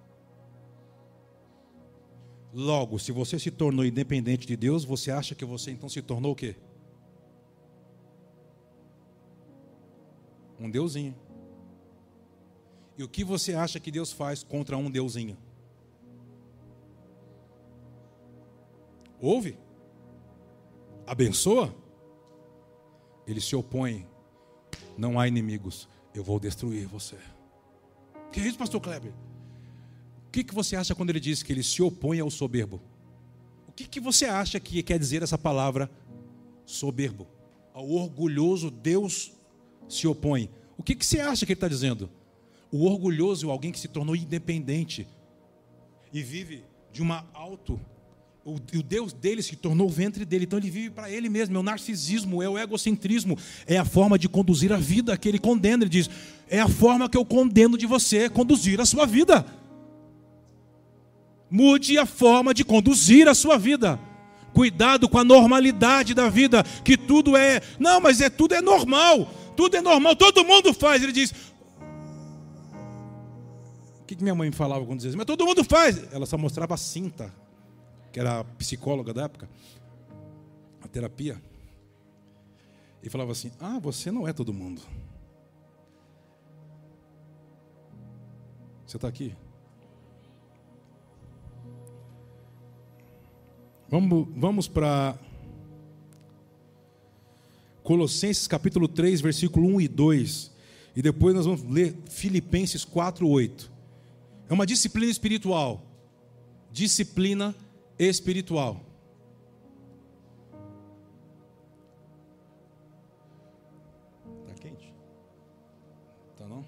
Logo, 2.52 2.98
se 2.98 3.12
você 3.12 3.38
se 3.38 3.50
tornou 3.50 3.84
independente 3.84 4.46
de 4.46 4.56
Deus, 4.56 4.84
você 4.84 5.10
acha 5.10 5.34
que 5.34 5.44
você 5.44 5.70
então 5.70 5.88
se 5.88 6.00
tornou 6.00 6.32
o 6.32 6.36
quê? 6.36 6.56
Um 10.58 10.70
deusinho. 10.70 11.14
E 12.96 13.02
o 13.02 13.08
que 13.08 13.22
você 13.24 13.54
acha 13.54 13.78
que 13.78 13.90
Deus 13.90 14.12
faz 14.12 14.42
contra 14.42 14.76
um 14.76 14.90
deusinho? 14.90 15.36
Ouve? 19.20 19.58
Abençoa? 21.06 21.74
Ele 23.26 23.40
se 23.40 23.54
opõe. 23.54 24.06
Não 24.96 25.20
há 25.20 25.28
inimigos 25.28 25.88
eu 26.18 26.24
vou 26.24 26.40
destruir 26.40 26.86
você. 26.86 27.16
Que 28.32 28.40
é 28.40 28.46
isso, 28.46 28.58
pastor 28.58 28.80
Kleber? 28.80 29.12
O 30.26 30.30
que, 30.30 30.42
que 30.44 30.54
você 30.54 30.76
acha 30.76 30.94
quando 30.94 31.10
ele 31.10 31.20
diz 31.20 31.42
que 31.42 31.52
ele 31.52 31.62
se 31.62 31.82
opõe 31.82 32.20
ao 32.20 32.30
soberbo? 32.30 32.80
O 33.68 33.72
que, 33.72 33.86
que 33.86 34.00
você 34.00 34.24
acha 34.26 34.58
que 34.58 34.82
quer 34.82 34.98
dizer 34.98 35.22
essa 35.22 35.38
palavra 35.38 35.90
soberbo? 36.64 37.26
Ao 37.72 37.88
orgulhoso 37.88 38.70
Deus 38.70 39.32
se 39.88 40.06
opõe. 40.06 40.50
O 40.76 40.82
que, 40.82 40.94
que 40.94 41.04
você 41.04 41.20
acha 41.20 41.44
que 41.46 41.52
ele 41.52 41.56
está 41.56 41.68
dizendo? 41.68 42.10
O 42.70 42.86
orgulhoso 42.86 43.48
é 43.48 43.52
alguém 43.52 43.72
que 43.72 43.78
se 43.78 43.88
tornou 43.88 44.14
independente 44.14 45.06
e 46.12 46.22
vive 46.22 46.64
de 46.92 47.02
uma 47.02 47.26
auto 47.32 47.80
o, 48.46 48.54
o 48.78 48.82
Deus 48.82 49.12
dele 49.12 49.42
se 49.42 49.56
tornou 49.56 49.88
o 49.88 49.90
ventre 49.90 50.24
dele, 50.24 50.44
então 50.44 50.56
ele 50.56 50.70
vive 50.70 50.90
para 50.90 51.10
ele 51.10 51.28
mesmo. 51.28 51.56
É 51.56 51.58
o 51.58 51.64
narcisismo, 51.64 52.40
é 52.40 52.48
o 52.48 52.56
egocentrismo, 52.56 53.36
é 53.66 53.76
a 53.76 53.84
forma 53.84 54.16
de 54.16 54.28
conduzir 54.28 54.72
a 54.72 54.76
vida 54.76 55.16
que 55.16 55.28
ele 55.28 55.40
condena. 55.40 55.82
Ele 55.82 55.90
diz: 55.90 56.08
é 56.48 56.60
a 56.60 56.68
forma 56.68 57.08
que 57.08 57.18
eu 57.18 57.24
condeno 57.24 57.76
de 57.76 57.86
você 57.86 58.30
conduzir 58.30 58.80
a 58.80 58.86
sua 58.86 59.04
vida. 59.04 59.44
Mude 61.50 61.98
a 61.98 62.06
forma 62.06 62.54
de 62.54 62.64
conduzir 62.64 63.26
a 63.26 63.34
sua 63.34 63.58
vida. 63.58 63.98
Cuidado 64.52 65.08
com 65.08 65.18
a 65.18 65.24
normalidade 65.24 66.14
da 66.14 66.28
vida, 66.28 66.62
que 66.84 66.96
tudo 66.96 67.36
é, 67.36 67.60
não, 67.80 68.00
mas 68.00 68.20
é 68.20 68.30
tudo 68.30 68.54
é 68.54 68.62
normal, 68.62 69.28
tudo 69.56 69.76
é 69.76 69.80
normal, 69.80 70.14
todo 70.14 70.44
mundo 70.44 70.72
faz. 70.74 71.02
Ele 71.02 71.12
diz, 71.12 71.32
o 74.00 74.04
que 74.06 74.22
minha 74.22 74.34
mãe 74.34 74.52
falava 74.52 74.84
quando 74.84 75.00
dizia, 75.00 75.16
mas 75.16 75.26
todo 75.26 75.44
mundo 75.44 75.64
faz. 75.64 76.12
Ela 76.12 76.26
só 76.26 76.38
mostrava 76.38 76.74
a 76.74 76.76
cinta 76.76 77.32
que 78.12 78.20
era 78.20 78.40
a 78.40 78.44
psicóloga 78.44 79.12
da 79.12 79.24
época, 79.24 79.48
a 80.82 80.88
terapia, 80.88 81.42
e 83.02 83.10
falava 83.10 83.32
assim: 83.32 83.52
Ah, 83.60 83.78
você 83.78 84.10
não 84.10 84.26
é 84.26 84.32
todo 84.32 84.54
mundo. 84.54 84.80
Você 88.86 88.96
está 88.96 89.06
aqui? 89.06 89.34
Vamos, 93.88 94.26
vamos 94.34 94.66
para 94.66 95.18
Colossenses 97.86 98.48
capítulo 98.48 98.88
3, 98.88 99.20
versículo 99.20 99.64
1 99.76 99.82
e 99.82 99.86
2. 99.86 100.50
E 100.96 101.00
depois 101.00 101.32
nós 101.36 101.46
vamos 101.46 101.62
ler 101.62 101.96
Filipenses 102.10 102.84
4, 102.84 103.28
8. 103.28 103.70
É 104.48 104.52
uma 104.52 104.66
disciplina 104.66 105.08
espiritual. 105.08 105.80
Disciplina 106.72 107.54
espiritual. 107.96 108.80
Está 114.40 114.54
quente? 114.60 114.92
Tá 116.36 116.48
não? 116.48 116.66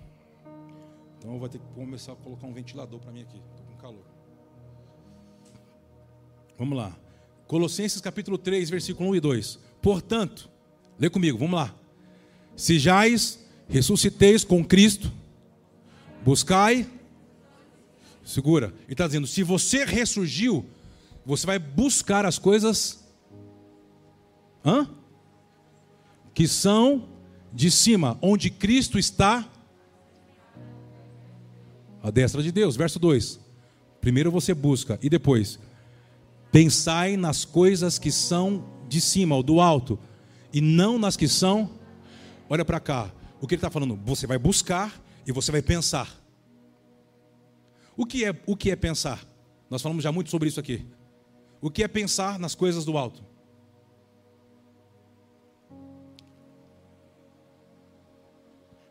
Então 1.19 1.33
eu 1.33 1.39
vou 1.41 1.49
ter 1.49 1.59
que 1.59 1.67
começar 1.75 2.13
a 2.13 2.17
colocar 2.17 2.47
um 2.47 2.53
ventilador 2.53 3.01
para 3.01 3.11
mim 3.11 3.23
aqui. 3.23 3.43
Estou 3.51 3.67
com 3.67 3.83
calor. 3.83 4.05
Vamos 6.57 6.79
lá. 6.79 6.97
Colossenses 7.49 8.01
capítulo 8.01 8.39
3, 8.39 8.71
versículo 8.71 9.11
1 9.11 9.17
e 9.17 9.21
2. 9.21 9.59
Portanto, 9.83 10.49
lê 10.99 11.09
comigo, 11.09 11.39
vamos 11.39 11.55
lá. 11.55 11.75
Se 12.57 12.79
jais 12.79 13.39
ressusciteis 13.69 14.45
com 14.45 14.65
Cristo, 14.65 15.13
buscai, 16.25 16.87
segura. 18.25 18.75
Ele 18.85 18.93
está 18.93 19.07
dizendo: 19.07 19.27
se 19.27 19.43
você 19.43 19.85
ressurgiu, 19.85 20.67
você 21.25 21.47
vai 21.47 21.59
buscar 21.59 22.25
as 22.25 22.39
coisas 22.39 23.05
hã? 24.65 24.89
que 26.35 26.47
são 26.47 27.09
de 27.53 27.71
cima, 27.71 28.17
onde 28.23 28.51
Cristo 28.51 28.99
está 28.99 29.49
à 32.03 32.11
destra 32.11 32.43
de 32.43 32.53
Deus. 32.53 32.77
Verso 32.77 32.99
2. 32.99 33.41
Primeiro 34.01 34.31
você 34.31 34.55
busca 34.55 34.99
e 35.03 35.09
depois 35.09 35.59
pensai 36.53 37.17
nas 37.17 37.45
coisas 37.45 37.99
que 37.99 38.13
são 38.13 38.65
de 38.89 39.01
cima, 39.01 39.35
ou 39.35 39.43
do 39.43 39.61
alto, 39.61 39.99
e 40.59 40.61
não 40.61 40.99
nas 40.99 41.17
que 41.17 41.29
são. 41.29 41.71
Olha 42.51 42.65
para 42.65 42.81
cá. 42.81 43.13
O 43.41 43.47
que 43.47 43.55
ele 43.55 43.59
está 43.61 43.71
falando? 43.71 43.95
Você 44.05 44.27
vai 44.27 44.39
buscar 44.39 44.93
e 45.25 45.31
você 45.31 45.53
vai 45.53 45.63
pensar. 45.63 46.21
O 47.97 48.05
que 48.05 48.25
é 48.25 48.43
o 48.45 48.57
que 48.57 48.73
é 48.73 48.75
pensar? 48.75 49.25
Nós 49.71 49.81
falamos 49.81 50.03
já 50.03 50.11
muito 50.11 50.31
sobre 50.31 50.49
isso 50.49 50.59
aqui. 50.59 50.85
O 51.61 51.71
que 51.71 51.85
é 51.85 51.87
pensar 51.87 52.41
nas 52.41 52.57
coisas 52.57 52.85
do 52.85 52.99
alto? 52.99 53.23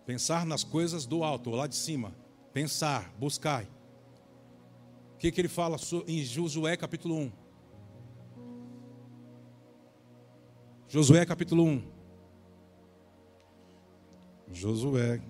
Pensar 0.06 0.46
nas 0.46 0.64
coisas 0.64 1.06
do 1.06 1.22
alto, 1.22 1.50
lá 1.50 1.68
de 1.68 1.76
cima. 1.76 2.16
Pensar, 2.54 3.14
buscar. 3.20 3.66
O 5.16 5.18
que, 5.18 5.34
que 5.34 5.42
ele 5.42 5.50
fala 5.50 5.76
em 6.08 6.24
Josué 6.24 6.78
capítulo 6.78 7.18
1? 7.18 7.47
Josué 10.90 11.26
capítulo 11.26 11.66
1. 11.66 11.84
Josué 14.54 15.22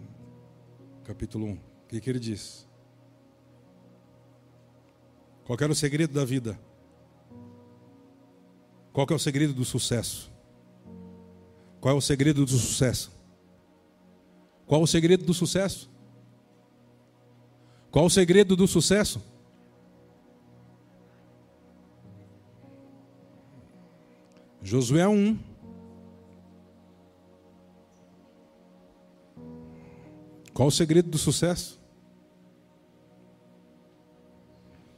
capítulo 1.04 1.48
1. 1.48 1.54
O 1.54 1.60
que, 1.88 2.00
que 2.00 2.10
ele 2.10 2.20
diz? 2.20 2.68
Qual 5.46 5.58
era 5.60 5.72
o 5.72 5.76
segredo 5.76 6.14
da 6.14 6.24
vida? 6.24 6.60
Qual 8.94 9.08
é 9.10 9.14
o 9.14 9.20
segredo 9.20 9.54
do 9.54 9.66
sucesso? 9.66 10.32
Qual 11.82 11.96
é 11.96 11.98
o 11.98 12.02
segredo 12.02 12.46
do 12.46 12.52
sucesso? 12.52 13.12
Qual 14.68 14.82
o 14.82 14.88
segredo 14.88 15.26
do 15.26 15.34
sucesso? 15.34 15.90
Qual 17.90 18.06
o 18.06 18.10
segredo 18.12 18.56
do 18.56 18.68
sucesso? 18.68 19.24
Josué 24.62 25.08
1. 25.08 25.47
Qual 30.58 30.70
o 30.70 30.72
segredo 30.72 31.08
do 31.08 31.20
sucesso? 31.20 31.80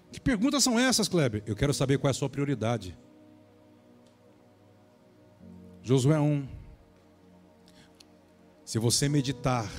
Que 0.09 0.17
perguntas 0.17 0.63
são 0.63 0.79
essas, 0.79 1.09
Kleber? 1.09 1.43
Eu 1.45 1.53
quero 1.53 1.73
saber 1.73 1.97
qual 1.97 2.07
é 2.07 2.11
a 2.11 2.13
sua 2.13 2.29
prioridade. 2.29 2.97
Josué 5.83 6.17
1. 6.17 6.47
Se 8.63 8.79
você 8.79 9.09
meditar 9.09 9.69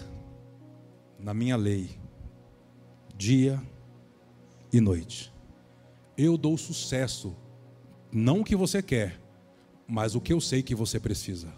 na 1.18 1.32
minha 1.32 1.56
lei, 1.56 1.98
dia 3.16 3.58
e 4.70 4.82
noite. 4.82 5.32
Eu 6.14 6.36
dou 6.36 6.58
sucesso, 6.58 7.34
não 8.12 8.40
o 8.42 8.44
que 8.44 8.54
você 8.54 8.82
quer, 8.82 9.18
mas 9.88 10.14
o 10.14 10.20
que 10.20 10.34
eu 10.34 10.42
sei 10.42 10.62
que 10.62 10.74
você 10.74 11.00
precisa. 11.00 11.50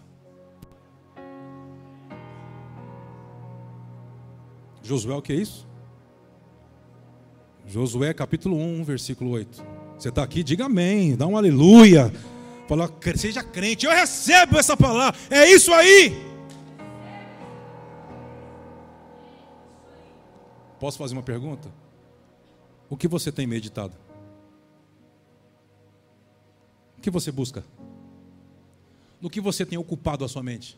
Josué, 4.83 5.15
o 5.15 5.21
que 5.21 5.31
é 5.31 5.37
isso? 5.37 5.65
Josué 7.65 8.13
capítulo 8.13 8.57
1, 8.57 8.83
versículo 8.83 9.31
8. 9.31 9.65
Você 9.97 10.09
está 10.09 10.21
aqui? 10.21 10.43
Diga 10.43 10.65
amém, 10.65 11.15
dá 11.15 11.25
um 11.25 11.37
aleluia. 11.37 12.11
Fala, 12.67 12.91
seja 13.15 13.41
crente, 13.41 13.85
eu 13.85 13.91
recebo 13.91 14.57
essa 14.57 14.75
palavra. 14.75 15.17
É 15.29 15.49
isso 15.49 15.73
aí. 15.73 16.13
Posso 20.79 20.97
fazer 20.97 21.13
uma 21.13 21.23
pergunta? 21.23 21.71
O 22.89 22.97
que 22.97 23.07
você 23.07 23.31
tem 23.31 23.47
meditado? 23.47 23.95
O 26.97 27.01
que 27.01 27.09
você 27.09 27.31
busca? 27.31 27.63
No 29.21 29.29
que 29.29 29.39
você 29.39 29.65
tem 29.65 29.77
ocupado 29.77 30.25
a 30.25 30.27
sua 30.27 30.43
mente? 30.43 30.77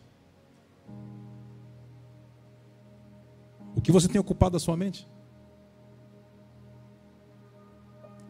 Que 3.86 3.92
você 3.92 4.08
tem 4.08 4.20
ocupado 4.20 4.58
a 4.58 4.60
sua 4.60 4.76
mente? 4.76 5.08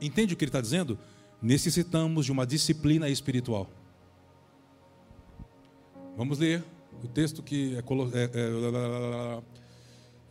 Entende 0.01 0.33
o 0.33 0.37
que 0.37 0.43
ele 0.43 0.49
está 0.49 0.61
dizendo? 0.61 0.99
Necessitamos 1.41 2.25
de 2.25 2.31
uma 2.31 2.45
disciplina 2.45 3.09
espiritual. 3.09 3.69
Vamos 6.15 6.39
ler 6.39 6.63
o 7.03 7.07
texto 7.07 7.41
que 7.41 7.75
é, 7.75 7.79
é, 7.79 8.29
é 8.33 9.41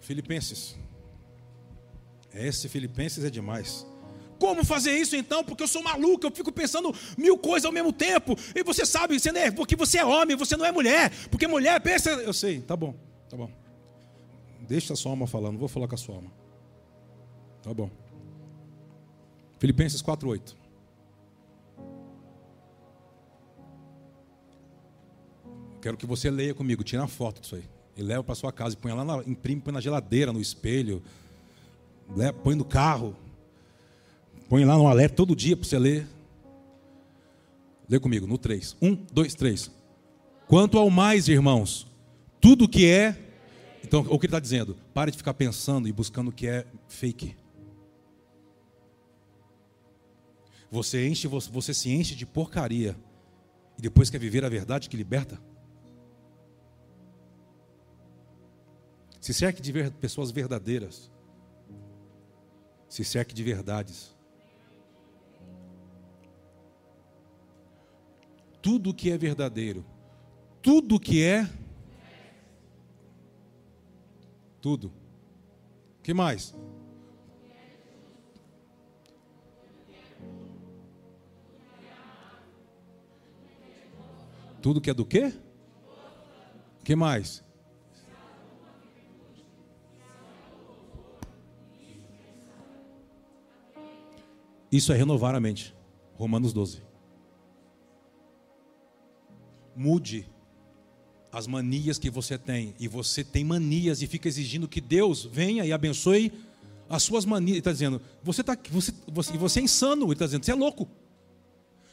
Filipenses 0.01 0.77
esse 2.35 2.69
Filipenses 2.69 3.25
é 3.25 3.31
demais. 3.31 3.87
Como 4.39 4.65
fazer 4.65 4.97
isso 4.97 5.15
então? 5.15 5.45
Porque 5.45 5.63
eu 5.63 5.69
sou 5.69 5.83
maluco, 5.83 6.27
eu 6.27 6.31
fico 6.31 6.51
pensando 6.51 6.93
mil 7.17 7.39
coisas 7.39 7.65
ao 7.65 7.73
mesmo 7.73 7.93
tempo. 7.93 8.37
E 8.55 8.63
você 8.65 8.85
sabe, 8.85 9.19
você 9.19 9.31
é, 9.31 9.51
porque 9.51 9.77
você 9.77 9.99
é 9.99 10.05
homem, 10.05 10.37
você 10.37 10.57
não 10.57 10.67
é 10.67 10.73
mulher. 10.73 11.11
Porque 11.31 11.47
mulher 11.47 11.81
pensa. 11.81 12.11
Eu 12.11 12.33
sei, 12.33 12.61
tá 12.61 12.77
bom, 12.77 12.95
tá 13.31 13.37
bom. 13.37 13.49
Deixa 14.67 14.93
a 14.93 14.97
sua 14.97 15.13
alma 15.13 15.27
falando, 15.27 15.53
não 15.53 15.61
vou 15.61 15.69
falar 15.69 15.89
com 15.89 15.95
a 15.95 15.99
sua 15.99 16.17
alma. 16.17 16.31
Tá 17.63 17.73
bom. 17.73 17.91
Filipenses 19.59 20.03
4,8. 20.03 20.55
Quero 25.81 25.97
que 25.97 26.07
você 26.07 26.31
leia 26.31 26.55
comigo, 26.55 26.83
tira 26.83 27.03
uma 27.03 27.09
foto 27.09 27.41
disso 27.41 27.57
aí. 27.57 27.65
E 27.97 28.03
leva 28.03 28.25
para 28.25 28.35
sua 28.35 28.53
casa 28.53 28.75
e 28.75 28.79
põe 28.79 28.93
lá, 28.93 29.05
na, 29.05 29.19
imprime, 29.27 29.61
põe 29.61 29.73
na 29.73 29.81
geladeira, 29.81 30.33
no 30.33 30.41
espelho 30.41 31.03
põe 32.43 32.55
no 32.55 32.65
carro, 32.65 33.17
põe 34.49 34.65
lá 34.65 34.77
no 34.77 34.87
alerta 34.87 35.17
todo 35.17 35.35
dia 35.35 35.57
para 35.57 35.67
você 35.67 35.79
ler. 35.79 36.07
Lê 37.89 37.99
comigo, 37.99 38.27
no 38.27 38.39
3. 38.39 38.77
1, 38.81 38.95
2, 39.13 39.35
3. 39.35 39.71
Quanto 40.47 40.79
ao 40.79 40.89
mais, 40.91 41.29
irmãos, 41.29 41.87
tudo 42.41 42.69
que 42.69 42.87
é. 42.87 43.21
Então, 43.85 44.01
o 44.01 44.19
que 44.19 44.27
ele 44.27 44.31
está 44.31 44.41
dizendo? 44.41 44.77
Pare 44.93 45.11
de 45.11 45.17
ficar 45.17 45.35
pensando 45.35 45.87
e 45.87 45.93
buscando 45.93 46.29
o 46.29 46.33
que 46.33 46.47
é 46.47 46.67
fake. 46.89 47.37
Você, 50.71 51.07
enche, 51.07 51.29
você 51.29 51.73
se 51.73 51.91
enche 51.91 52.15
de 52.15 52.27
porcaria 52.27 52.97
e 53.79 53.83
depois 53.83 54.11
quer 54.11 54.19
viver 54.19 54.45
a 54.45 54.49
verdade 54.49 54.89
que 54.89 54.97
liberta? 54.97 55.41
Se 59.21 59.33
cerque 59.33 59.63
de 59.63 59.91
pessoas 59.93 60.31
verdadeiras 60.31 61.11
se 62.95 63.03
cerque 63.03 63.35
de 63.35 63.43
verdades. 63.43 64.15
Tudo 68.63 68.95
que 68.95 69.11
é 69.11 69.19
verdadeiro, 69.19 69.85
tudo 70.63 71.01
que 71.01 71.21
é. 71.21 71.51
Tudo. 74.65 74.91
que 76.03 76.15
mais? 76.15 76.55
Tudo 84.63 84.81
que 84.81 84.89
é 84.89 84.95
do 84.95 85.05
quê? 85.05 85.35
que 86.83 86.97
mais? 86.97 87.45
Isso 94.73 94.95
é 94.95 94.97
renovar 94.97 95.35
a 95.35 95.41
mente. 95.41 95.77
Romanos 96.15 96.55
12. 96.55 96.83
Mude 99.77 100.34
as 101.35 101.47
manias 101.47 101.99
que 101.99 102.09
você 102.09 102.39
tem. 102.39 102.75
E 102.79 102.87
você 102.87 103.25
tem 103.25 103.45
manias 103.45 104.01
e 104.01 104.07
fica 104.07 104.29
exigindo 104.29 104.69
que 104.69 104.81
Deus 104.81 105.25
venha 105.25 105.65
e 105.65 105.73
abençoe 105.73 106.33
as 106.89 107.03
suas 107.03 107.25
manias. 107.25 107.53
Ele 107.53 107.59
está 107.59 107.73
dizendo, 107.73 108.01
você, 108.23 108.43
tá, 108.43 108.57
você, 108.71 108.93
você, 109.09 109.33
você 109.37 109.61
é 109.61 109.63
insano. 109.65 110.07
Ele 110.07 110.13
está 110.13 110.25
dizendo, 110.25 110.45
você 110.45 110.53
é 110.53 110.55
louco. 110.55 110.89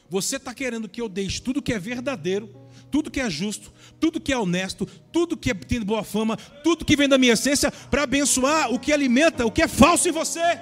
Você 0.08 0.36
está 0.36 0.54
querendo 0.54 0.88
que 0.88 1.00
eu 1.00 1.08
deixe 1.08 1.40
tudo 1.40 1.62
que 1.62 1.72
é 1.72 1.78
verdadeiro, 1.78 2.54
tudo 2.90 3.10
que 3.10 3.18
é 3.18 3.30
justo, 3.30 3.72
tudo 3.98 4.20
que 4.20 4.32
é 4.32 4.38
honesto, 4.38 4.86
tudo 5.10 5.36
que 5.36 5.54
tem 5.54 5.80
boa 5.80 6.04
fama, 6.04 6.36
tudo 6.36 6.84
que 6.84 6.94
vem 6.94 7.08
da 7.08 7.16
minha 7.16 7.32
essência, 7.32 7.70
para 7.70 8.02
abençoar 8.02 8.70
o 8.70 8.78
que 8.78 8.92
alimenta, 8.92 9.46
o 9.46 9.50
que 9.50 9.62
é 9.62 9.68
falso 9.68 10.08
em 10.08 10.12
você 10.12 10.60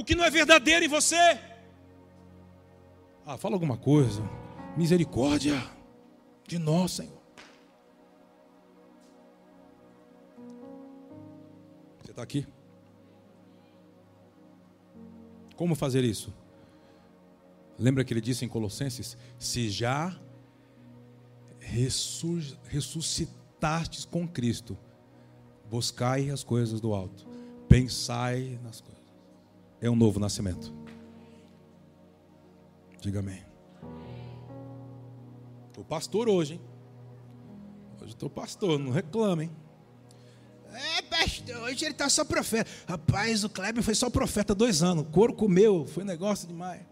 o 0.00 0.04
que 0.04 0.14
não 0.14 0.24
é 0.24 0.30
verdadeiro 0.30 0.84
em 0.84 0.88
você. 0.88 1.38
Ah, 3.26 3.36
fala 3.36 3.54
alguma 3.54 3.76
coisa. 3.76 4.22
Misericórdia 4.76 5.62
de 6.50 6.58
nós, 6.58 6.90
Senhor. 6.90 7.22
Você 12.02 12.10
está 12.10 12.22
aqui? 12.22 12.44
Como 15.54 15.76
fazer 15.76 16.02
isso? 16.02 16.34
Lembra 17.78 18.04
que 18.04 18.12
ele 18.12 18.20
disse 18.20 18.44
em 18.44 18.48
Colossenses: 18.48 19.16
Se 19.38 19.70
já 19.70 20.20
ressuscitastes 22.64 24.04
com 24.04 24.26
Cristo, 24.26 24.76
buscai 25.70 26.30
as 26.30 26.42
coisas 26.42 26.80
do 26.80 26.92
alto, 26.92 27.28
pensai 27.68 28.58
nas 28.62 28.80
coisas 28.80 29.00
é 29.80 29.88
um 29.88 29.96
novo 29.96 30.20
nascimento. 30.20 30.72
Diga 33.00 33.20
amém. 33.20 33.49
Estou 35.80 35.88
pastor 35.88 36.28
hoje, 36.28 36.54
hein? 36.54 36.60
Hoje 38.02 38.12
estou 38.12 38.28
pastor, 38.28 38.78
não 38.78 38.92
reclamem. 38.92 39.50
É, 40.70 41.00
pastor, 41.02 41.56
hoje 41.62 41.86
ele 41.86 41.92
está 41.92 42.06
só 42.10 42.22
profeta. 42.22 42.70
Rapaz, 42.86 43.44
o 43.44 43.48
Kleber 43.48 43.82
foi 43.82 43.94
só 43.94 44.10
profeta 44.10 44.54
dois 44.54 44.82
anos. 44.82 45.04
O 45.04 45.06
couro 45.06 45.32
comeu, 45.32 45.86
foi 45.86 46.04
negócio 46.04 46.46
demais. 46.46 46.82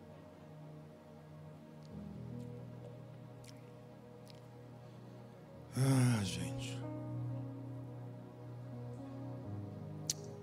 Ah, 5.77 6.25
gente. 6.25 6.81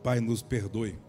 Pai, 0.04 0.20
nos 0.20 0.44
perdoe 0.44 1.00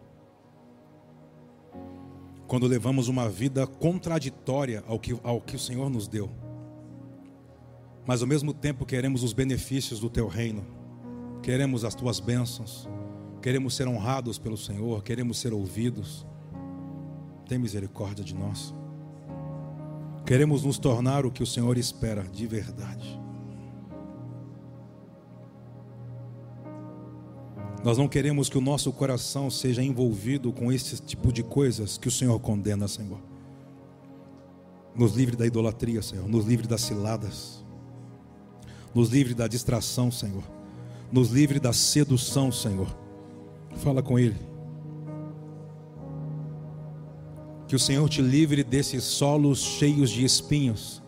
quando 2.47 2.67
levamos 2.67 3.09
uma 3.09 3.29
vida 3.29 3.67
contraditória 3.67 4.83
ao 4.87 4.99
que, 4.99 5.19
ao 5.23 5.39
que 5.39 5.57
o 5.57 5.59
Senhor 5.59 5.91
nos 5.91 6.09
deu. 6.09 6.46
Mas 8.07 8.23
ao 8.23 8.29
mesmo 8.29 8.55
tempo 8.55 8.87
queremos 8.87 9.23
os 9.23 9.33
benefícios 9.33 9.99
do 9.99 10.09
teu 10.09 10.29
reino, 10.29 10.65
queremos 11.43 11.85
as 11.85 11.95
tuas 11.95 12.21
bênçãos, 12.21 12.89
queremos 13.43 13.75
ser 13.75 13.89
honrados 13.89 14.39
pelo 14.39 14.57
Senhor, 14.57 15.03
queremos 15.03 15.39
ser 15.39 15.53
ouvidos. 15.53 16.27
Tem 17.49 17.59
misericórdia 17.59 18.25
de 18.25 18.35
nós. 18.35 18.75
Queremos 20.25 20.65
nos 20.65 20.79
tornar 20.79 21.25
o 21.25 21.31
que 21.31 21.43
o 21.43 21.47
Senhor 21.47 21.79
espera 21.79 22.25
de 22.25 22.47
verdade. 22.47 23.21
Nós 27.85 27.97
não 27.97 28.09
queremos 28.09 28.49
que 28.49 28.59
o 28.59 28.61
nosso 28.61 28.93
coração 28.93 29.49
seja 29.49 29.81
envolvido 29.81 30.53
com 30.53 30.73
esse 30.73 31.01
tipo 31.01 31.33
de 31.33 31.45
coisas 31.45 31.97
que 31.97 32.09
o 32.09 32.11
Senhor 32.11 32.37
condena, 32.41 32.89
Senhor. 32.89 33.21
Nos 34.93 35.15
livre 35.15 35.37
da 35.37 35.47
idolatria, 35.47 36.03
Senhor. 36.03 36.27
Nos 36.27 36.45
livre 36.45 36.67
das 36.67 36.81
ciladas. 36.81 37.65
Nos 38.97 39.11
livre 39.11 39.35
da 39.35 39.47
distração, 39.47 40.11
Senhor. 40.11 40.43
Nos 41.13 41.29
livre 41.29 41.61
da 41.61 41.71
sedução, 41.71 42.51
Senhor. 42.51 42.89
Fala 43.77 44.03
com 44.03 44.19
Ele. 44.19 44.39
Que 47.69 47.77
o 47.77 47.79
Senhor 47.79 48.09
te 48.09 48.23
livre 48.23 48.65
desses 48.65 49.05
solos 49.05 49.59
cheios 49.59 50.09
de 50.09 50.25
espinhos. 50.25 51.03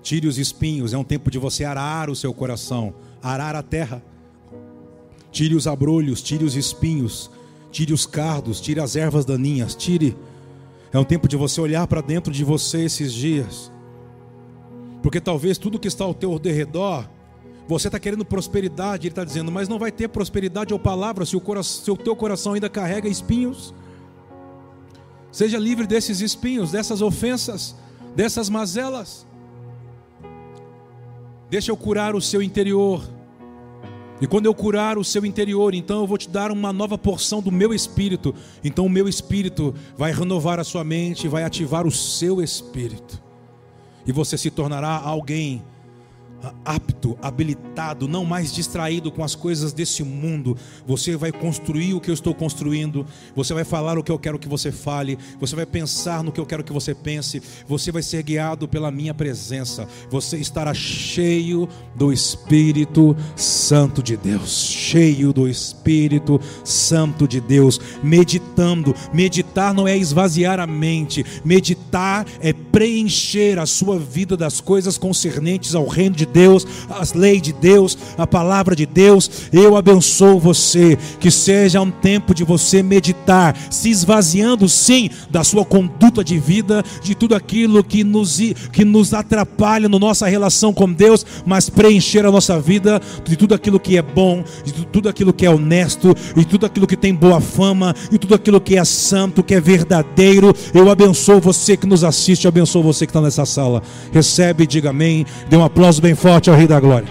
Tire 0.00 0.28
os 0.28 0.38
espinhos, 0.38 0.92
é 0.94 0.96
um 0.96 1.02
tempo 1.02 1.32
de 1.32 1.38
você 1.40 1.64
arar 1.64 2.08
o 2.08 2.14
seu 2.14 2.32
coração, 2.32 2.94
arar 3.20 3.56
a 3.56 3.62
terra. 3.64 4.00
Tire 5.32 5.56
os 5.56 5.66
abrolhos, 5.66 6.22
tire 6.22 6.44
os 6.44 6.54
espinhos, 6.54 7.28
tire 7.72 7.92
os 7.92 8.06
cardos, 8.06 8.60
tire 8.60 8.78
as 8.78 8.94
ervas 8.94 9.24
daninhas, 9.24 9.74
tire. 9.74 10.16
É 10.92 10.98
um 10.98 11.04
tempo 11.04 11.26
de 11.26 11.36
você 11.36 11.60
olhar 11.60 11.88
para 11.88 12.00
dentro 12.00 12.32
de 12.32 12.44
você 12.44 12.84
esses 12.84 13.12
dias 13.12 13.74
porque 15.06 15.20
talvez 15.20 15.56
tudo 15.56 15.78
que 15.78 15.86
está 15.86 16.04
ao 16.04 16.12
teu 16.12 16.36
derredor, 16.36 17.08
você 17.68 17.86
está 17.86 17.96
querendo 17.96 18.24
prosperidade, 18.24 19.06
ele 19.06 19.12
está 19.12 19.22
dizendo, 19.22 19.52
mas 19.52 19.68
não 19.68 19.78
vai 19.78 19.92
ter 19.92 20.08
prosperidade 20.08 20.72
ou 20.72 20.80
palavra 20.80 21.24
se 21.24 21.36
o, 21.36 21.40
coração, 21.40 21.84
se 21.84 21.90
o 21.92 21.96
teu 21.96 22.16
coração 22.16 22.54
ainda 22.54 22.68
carrega 22.68 23.08
espinhos. 23.08 23.72
Seja 25.30 25.58
livre 25.58 25.86
desses 25.86 26.20
espinhos, 26.20 26.72
dessas 26.72 27.02
ofensas, 27.02 27.76
dessas 28.16 28.48
mazelas. 28.48 29.24
Deixa 31.48 31.70
eu 31.70 31.76
curar 31.76 32.16
o 32.16 32.20
seu 32.20 32.42
interior. 32.42 33.08
E 34.20 34.26
quando 34.26 34.46
eu 34.46 34.54
curar 34.56 34.98
o 34.98 35.04
seu 35.04 35.24
interior, 35.24 35.72
então 35.72 36.00
eu 36.00 36.06
vou 36.08 36.18
te 36.18 36.28
dar 36.28 36.50
uma 36.50 36.72
nova 36.72 36.98
porção 36.98 37.40
do 37.40 37.52
meu 37.52 37.72
espírito. 37.72 38.34
Então 38.64 38.84
o 38.84 38.90
meu 38.90 39.08
espírito 39.08 39.72
vai 39.96 40.10
renovar 40.10 40.58
a 40.58 40.64
sua 40.64 40.82
mente, 40.82 41.28
vai 41.28 41.44
ativar 41.44 41.86
o 41.86 41.92
seu 41.92 42.42
espírito 42.42 43.24
e 44.06 44.12
você 44.12 44.38
se 44.38 44.50
tornará 44.50 44.96
alguém 44.96 45.62
apto, 46.64 47.16
habilitado, 47.22 48.08
não 48.08 48.24
mais 48.24 48.52
distraído 48.52 49.10
com 49.10 49.22
as 49.22 49.34
coisas 49.34 49.72
desse 49.72 50.02
mundo. 50.02 50.56
Você 50.86 51.16
vai 51.16 51.32
construir 51.32 51.94
o 51.94 52.00
que 52.00 52.10
eu 52.10 52.14
estou 52.14 52.34
construindo, 52.34 53.06
você 53.34 53.54
vai 53.54 53.64
falar 53.64 53.98
o 53.98 54.02
que 54.02 54.12
eu 54.12 54.18
quero 54.18 54.38
que 54.38 54.48
você 54.48 54.70
fale, 54.70 55.18
você 55.40 55.56
vai 55.56 55.66
pensar 55.66 56.22
no 56.22 56.32
que 56.32 56.40
eu 56.40 56.46
quero 56.46 56.64
que 56.64 56.72
você 56.72 56.94
pense, 56.94 57.42
você 57.66 57.90
vai 57.90 58.02
ser 58.02 58.22
guiado 58.22 58.68
pela 58.68 58.90
minha 58.90 59.14
presença. 59.14 59.88
Você 60.10 60.36
estará 60.36 60.74
cheio 60.74 61.68
do 61.94 62.12
Espírito 62.12 63.16
Santo 63.34 64.02
de 64.02 64.16
Deus, 64.16 64.50
cheio 64.50 65.32
do 65.32 65.48
Espírito 65.48 66.40
Santo 66.64 67.26
de 67.26 67.40
Deus, 67.40 67.80
meditando. 68.02 68.94
Meditar 69.12 69.74
não 69.74 69.86
é 69.86 69.96
esvaziar 69.96 70.60
a 70.60 70.66
mente, 70.66 71.24
meditar 71.44 72.26
é 72.40 72.52
preencher 72.52 73.58
a 73.58 73.66
sua 73.66 73.98
vida 73.98 74.36
das 74.36 74.60
coisas 74.60 74.98
concernentes 74.98 75.74
ao 75.74 75.86
reino 75.86 76.16
de 76.16 76.26
Deus, 76.26 76.35
as 76.88 77.12
leis 77.12 77.42
de 77.42 77.52
Deus, 77.52 77.96
a 78.16 78.26
palavra 78.26 78.74
de 78.74 78.86
Deus. 78.86 79.30
Eu 79.52 79.76
abençoo 79.76 80.38
você, 80.38 80.98
que 81.18 81.30
seja 81.30 81.80
um 81.80 81.90
tempo 81.90 82.34
de 82.34 82.44
você 82.44 82.82
meditar, 82.82 83.56
se 83.70 83.90
esvaziando 83.90 84.68
sim 84.68 85.10
da 85.30 85.44
sua 85.44 85.64
conduta 85.64 86.22
de 86.22 86.38
vida, 86.38 86.84
de 87.02 87.14
tudo 87.14 87.34
aquilo 87.34 87.82
que 87.82 88.04
nos, 88.04 88.38
que 88.72 88.84
nos 88.84 89.14
atrapalha 89.14 89.88
na 89.88 89.98
nossa 89.98 90.26
relação 90.26 90.72
com 90.72 90.92
Deus, 90.92 91.24
mas 91.44 91.70
preencher 91.70 92.24
a 92.24 92.30
nossa 92.30 92.58
vida 92.58 93.00
de 93.24 93.36
tudo 93.36 93.54
aquilo 93.54 93.78
que 93.78 93.96
é 93.96 94.02
bom, 94.02 94.44
de 94.64 94.72
tudo 94.86 95.08
aquilo 95.08 95.32
que 95.32 95.46
é 95.46 95.50
honesto, 95.50 96.14
de 96.36 96.44
tudo 96.44 96.66
aquilo 96.66 96.86
que 96.86 96.96
tem 96.96 97.14
boa 97.14 97.40
fama, 97.40 97.94
e 98.10 98.18
tudo 98.18 98.34
aquilo 98.34 98.60
que 98.60 98.76
é 98.76 98.84
santo, 98.84 99.42
que 99.42 99.54
é 99.54 99.60
verdadeiro. 99.60 100.54
Eu 100.74 100.90
abençoo 100.90 101.40
você 101.40 101.76
que 101.76 101.86
nos 101.86 102.04
assiste, 102.04 102.48
abençoo 102.48 102.82
você 102.82 103.06
que 103.06 103.10
está 103.10 103.20
nessa 103.20 103.46
sala. 103.46 103.82
Recebe, 104.12 104.66
diga 104.66 104.90
amém. 104.90 105.24
Dê 105.48 105.56
um 105.56 105.64
aplauso 105.64 106.00
bem 106.00 106.14
forte 106.16 106.50
ao 106.50 106.56
Rei 106.56 106.66
da 106.66 106.80
Glória. 106.80 107.08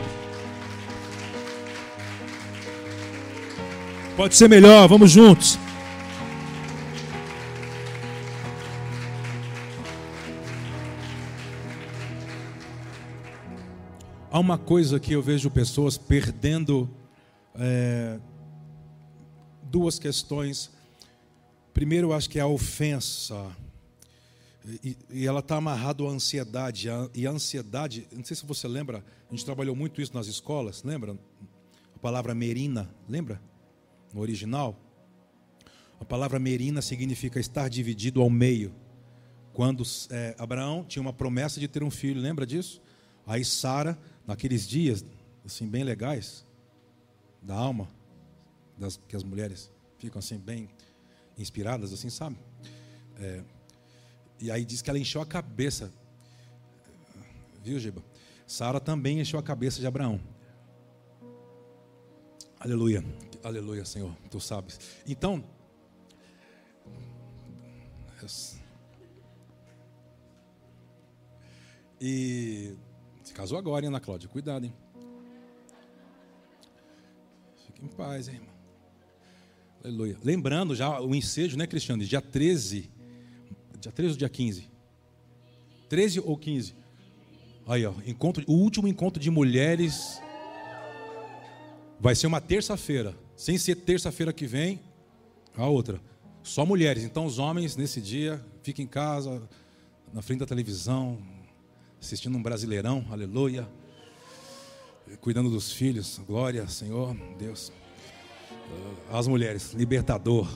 Pode 4.17 4.35
ser 4.35 4.49
melhor, 4.49 4.87
vamos 4.87 5.11
juntos. 5.11 5.59
Há 14.31 14.39
uma 14.39 14.57
coisa 14.57 14.99
que 14.99 15.13
eu 15.13 15.21
vejo 15.21 15.49
pessoas 15.49 15.97
perdendo 15.97 16.89
é, 17.57 18.19
duas 19.63 19.97
questões. 19.97 20.71
Primeiro, 21.73 22.07
eu 22.07 22.13
acho 22.13 22.29
que 22.29 22.39
é 22.39 22.41
a 22.41 22.47
ofensa. 22.47 23.35
E, 24.83 24.97
e 25.11 25.27
ela 25.27 25.39
está 25.39 25.57
amarrada 25.57 26.03
à 26.03 26.07
ansiedade. 26.07 26.89
E 27.13 27.27
a 27.27 27.31
ansiedade, 27.31 28.07
não 28.11 28.23
sei 28.23 28.35
se 28.35 28.45
você 28.45 28.67
lembra, 28.67 29.03
a 29.29 29.31
gente 29.31 29.45
trabalhou 29.45 29.75
muito 29.75 30.01
isso 30.01 30.13
nas 30.13 30.27
escolas, 30.27 30.83
lembra? 30.83 31.17
A 31.95 31.99
palavra 31.99 32.33
merina, 32.33 32.89
lembra? 33.07 33.41
No 34.13 34.21
original. 34.21 34.79
A 35.99 36.05
palavra 36.05 36.39
merina 36.39 36.81
significa 36.81 37.39
estar 37.39 37.69
dividido 37.69 38.21
ao 38.21 38.29
meio. 38.29 38.73
Quando 39.53 39.83
é, 40.09 40.35
Abraão 40.37 40.83
tinha 40.83 41.01
uma 41.01 41.13
promessa 41.13 41.59
de 41.59 41.67
ter 41.67 41.83
um 41.83 41.91
filho, 41.91 42.19
lembra 42.19 42.45
disso? 42.45 42.81
Aí 43.25 43.45
Sara, 43.45 43.97
naqueles 44.27 44.67
dias, 44.67 45.05
assim, 45.45 45.67
bem 45.67 45.83
legais, 45.83 46.45
da 47.41 47.55
alma, 47.55 47.87
das, 48.77 48.99
que 49.07 49.15
as 49.15 49.23
mulheres 49.23 49.71
ficam 49.97 50.19
assim, 50.19 50.37
bem 50.37 50.69
inspiradas, 51.37 51.93
assim, 51.93 52.09
sabe? 52.09 52.37
É, 53.17 53.41
e 54.39 54.51
aí 54.51 54.65
diz 54.65 54.81
que 54.81 54.89
ela 54.89 54.99
encheu 54.99 55.21
a 55.21 55.25
cabeça. 55.25 55.91
Viu, 57.63 57.79
Giba? 57.79 58.03
Sara 58.45 58.79
também 58.79 59.19
encheu 59.19 59.39
a 59.39 59.43
cabeça 59.43 59.79
de 59.79 59.87
Abraão. 59.87 60.19
Aleluia. 62.59 63.03
Aleluia, 63.43 63.85
Senhor. 63.85 64.15
Tu 64.29 64.39
sabes. 64.39 64.79
Então. 65.07 65.43
E 72.01 72.75
se 73.23 73.33
casou 73.33 73.57
agora, 73.57 73.85
hein, 73.85 73.89
Ana 73.89 73.99
Cláudia? 73.99 74.27
Cuidado, 74.27 74.65
hein? 74.65 74.73
Fique 77.65 77.85
em 77.85 77.87
paz, 77.87 78.27
hein, 78.27 78.35
irmão. 78.35 78.55
Aleluia. 79.83 80.17
Lembrando 80.23 80.75
já 80.75 80.99
o 80.99 81.13
ensejo, 81.13 81.55
né, 81.55 81.67
Cristiano? 81.67 82.03
Dia 82.03 82.21
13 82.21 82.94
Dia 83.85 83.91
13 83.91 84.11
ou 84.13 84.17
dia 84.17 84.29
15? 84.29 84.69
13 85.89 86.19
ou 86.21 86.35
15? 86.35 86.73
Aí, 87.67 87.85
ó, 87.85 87.93
encontro, 88.07 88.43
o 88.47 88.53
último 88.53 88.87
encontro 88.87 89.21
de 89.21 89.29
mulheres 89.29 90.19
vai 91.99 92.15
ser 92.15 92.25
uma 92.25 92.41
terça-feira. 92.41 93.15
Sem 93.37 93.59
ser 93.59 93.75
terça-feira 93.75 94.33
que 94.33 94.47
vem, 94.47 94.79
a 95.55 95.67
outra. 95.67 96.01
Só 96.41 96.65
mulheres. 96.65 97.03
Então, 97.03 97.27
os 97.27 97.37
homens, 97.37 97.75
nesse 97.75 98.01
dia, 98.01 98.43
fiquem 98.63 98.85
em 98.85 98.87
casa, 98.87 99.47
na 100.11 100.23
frente 100.23 100.39
da 100.39 100.47
televisão, 100.47 101.19
assistindo 102.01 102.35
um 102.35 102.41
brasileirão, 102.41 103.05
aleluia. 103.11 103.67
Cuidando 105.21 105.51
dos 105.51 105.71
filhos, 105.71 106.19
glória, 106.25 106.67
Senhor, 106.67 107.15
Deus. 107.37 107.71
As 109.11 109.27
mulheres, 109.27 109.73
libertador. 109.73 110.47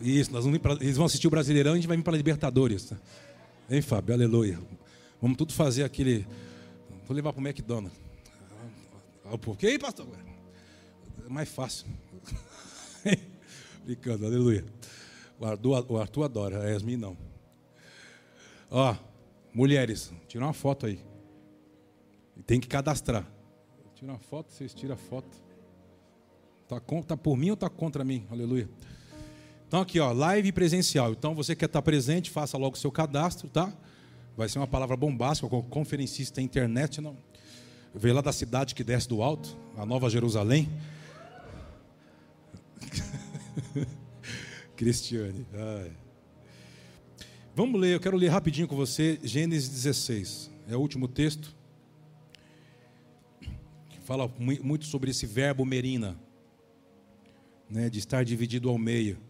Isso, 0.00 0.32
nós 0.32 0.44
vamos 0.44 0.58
pra, 0.58 0.72
eles 0.74 0.96
vão 0.96 1.06
assistir 1.06 1.26
o 1.26 1.30
Brasileirão 1.30 1.72
e 1.72 1.74
a 1.74 1.76
gente 1.76 1.88
vai 1.88 1.96
vir 1.96 2.02
para 2.02 2.14
a 2.14 2.16
Libertadores. 2.16 2.92
Hein, 3.70 3.82
Fábio? 3.82 4.14
Aleluia. 4.14 4.58
Vamos 5.20 5.36
tudo 5.36 5.52
fazer 5.52 5.84
aquele. 5.84 6.26
Vou 7.06 7.14
levar 7.14 7.32
para 7.32 7.42
o 7.42 7.46
McDonald's. 7.46 7.98
Ah, 9.24 9.36
por 9.36 9.56
quê, 9.56 9.78
pastor? 9.78 10.06
É 11.24 11.28
mais 11.28 11.48
fácil. 11.48 11.86
Brincando, 13.84 14.26
aleluia. 14.26 14.64
O 15.38 15.44
Arthur, 15.44 15.86
o 15.88 15.98
Arthur 15.98 16.22
adora, 16.24 16.62
a 16.62 16.68
Yasmin 16.70 16.96
não. 16.96 17.16
Ó, 18.70 18.96
mulheres, 19.52 20.12
tira 20.28 20.44
uma 20.44 20.52
foto 20.52 20.86
aí. 20.86 21.00
Tem 22.46 22.60
que 22.60 22.68
cadastrar. 22.68 23.26
Tira 23.94 24.12
uma 24.12 24.18
foto, 24.18 24.52
vocês 24.52 24.72
tiram 24.72 24.94
a 24.94 24.98
foto. 24.98 25.28
Tá, 26.68 26.80
tá 27.06 27.16
por 27.16 27.36
mim 27.36 27.50
ou 27.50 27.56
tá 27.56 27.68
contra 27.68 28.04
mim? 28.04 28.26
Aleluia. 28.30 28.68
Então 29.68 29.80
aqui, 29.80 29.98
ó, 29.98 30.12
live 30.12 30.52
presencial. 30.52 31.12
Então 31.12 31.34
você 31.34 31.56
quer 31.56 31.66
estar 31.66 31.82
presente, 31.82 32.30
faça 32.30 32.56
logo 32.56 32.76
o 32.76 32.78
seu 32.78 32.92
cadastro, 32.92 33.48
tá? 33.48 33.72
Vai 34.36 34.48
ser 34.48 34.58
uma 34.58 34.66
palavra 34.66 34.96
bombástica, 34.96 35.48
conferencista 35.68 36.40
internet, 36.40 37.00
não. 37.00 37.16
Veio 37.94 38.14
lá 38.14 38.20
da 38.20 38.32
cidade 38.32 38.74
que 38.74 38.84
desce 38.84 39.08
do 39.08 39.22
alto, 39.22 39.56
a 39.76 39.86
Nova 39.86 40.08
Jerusalém. 40.10 40.68
Cristiane. 44.76 45.46
Ai. 45.52 45.92
Vamos 47.54 47.80
ler, 47.80 47.94
eu 47.94 48.00
quero 48.00 48.16
ler 48.18 48.28
rapidinho 48.28 48.68
com 48.68 48.76
você 48.76 49.18
Gênesis 49.24 49.70
16. 49.70 50.50
É 50.68 50.76
o 50.76 50.80
último 50.80 51.08
texto. 51.08 51.56
Que 53.40 53.98
fala 54.04 54.30
muito 54.38 54.84
sobre 54.84 55.10
esse 55.10 55.24
verbo 55.24 55.64
merina, 55.64 56.16
né, 57.70 57.88
de 57.88 57.98
estar 57.98 58.24
dividido 58.24 58.68
ao 58.68 58.76
meio. 58.76 59.25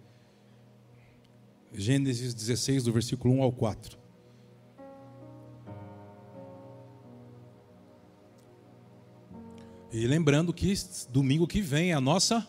Gênesis 1.77 2.35
16, 2.35 2.85
do 2.85 2.93
versículo 2.93 3.35
1 3.35 3.43
ao 3.43 3.53
4. 3.53 3.99
E 9.93 10.07
lembrando 10.07 10.53
que 10.53 10.75
domingo 11.11 11.47
que 11.47 11.61
vem 11.61 11.91
é 11.91 11.95
a 11.95 12.01
nossa 12.01 12.47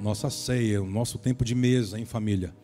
nossa 0.00 0.30
ceia, 0.30 0.82
o 0.82 0.86
nosso 0.86 1.18
tempo 1.18 1.44
de 1.44 1.54
mesa 1.54 1.98
em 1.98 2.04
família. 2.04 2.54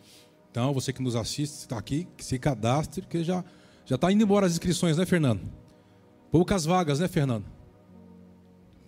Então, 0.51 0.73
você 0.73 0.93
que 0.93 1.03
nos 1.03 1.15
assiste, 1.15 1.53
está 1.53 1.77
aqui, 1.77 2.09
que 2.17 2.25
se 2.25 2.39
cadastre, 2.39 3.03
porque 3.03 3.23
já 3.23 3.45
já 3.85 3.95
está 3.95 4.11
indo 4.11 4.25
embora 4.25 4.47
as 4.47 4.53
inscrições, 4.53 4.97
né, 4.97 5.07
Fernando? 5.07 5.41
Poucas 6.31 6.65
vagas, 6.65 6.99
né, 6.99 7.07
Fernando? 7.07 7.45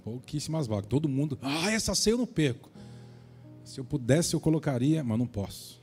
Pouquíssimas 0.02 0.66
vagas. 0.66 0.86
Todo 0.88 1.08
mundo, 1.08 1.38
ah, 1.40 1.70
essa 1.70 1.94
ceia 1.94 2.14
eu 2.14 2.18
não 2.18 2.26
perco. 2.26 2.70
Se 3.62 3.78
eu 3.78 3.84
pudesse, 3.84 4.34
eu 4.34 4.40
colocaria, 4.40 5.04
mas 5.04 5.18
não 5.18 5.26
posso. 5.26 5.77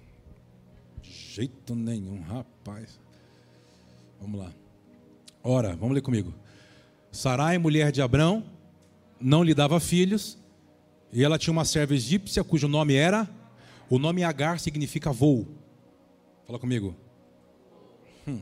Jeito 1.35 1.75
nenhum, 1.75 2.21
rapaz. 2.21 2.97
Vamos 4.21 4.39
lá. 4.39 4.53
Ora, 5.43 5.75
vamos 5.75 5.93
ler 5.93 5.99
comigo. 5.99 6.33
Sarai, 7.11 7.57
mulher 7.57 7.91
de 7.91 8.01
Abrão, 8.01 8.41
não 9.19 9.43
lhe 9.43 9.53
dava 9.53 9.77
filhos, 9.81 10.37
e 11.11 11.25
ela 11.25 11.37
tinha 11.37 11.51
uma 11.51 11.65
serva 11.65 11.93
egípcia 11.93 12.41
cujo 12.41 12.69
nome 12.69 12.95
era. 12.95 13.29
O 13.89 13.99
nome 13.99 14.23
Agar 14.23 14.61
significa 14.61 15.11
voo. 15.11 15.45
Fala 16.47 16.57
comigo. 16.57 16.95
Hum. 18.25 18.41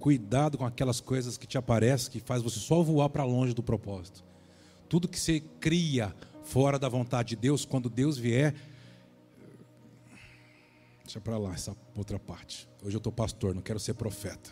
Cuidado 0.00 0.56
com 0.56 0.64
aquelas 0.64 1.02
coisas 1.02 1.36
que 1.36 1.46
te 1.46 1.58
aparecem, 1.58 2.10
que 2.10 2.18
faz 2.18 2.40
você 2.40 2.60
só 2.60 2.82
voar 2.82 3.10
para 3.10 3.24
longe 3.24 3.52
do 3.52 3.62
propósito. 3.62 4.24
Tudo 4.88 5.06
que 5.06 5.20
você 5.20 5.42
cria 5.60 6.16
fora 6.44 6.78
da 6.78 6.88
vontade 6.88 7.28
de 7.30 7.36
Deus, 7.36 7.66
quando 7.66 7.90
Deus 7.90 8.16
vier, 8.16 8.54
deixa 11.04 11.20
para 11.20 11.38
lá 11.38 11.52
essa 11.52 11.76
outra 11.94 12.18
parte. 12.18 12.68
Hoje 12.82 12.96
eu 12.96 12.98
estou 12.98 13.12
pastor, 13.12 13.54
não 13.54 13.62
quero 13.62 13.78
ser 13.78 13.94
profeta. 13.94 14.50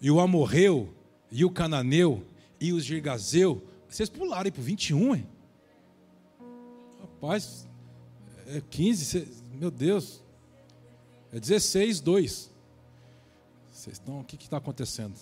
E 0.00 0.10
o 0.10 0.20
amorreu, 0.20 0.92
e 1.30 1.44
o 1.44 1.50
cananeu, 1.50 2.26
e 2.60 2.72
os 2.72 2.84
girgazeu, 2.84 3.66
vocês 3.88 4.08
pularam 4.08 4.50
para 4.50 4.60
o 4.60 4.64
21, 4.64 5.16
hein? 5.16 5.28
Rapaz, 7.00 7.68
é 8.46 8.60
15, 8.60 9.28
meu 9.54 9.70
Deus. 9.70 10.22
É 11.32 11.38
16, 11.38 12.00
2. 12.00 12.50
Vocês 13.70 13.96
estão, 13.96 14.20
o 14.20 14.24
que 14.24 14.36
está 14.36 14.56
acontecendo? 14.56 15.18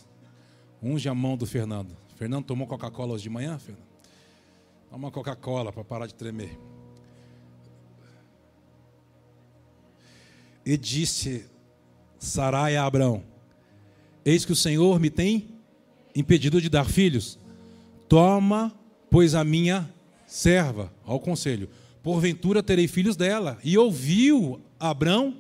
Unge 0.83 1.09
a 1.09 1.15
mão 1.15 1.37
do 1.37 1.47
Fernando. 1.47 1.97
Fernando 2.17 2.47
tomou 2.47 2.67
Coca-Cola 2.67 3.15
hoje 3.15 3.25
de 3.25 3.31
manhã, 3.31 3.59
Fernando? 3.59 3.87
Toma 4.89 5.07
uma 5.07 5.11
Coca-Cola 5.11 5.73
para 5.73 5.85
parar 5.85 6.07
de 6.07 6.15
tremer. 6.15 6.59
E 10.65 10.77
disse 10.77 11.47
Sarai 12.19 12.77
a 12.77 12.85
Abraão: 12.85 13.23
Eis 14.25 14.45
que 14.45 14.53
o 14.53 14.57
Senhor 14.57 15.01
me 15.01 15.11
tem 15.11 15.49
impedido 16.15 16.61
de 16.61 16.69
dar 16.69 16.85
filhos. 16.85 17.39
Toma, 18.09 18.75
pois, 19.11 19.35
a 19.35 19.45
minha 19.45 19.89
serva, 20.27 20.93
ao 21.05 21.19
conselho, 21.19 21.69
porventura 22.03 22.63
terei 22.63 22.89
filhos 22.89 23.17
dela. 23.17 23.59
E 23.65 23.79
ouviu 23.79 24.61
Abrão, 24.79 25.37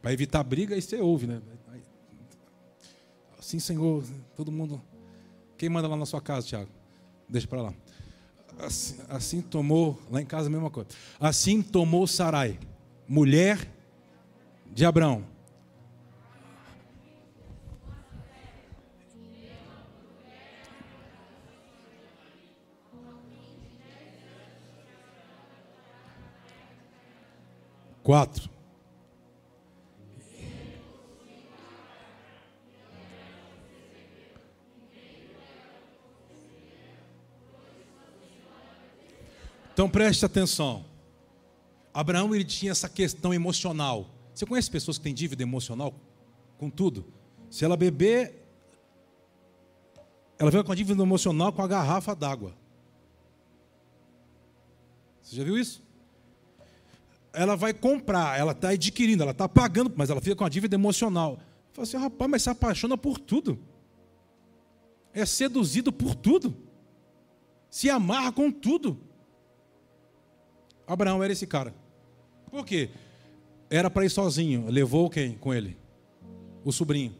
para 0.00 0.12
evitar 0.12 0.42
briga, 0.42 0.74
aí 0.74 0.82
você 0.82 0.96
ouve, 0.96 1.26
né? 1.26 1.40
Assim, 3.38 3.58
Senhor, 3.58 4.04
todo 4.36 4.50
mundo. 4.50 4.80
Quem 5.58 5.68
manda 5.68 5.86
lá 5.86 5.96
na 5.96 6.06
sua 6.06 6.20
casa, 6.20 6.46
Tiago? 6.46 6.70
Deixa 7.28 7.46
para 7.46 7.62
lá. 7.62 7.74
Assim, 8.58 8.96
assim, 9.08 9.40
tomou, 9.40 10.00
lá 10.10 10.20
em 10.20 10.26
casa 10.26 10.48
a 10.48 10.50
mesma 10.50 10.70
coisa. 10.70 10.90
Assim 11.18 11.62
tomou 11.62 12.06
Sarai, 12.06 12.58
mulher 13.12 13.58
de 14.72 14.86
Abrão. 14.86 15.22
Quatro. 28.02 28.48
Então 39.74 39.86
preste 39.90 40.24
atenção. 40.24 40.91
Abraão 41.92 42.34
ele 42.34 42.44
tinha 42.44 42.72
essa 42.72 42.88
questão 42.88 43.34
emocional. 43.34 44.08
Você 44.34 44.46
conhece 44.46 44.70
pessoas 44.70 44.96
que 44.96 45.04
têm 45.04 45.14
dívida 45.14 45.42
emocional 45.42 45.94
com 46.56 46.70
tudo? 46.70 47.04
Se 47.50 47.64
ela 47.64 47.76
beber, 47.76 48.46
ela 50.38 50.50
vem 50.50 50.64
com 50.64 50.72
a 50.72 50.74
dívida 50.74 51.02
emocional 51.02 51.52
com 51.52 51.62
a 51.62 51.66
garrafa 51.66 52.14
d'água. 52.14 52.56
Você 55.22 55.36
já 55.36 55.44
viu 55.44 55.58
isso? 55.58 55.82
Ela 57.32 57.56
vai 57.56 57.72
comprar, 57.72 58.38
ela 58.38 58.52
está 58.52 58.70
adquirindo, 58.70 59.22
ela 59.22 59.32
está 59.32 59.48
pagando, 59.48 59.92
mas 59.96 60.10
ela 60.10 60.20
fica 60.20 60.36
com 60.36 60.44
a 60.44 60.48
dívida 60.48 60.74
emocional. 60.74 61.38
Fala 61.72 61.84
assim, 61.84 61.96
rapaz, 61.96 62.30
mas 62.30 62.42
se 62.42 62.50
apaixona 62.50 62.96
por 62.96 63.18
tudo. 63.18 63.58
É 65.12 65.24
seduzido 65.26 65.92
por 65.92 66.14
tudo. 66.14 66.56
Se 67.70 67.88
amarra 67.88 68.32
com 68.32 68.50
tudo. 68.50 68.98
Abraão 70.86 71.22
era 71.22 71.32
esse 71.32 71.46
cara. 71.46 71.81
Por 72.52 72.66
quê? 72.66 72.90
Era 73.70 73.88
para 73.88 74.04
ir 74.04 74.10
sozinho. 74.10 74.68
Levou 74.68 75.08
quem 75.08 75.32
com 75.32 75.54
ele? 75.54 75.78
O 76.62 76.70
sobrinho. 76.70 77.16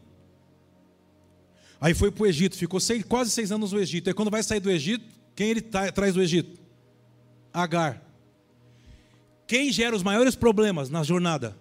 Aí 1.81 1.95
foi 1.95 2.11
para 2.11 2.23
o 2.23 2.27
Egito, 2.27 2.55
ficou 2.55 2.79
seis, 2.79 3.03
quase 3.03 3.31
seis 3.31 3.51
anos 3.51 3.71
no 3.71 3.79
Egito. 3.79 4.07
Aí 4.07 4.13
quando 4.13 4.29
vai 4.29 4.43
sair 4.43 4.59
do 4.59 4.69
Egito, 4.69 5.03
quem 5.35 5.49
ele 5.49 5.59
tá, 5.59 5.91
traz 5.91 6.13
do 6.13 6.21
Egito? 6.21 6.61
Agar. 7.51 8.01
Quem 9.47 9.71
gera 9.71 9.95
os 9.95 10.03
maiores 10.03 10.35
problemas 10.35 10.89
na 10.91 11.01
jornada? 11.03 11.57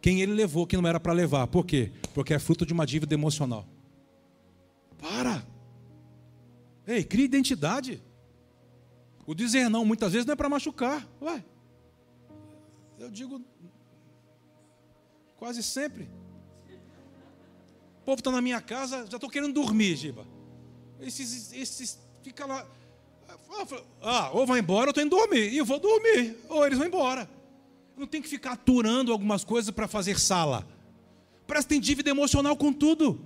Quem 0.00 0.22
ele 0.22 0.32
levou 0.32 0.64
que 0.64 0.76
não 0.76 0.88
era 0.88 1.00
para 1.00 1.12
levar. 1.12 1.48
Por 1.48 1.66
quê? 1.66 1.90
Porque 2.14 2.32
é 2.32 2.38
fruto 2.38 2.64
de 2.64 2.72
uma 2.72 2.86
dívida 2.86 3.12
emocional. 3.12 3.66
Para! 4.96 5.44
Ei, 6.86 7.02
cria 7.02 7.24
identidade. 7.24 8.00
O 9.26 9.34
dizer 9.34 9.68
não 9.68 9.84
muitas 9.84 10.12
vezes 10.12 10.24
não 10.24 10.32
é 10.32 10.36
para 10.36 10.48
machucar. 10.48 11.06
Ué, 11.20 11.44
eu 13.00 13.10
digo 13.10 13.42
quase 15.36 15.62
sempre. 15.62 16.08
O 18.00 18.04
povo 18.04 18.20
está 18.20 18.30
na 18.30 18.42
minha 18.42 18.60
casa, 18.60 19.06
já 19.06 19.16
estou 19.16 19.30
querendo 19.30 19.54
dormir, 19.54 19.96
Giba. 19.96 20.26
Esses, 21.00 21.52
esses 21.52 21.98
fica 22.22 22.44
lá. 22.44 22.66
Ah, 24.02 24.30
ou 24.32 24.46
vai 24.46 24.60
embora, 24.60 24.88
eu 24.88 24.90
estou 24.90 25.02
indo 25.02 25.16
dormir. 25.16 25.50
E 25.50 25.56
eu 25.56 25.64
vou 25.64 25.80
dormir. 25.80 26.36
Ou 26.48 26.66
eles 26.66 26.78
vão 26.78 26.86
embora. 26.86 27.28
Não 27.96 28.06
tem 28.06 28.20
que 28.20 28.28
ficar 28.28 28.52
aturando 28.52 29.12
algumas 29.12 29.44
coisas 29.44 29.70
para 29.74 29.88
fazer 29.88 30.18
sala. 30.18 30.66
Parece 31.46 31.66
que 31.66 31.74
tem 31.74 31.80
dívida 31.80 32.10
emocional 32.10 32.56
com 32.56 32.72
tudo. 32.72 33.20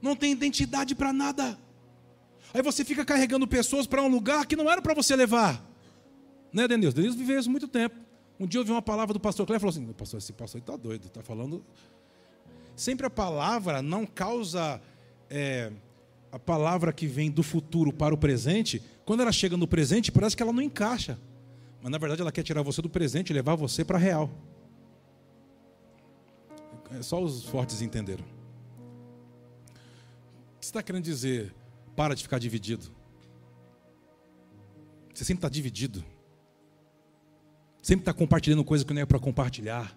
Não 0.00 0.14
tem 0.14 0.30
identidade 0.30 0.94
para 0.94 1.12
nada. 1.12 1.58
Aí 2.52 2.62
você 2.62 2.84
fica 2.84 3.04
carregando 3.04 3.46
pessoas 3.46 3.86
para 3.86 4.02
um 4.02 4.08
lugar 4.08 4.46
que 4.46 4.56
não 4.56 4.70
era 4.70 4.80
para 4.80 4.94
você 4.94 5.16
levar. 5.16 5.65
Né, 6.56 6.66
Denilson? 6.66 6.96
Denilson 6.96 7.18
viveu 7.18 7.38
isso 7.38 7.50
muito 7.50 7.68
tempo. 7.68 7.94
Um 8.40 8.46
dia 8.46 8.56
eu 8.56 8.62
ouvi 8.62 8.72
uma 8.72 8.80
palavra 8.80 9.12
do 9.12 9.20
pastor 9.20 9.44
Cléber 9.44 9.58
e 9.58 9.60
falou 9.60 9.70
assim: 9.70 9.92
pastor, 9.92 10.16
esse 10.16 10.32
pastor 10.32 10.58
está 10.58 10.74
doido, 10.74 11.06
está 11.06 11.22
falando. 11.22 11.62
Sempre 12.74 13.04
a 13.04 13.10
palavra 13.10 13.82
não 13.82 14.06
causa. 14.06 14.80
É, 15.28 15.70
a 16.32 16.38
palavra 16.38 16.94
que 16.94 17.06
vem 17.06 17.30
do 17.30 17.42
futuro 17.42 17.92
para 17.92 18.14
o 18.14 18.16
presente, 18.16 18.82
quando 19.04 19.20
ela 19.20 19.32
chega 19.32 19.54
no 19.54 19.68
presente, 19.68 20.10
parece 20.10 20.34
que 20.34 20.42
ela 20.42 20.52
não 20.52 20.62
encaixa. 20.62 21.18
Mas 21.82 21.92
na 21.92 21.98
verdade 21.98 22.22
ela 22.22 22.32
quer 22.32 22.42
tirar 22.42 22.62
você 22.62 22.80
do 22.80 22.88
presente 22.88 23.30
e 23.30 23.34
levar 23.34 23.54
você 23.54 23.84
para 23.84 23.98
a 23.98 24.00
real. 24.00 24.30
É 26.98 27.02
só 27.02 27.22
os 27.22 27.44
fortes 27.44 27.82
entenderam. 27.82 28.24
O 28.24 28.28
que 30.58 30.64
você 30.64 30.70
está 30.70 30.82
querendo 30.82 31.04
dizer? 31.04 31.54
Para 31.94 32.14
de 32.14 32.22
ficar 32.22 32.38
dividido. 32.38 32.90
Você 35.12 35.22
sempre 35.22 35.40
está 35.40 35.50
dividido. 35.50 36.15
Sempre 37.86 38.02
está 38.02 38.12
compartilhando 38.12 38.64
coisa 38.64 38.84
que 38.84 38.92
não 38.92 39.02
é 39.02 39.06
para 39.06 39.20
compartilhar. 39.20 39.96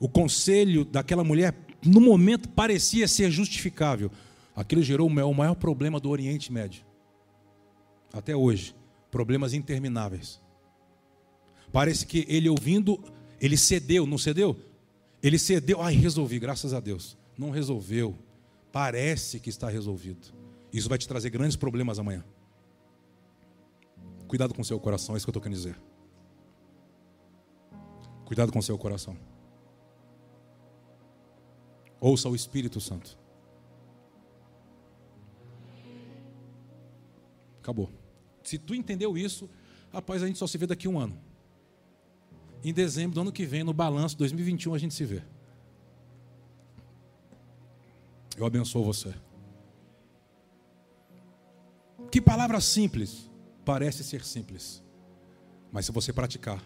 O 0.00 0.08
conselho 0.08 0.86
daquela 0.86 1.22
mulher, 1.22 1.54
no 1.84 2.00
momento, 2.00 2.48
parecia 2.48 3.06
ser 3.06 3.30
justificável. 3.30 4.10
Aquilo 4.56 4.82
gerou 4.82 5.06
o 5.06 5.34
maior 5.34 5.54
problema 5.54 6.00
do 6.00 6.08
Oriente 6.08 6.50
Médio. 6.50 6.82
Até 8.10 8.34
hoje. 8.34 8.74
Problemas 9.10 9.52
intermináveis. 9.52 10.40
Parece 11.70 12.06
que 12.06 12.24
ele 12.26 12.48
ouvindo, 12.48 12.98
ele 13.38 13.58
cedeu, 13.58 14.06
não 14.06 14.16
cedeu? 14.16 14.56
Ele 15.22 15.38
cedeu, 15.38 15.82
ai, 15.82 15.92
resolvi, 15.94 16.38
graças 16.38 16.72
a 16.72 16.80
Deus. 16.80 17.18
Não 17.36 17.50
resolveu. 17.50 18.16
Parece 18.72 19.38
que 19.40 19.50
está 19.50 19.68
resolvido. 19.68 20.32
Isso 20.72 20.88
vai 20.88 20.96
te 20.96 21.06
trazer 21.06 21.28
grandes 21.28 21.54
problemas 21.54 21.98
amanhã. 21.98 22.24
Cuidado 24.34 24.52
com 24.52 24.62
o 24.62 24.64
seu 24.64 24.80
coração, 24.80 25.14
é 25.14 25.16
isso 25.16 25.24
que 25.24 25.28
eu 25.28 25.30
estou 25.30 25.40
querendo 25.40 25.56
dizer. 25.56 25.80
Cuidado 28.24 28.50
com 28.50 28.58
o 28.58 28.62
seu 28.64 28.76
coração. 28.76 29.16
Ouça 32.00 32.28
o 32.28 32.34
Espírito 32.34 32.80
Santo. 32.80 33.16
Acabou. 37.60 37.88
Se 38.42 38.58
tu 38.58 38.74
entendeu 38.74 39.16
isso, 39.16 39.48
rapaz, 39.92 40.20
a 40.20 40.26
gente 40.26 40.40
só 40.40 40.48
se 40.48 40.58
vê 40.58 40.66
daqui 40.66 40.88
a 40.88 40.90
um 40.90 40.98
ano. 40.98 41.16
Em 42.64 42.74
dezembro 42.74 43.14
do 43.14 43.20
ano 43.20 43.30
que 43.30 43.46
vem, 43.46 43.62
no 43.62 43.72
balanço 43.72 44.18
2021, 44.18 44.74
a 44.74 44.78
gente 44.78 44.94
se 44.94 45.04
vê. 45.04 45.22
Eu 48.36 48.44
abençoo 48.44 48.82
você. 48.82 49.14
Que 52.10 52.20
palavra 52.20 52.60
simples. 52.60 53.32
Parece 53.64 54.04
ser 54.04 54.24
simples. 54.24 54.82
Mas 55.72 55.86
se 55.86 55.92
você 55.92 56.12
praticar, 56.12 56.62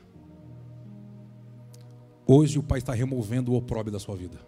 hoje 2.26 2.58
o 2.58 2.62
Pai 2.62 2.78
está 2.78 2.92
removendo 2.92 3.52
o 3.52 3.56
opróbio 3.56 3.92
da 3.92 3.98
sua 3.98 4.16
vida. 4.16 4.38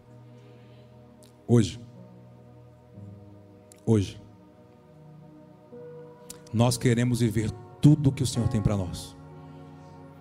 Hoje. 1.46 1.80
Hoje. 3.86 4.20
Nós 6.52 6.76
queremos 6.76 7.20
viver 7.20 7.50
tudo 7.80 8.12
que 8.12 8.22
o 8.22 8.26
Senhor 8.26 8.48
tem 8.48 8.60
para 8.60 8.76
nós. 8.76 9.16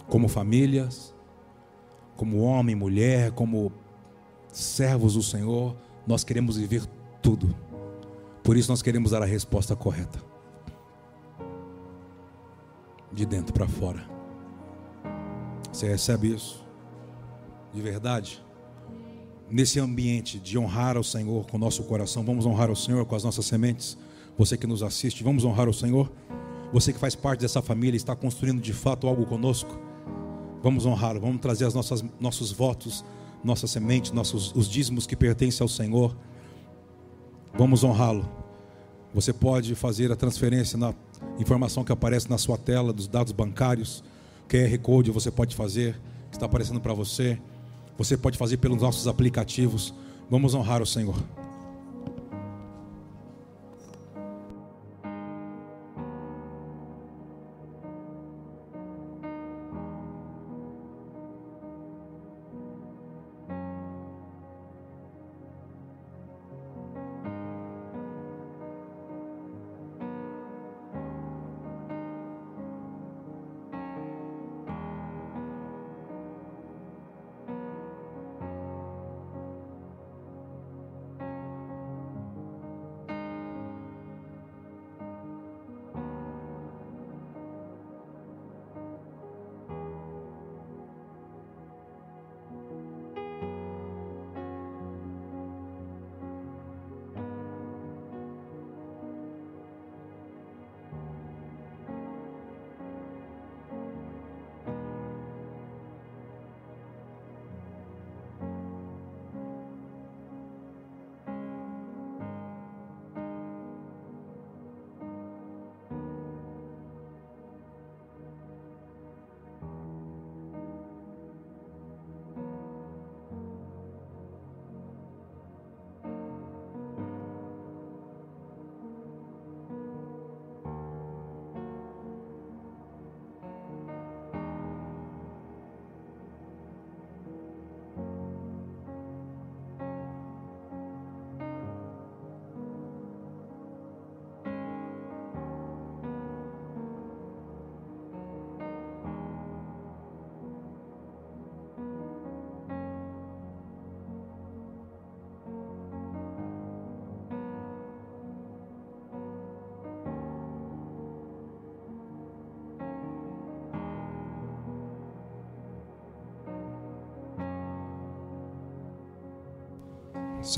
Como 0.07 0.27
famílias, 0.27 1.13
como 2.15 2.39
homem, 2.39 2.75
mulher, 2.75 3.31
como 3.31 3.71
servos 4.51 5.15
do 5.15 5.23
Senhor, 5.23 5.75
nós 6.05 6.23
queremos 6.23 6.57
viver 6.57 6.85
tudo. 7.21 7.55
Por 8.43 8.57
isso 8.57 8.71
nós 8.71 8.81
queremos 8.81 9.11
dar 9.11 9.21
a 9.21 9.25
resposta 9.25 9.75
correta. 9.75 10.28
De 13.11 13.25
dentro 13.25 13.53
para 13.53 13.67
fora. 13.67 14.07
Você 15.71 15.87
recebe 15.87 16.33
isso? 16.33 16.63
De 17.73 17.81
verdade? 17.81 18.43
Nesse 19.49 19.79
ambiente 19.79 20.39
de 20.39 20.57
honrar 20.57 20.95
ao 20.95 21.03
Senhor 21.03 21.45
com 21.47 21.57
o 21.57 21.59
nosso 21.59 21.83
coração, 21.83 22.23
vamos 22.23 22.45
honrar 22.45 22.69
ao 22.69 22.75
Senhor 22.75 23.05
com 23.05 23.15
as 23.15 23.23
nossas 23.23 23.45
sementes? 23.45 23.97
Você 24.37 24.57
que 24.57 24.67
nos 24.67 24.83
assiste, 24.83 25.23
vamos 25.23 25.43
honrar 25.43 25.67
o 25.67 25.73
Senhor? 25.73 26.11
Você 26.71 26.93
que 26.93 26.99
faz 26.99 27.15
parte 27.15 27.41
dessa 27.41 27.61
família, 27.61 27.97
está 27.97 28.15
construindo 28.15 28.61
de 28.61 28.73
fato 28.73 29.07
algo 29.07 29.25
conosco? 29.25 29.77
Vamos 30.61 30.85
honrá-lo, 30.85 31.19
vamos 31.19 31.41
trazer 31.41 31.65
as 31.65 31.73
nossas, 31.73 32.03
nossos 32.19 32.51
votos, 32.51 33.03
nossa 33.43 33.65
semente, 33.65 34.13
nossos, 34.13 34.53
os 34.55 34.67
dízimos 34.67 35.07
que 35.07 35.15
pertencem 35.15 35.63
ao 35.63 35.67
Senhor. 35.67 36.15
Vamos 37.53 37.83
honrá-lo. 37.83 38.38
Você 39.13 39.33
pode 39.33 39.73
fazer 39.75 40.11
a 40.11 40.15
transferência 40.15 40.77
na 40.77 40.93
informação 41.39 41.83
que 41.83 41.91
aparece 41.91 42.29
na 42.29 42.37
sua 42.37 42.57
tela 42.57 42.93
dos 42.93 43.07
dados 43.07 43.31
bancários, 43.31 44.03
QR 44.47 44.77
Code 44.79 45.11
você 45.11 45.29
pode 45.29 45.55
fazer, 45.55 45.93
que 46.29 46.35
está 46.35 46.45
aparecendo 46.45 46.79
para 46.79 46.93
você. 46.93 47.39
Você 47.97 48.17
pode 48.17 48.37
fazer 48.37 48.57
pelos 48.57 48.81
nossos 48.81 49.07
aplicativos. 49.07 49.93
Vamos 50.29 50.53
honrar 50.53 50.81
o 50.81 50.85
Senhor. 50.85 51.15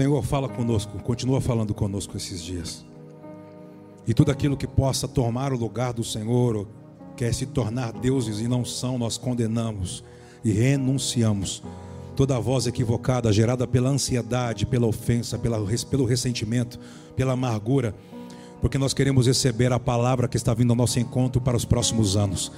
Senhor, 0.02 0.24
fala 0.24 0.50
conosco, 0.50 0.98
continua 1.04 1.40
falando 1.40 1.76
conosco 1.76 2.18
esses 2.18 2.42
dias. 2.42 2.84
E 4.08 4.16
tudo 4.16 4.32
aquilo 4.32 4.58
que 4.58 4.66
possa 4.66 5.08
tomar 5.08 5.54
o 5.54 5.56
lugar 5.56 5.94
do 5.94 6.04
Senhor, 6.04 6.68
quer 7.16 7.32
se 7.36 7.46
tornar 7.46 7.92
deuses 7.92 8.40
e 8.40 8.48
não 8.48 8.66
são, 8.66 8.98
nós 8.98 9.16
condenamos 9.16 10.04
e 10.44 10.52
renunciamos. 10.52 11.62
Toda 12.16 12.40
voz 12.40 12.66
equivocada, 12.66 13.32
gerada 13.32 13.68
pela 13.68 13.92
ansiedade, 13.92 14.66
pela 14.66 14.88
ofensa, 14.88 15.38
pela, 15.38 15.64
pelo 15.92 16.06
ressentimento, 16.06 16.80
pela 17.16 17.34
amargura, 17.34 17.94
porque 18.60 18.80
nós 18.80 18.96
queremos 18.96 19.28
receber 19.28 19.72
a 19.72 19.80
palavra 19.80 20.28
que 20.28 20.36
está 20.36 20.52
vindo 20.52 20.72
ao 20.72 20.78
nosso 20.78 21.00
encontro 21.00 21.40
para 21.40 21.56
os 21.56 21.64
próximos 21.64 22.18
anos. 22.18 22.52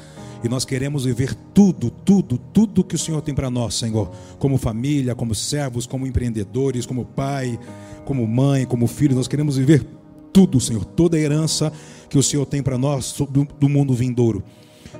E 0.46 0.48
nós 0.48 0.64
queremos 0.64 1.04
viver 1.04 1.36
tudo, 1.54 1.92
tudo, 2.06 2.38
tudo 2.38 2.84
que 2.84 2.96
o 2.96 3.00
Senhor 3.00 3.22
tem 3.22 3.34
para 3.34 3.50
nós, 3.50 3.76
Senhor. 3.76 4.12
Como 4.40 4.58
família, 4.58 5.16
como 5.16 5.34
servos, 5.34 5.86
como 5.86 6.06
empreendedores, 6.08 6.86
como 6.86 7.06
pai, 7.06 7.60
como 8.06 8.28
mãe, 8.28 8.66
como 8.66 8.88
filho. 8.88 9.16
Nós 9.16 9.28
queremos 9.28 9.58
viver 9.58 9.86
tudo, 10.32 10.60
Senhor. 10.60 10.84
Toda 10.86 11.18
a 11.18 11.20
herança 11.20 11.72
que 12.10 12.18
o 12.18 12.24
Senhor 12.24 12.46
tem 12.46 12.62
para 12.62 12.78
nós 12.78 13.16
do 13.60 13.70
mundo 13.70 13.94
vindouro. 13.94 14.44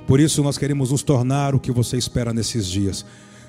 Por 0.06 0.20
isso 0.20 0.42
nós 0.42 0.58
queremos 0.58 0.90
nos 0.90 1.02
tornar 1.02 1.54
o 1.54 1.60
que 1.60 1.72
você 1.72 1.96
espera 1.96 2.32
nesses 2.32 2.66
dias. 2.66 3.04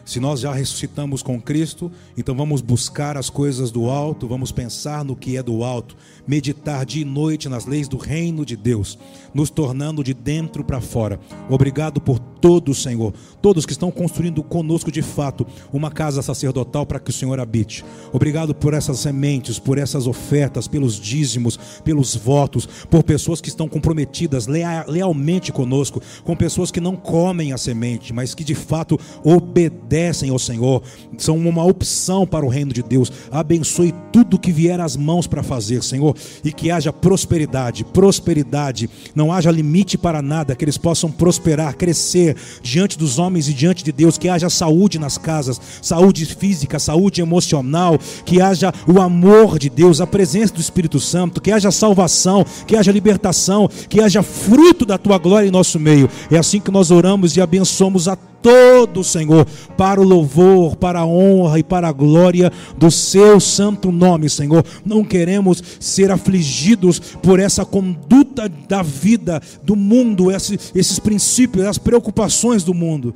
Se 0.06 0.20
nós 0.20 0.40
já 0.40 0.54
ressuscitamos 0.54 1.24
com 1.24 1.42
Cristo, 1.42 1.92
então 2.16 2.36
vamos 2.36 2.62
buscar 2.62 3.18
as 3.18 3.28
coisas 3.28 3.72
do 3.72 3.90
alto, 3.90 4.28
vamos 4.28 4.52
pensar 4.52 5.04
no 5.04 5.16
que 5.16 5.36
é 5.36 5.42
do 5.42 5.64
alto, 5.64 5.98
meditar 6.28 6.86
dia 6.86 7.02
e 7.02 7.06
noite 7.06 7.50
nas 7.50 7.66
leis 7.66 7.88
do 7.88 7.98
reino 7.98 8.46
de 8.46 8.56
Deus, 8.56 9.00
nos 9.34 9.50
tornando 9.50 10.04
de 10.04 10.14
dentro 10.14 10.64
para 10.64 10.80
fora. 10.80 11.20
Obrigado 11.50 12.00
por 12.00 12.20
todos, 12.46 12.84
Senhor, 12.84 13.12
todos 13.42 13.66
que 13.66 13.72
estão 13.72 13.90
construindo 13.90 14.44
conosco 14.44 14.92
de 14.92 15.02
fato 15.02 15.48
uma 15.74 15.90
casa 15.90 16.22
sacerdotal 16.22 16.86
para 16.86 17.00
que 17.00 17.10
o 17.10 17.14
Senhor 17.14 17.40
habite. 17.40 17.84
Obrigado 18.14 18.54
por 18.54 18.76
essas 18.76 19.00
sementes, 19.00 19.58
por 19.58 19.80
essas 19.80 20.06
ofertas, 20.06 20.68
pelos 20.68 21.00
dízimos, 21.00 21.58
pelos 21.84 22.16
votos, 22.16 22.68
por 22.88 23.02
pessoas 23.02 23.42
que 23.42 23.50
estão 23.50 23.68
comprometidas 23.68 24.46
lealmente 24.46 25.52
conosco, 25.52 26.00
com 26.24 26.36
pessoas 26.36 26.70
que 26.70 26.80
não 26.80 26.96
comem 26.96 27.52
a 27.52 27.58
semente, 27.58 28.14
mas 28.14 28.36
que 28.36 28.44
de 28.44 28.54
fato 28.54 29.00
obedecem 29.24 30.30
ao 30.30 30.38
Senhor, 30.38 30.84
são 31.18 31.40
uma 31.40 31.66
opção 31.66 32.28
para 32.28 32.46
o 32.46 32.50
reino 32.50 32.74
de 32.74 32.84
Deus. 32.84 33.12
Abençoe 33.32 33.92
tudo 34.14 34.38
que 34.38 34.52
vier 34.52 34.80
às 34.80 34.96
mãos 34.96 35.26
para 35.26 35.42
fazer, 35.42 35.84
Senhor, 35.84 36.16
e 36.44 36.54
que 36.54 36.70
haja 36.70 36.94
prosperidade, 36.94 37.84
prosperidade, 37.86 38.88
não 39.16 39.34
haja 39.34 39.50
limite 39.50 39.98
para 39.98 40.22
nada, 40.22 40.56
que 40.56 40.64
eles 40.64 40.78
possam 40.78 41.10
prosperar, 41.12 41.76
crescer 41.76 42.35
diante 42.62 42.98
dos 42.98 43.20
homens 43.20 43.48
e 43.48 43.54
diante 43.54 43.84
de 43.84 43.92
Deus, 43.92 44.18
que 44.18 44.30
haja 44.30 44.50
saúde 44.50 45.00
nas 45.00 45.18
casas, 45.18 45.60
saúde 45.82 46.26
física, 46.26 46.80
saúde 46.80 47.22
emocional, 47.22 48.00
que 48.26 48.42
haja 48.42 48.74
o 48.88 49.00
amor 49.02 49.60
de 49.60 49.70
Deus, 49.70 50.02
a 50.02 50.08
presença 50.08 50.54
do 50.54 50.62
Espírito 50.62 51.00
Santo, 51.00 51.42
que 51.42 51.52
haja 51.52 51.72
salvação, 51.72 52.46
que 52.68 52.76
haja 52.76 52.92
libertação, 52.92 53.70
que 53.90 54.02
haja 54.02 54.24
fruto 54.24 54.86
da 54.86 54.98
tua 54.98 55.18
glória 55.18 55.48
em 55.48 55.52
nosso 55.52 55.80
meio. 55.80 56.10
É 56.32 56.38
assim 56.38 56.60
que 56.60 56.72
nós 56.72 56.92
oramos 56.92 57.36
e 57.36 57.42
abençoamos 57.42 58.08
a 58.08 58.18
todo, 58.46 59.04
Senhor, 59.04 59.44
para 59.76 60.00
o 60.00 60.04
louvor, 60.04 60.76
para 60.76 61.00
a 61.00 61.06
honra 61.06 61.58
e 61.58 61.64
para 61.64 61.88
a 61.88 61.92
glória 61.92 62.52
do 62.78 62.92
seu 62.92 63.40
santo 63.40 63.92
nome, 63.92 64.30
Senhor. 64.30 64.64
Não 64.86 65.04
queremos 65.04 65.64
ser 65.80 66.12
afligidos 66.12 67.00
por 67.00 67.40
essa 67.40 67.66
conduta 67.66 68.48
da 68.48 68.84
vida, 68.84 69.42
do 69.64 69.76
mundo, 69.76 70.30
esses, 70.30 71.00
princípios, 71.00 71.66
as 71.66 71.80
preocupações 71.80 72.64
do 72.64 72.72
mundo. 72.72 73.16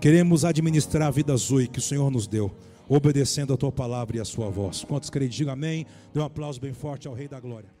Queremos 0.00 0.46
administrar 0.46 1.08
a 1.08 1.10
vida 1.10 1.36
zoe 1.36 1.68
que 1.68 1.78
o 1.78 1.82
Senhor 1.82 2.10
nos 2.10 2.26
deu, 2.26 2.50
obedecendo 2.88 3.52
a 3.52 3.56
tua 3.56 3.70
palavra 3.70 4.16
e 4.16 4.20
a 4.20 4.24
sua 4.24 4.48
voz. 4.48 4.82
Quantos 4.82 5.10
creem, 5.10 5.28
diga 5.28 5.52
amém. 5.52 5.84
Dê 6.14 6.20
um 6.20 6.24
aplauso 6.24 6.58
bem 6.58 6.72
forte 6.72 7.06
ao 7.06 7.12
Rei 7.12 7.28
da 7.28 7.38
Glória. 7.38 7.77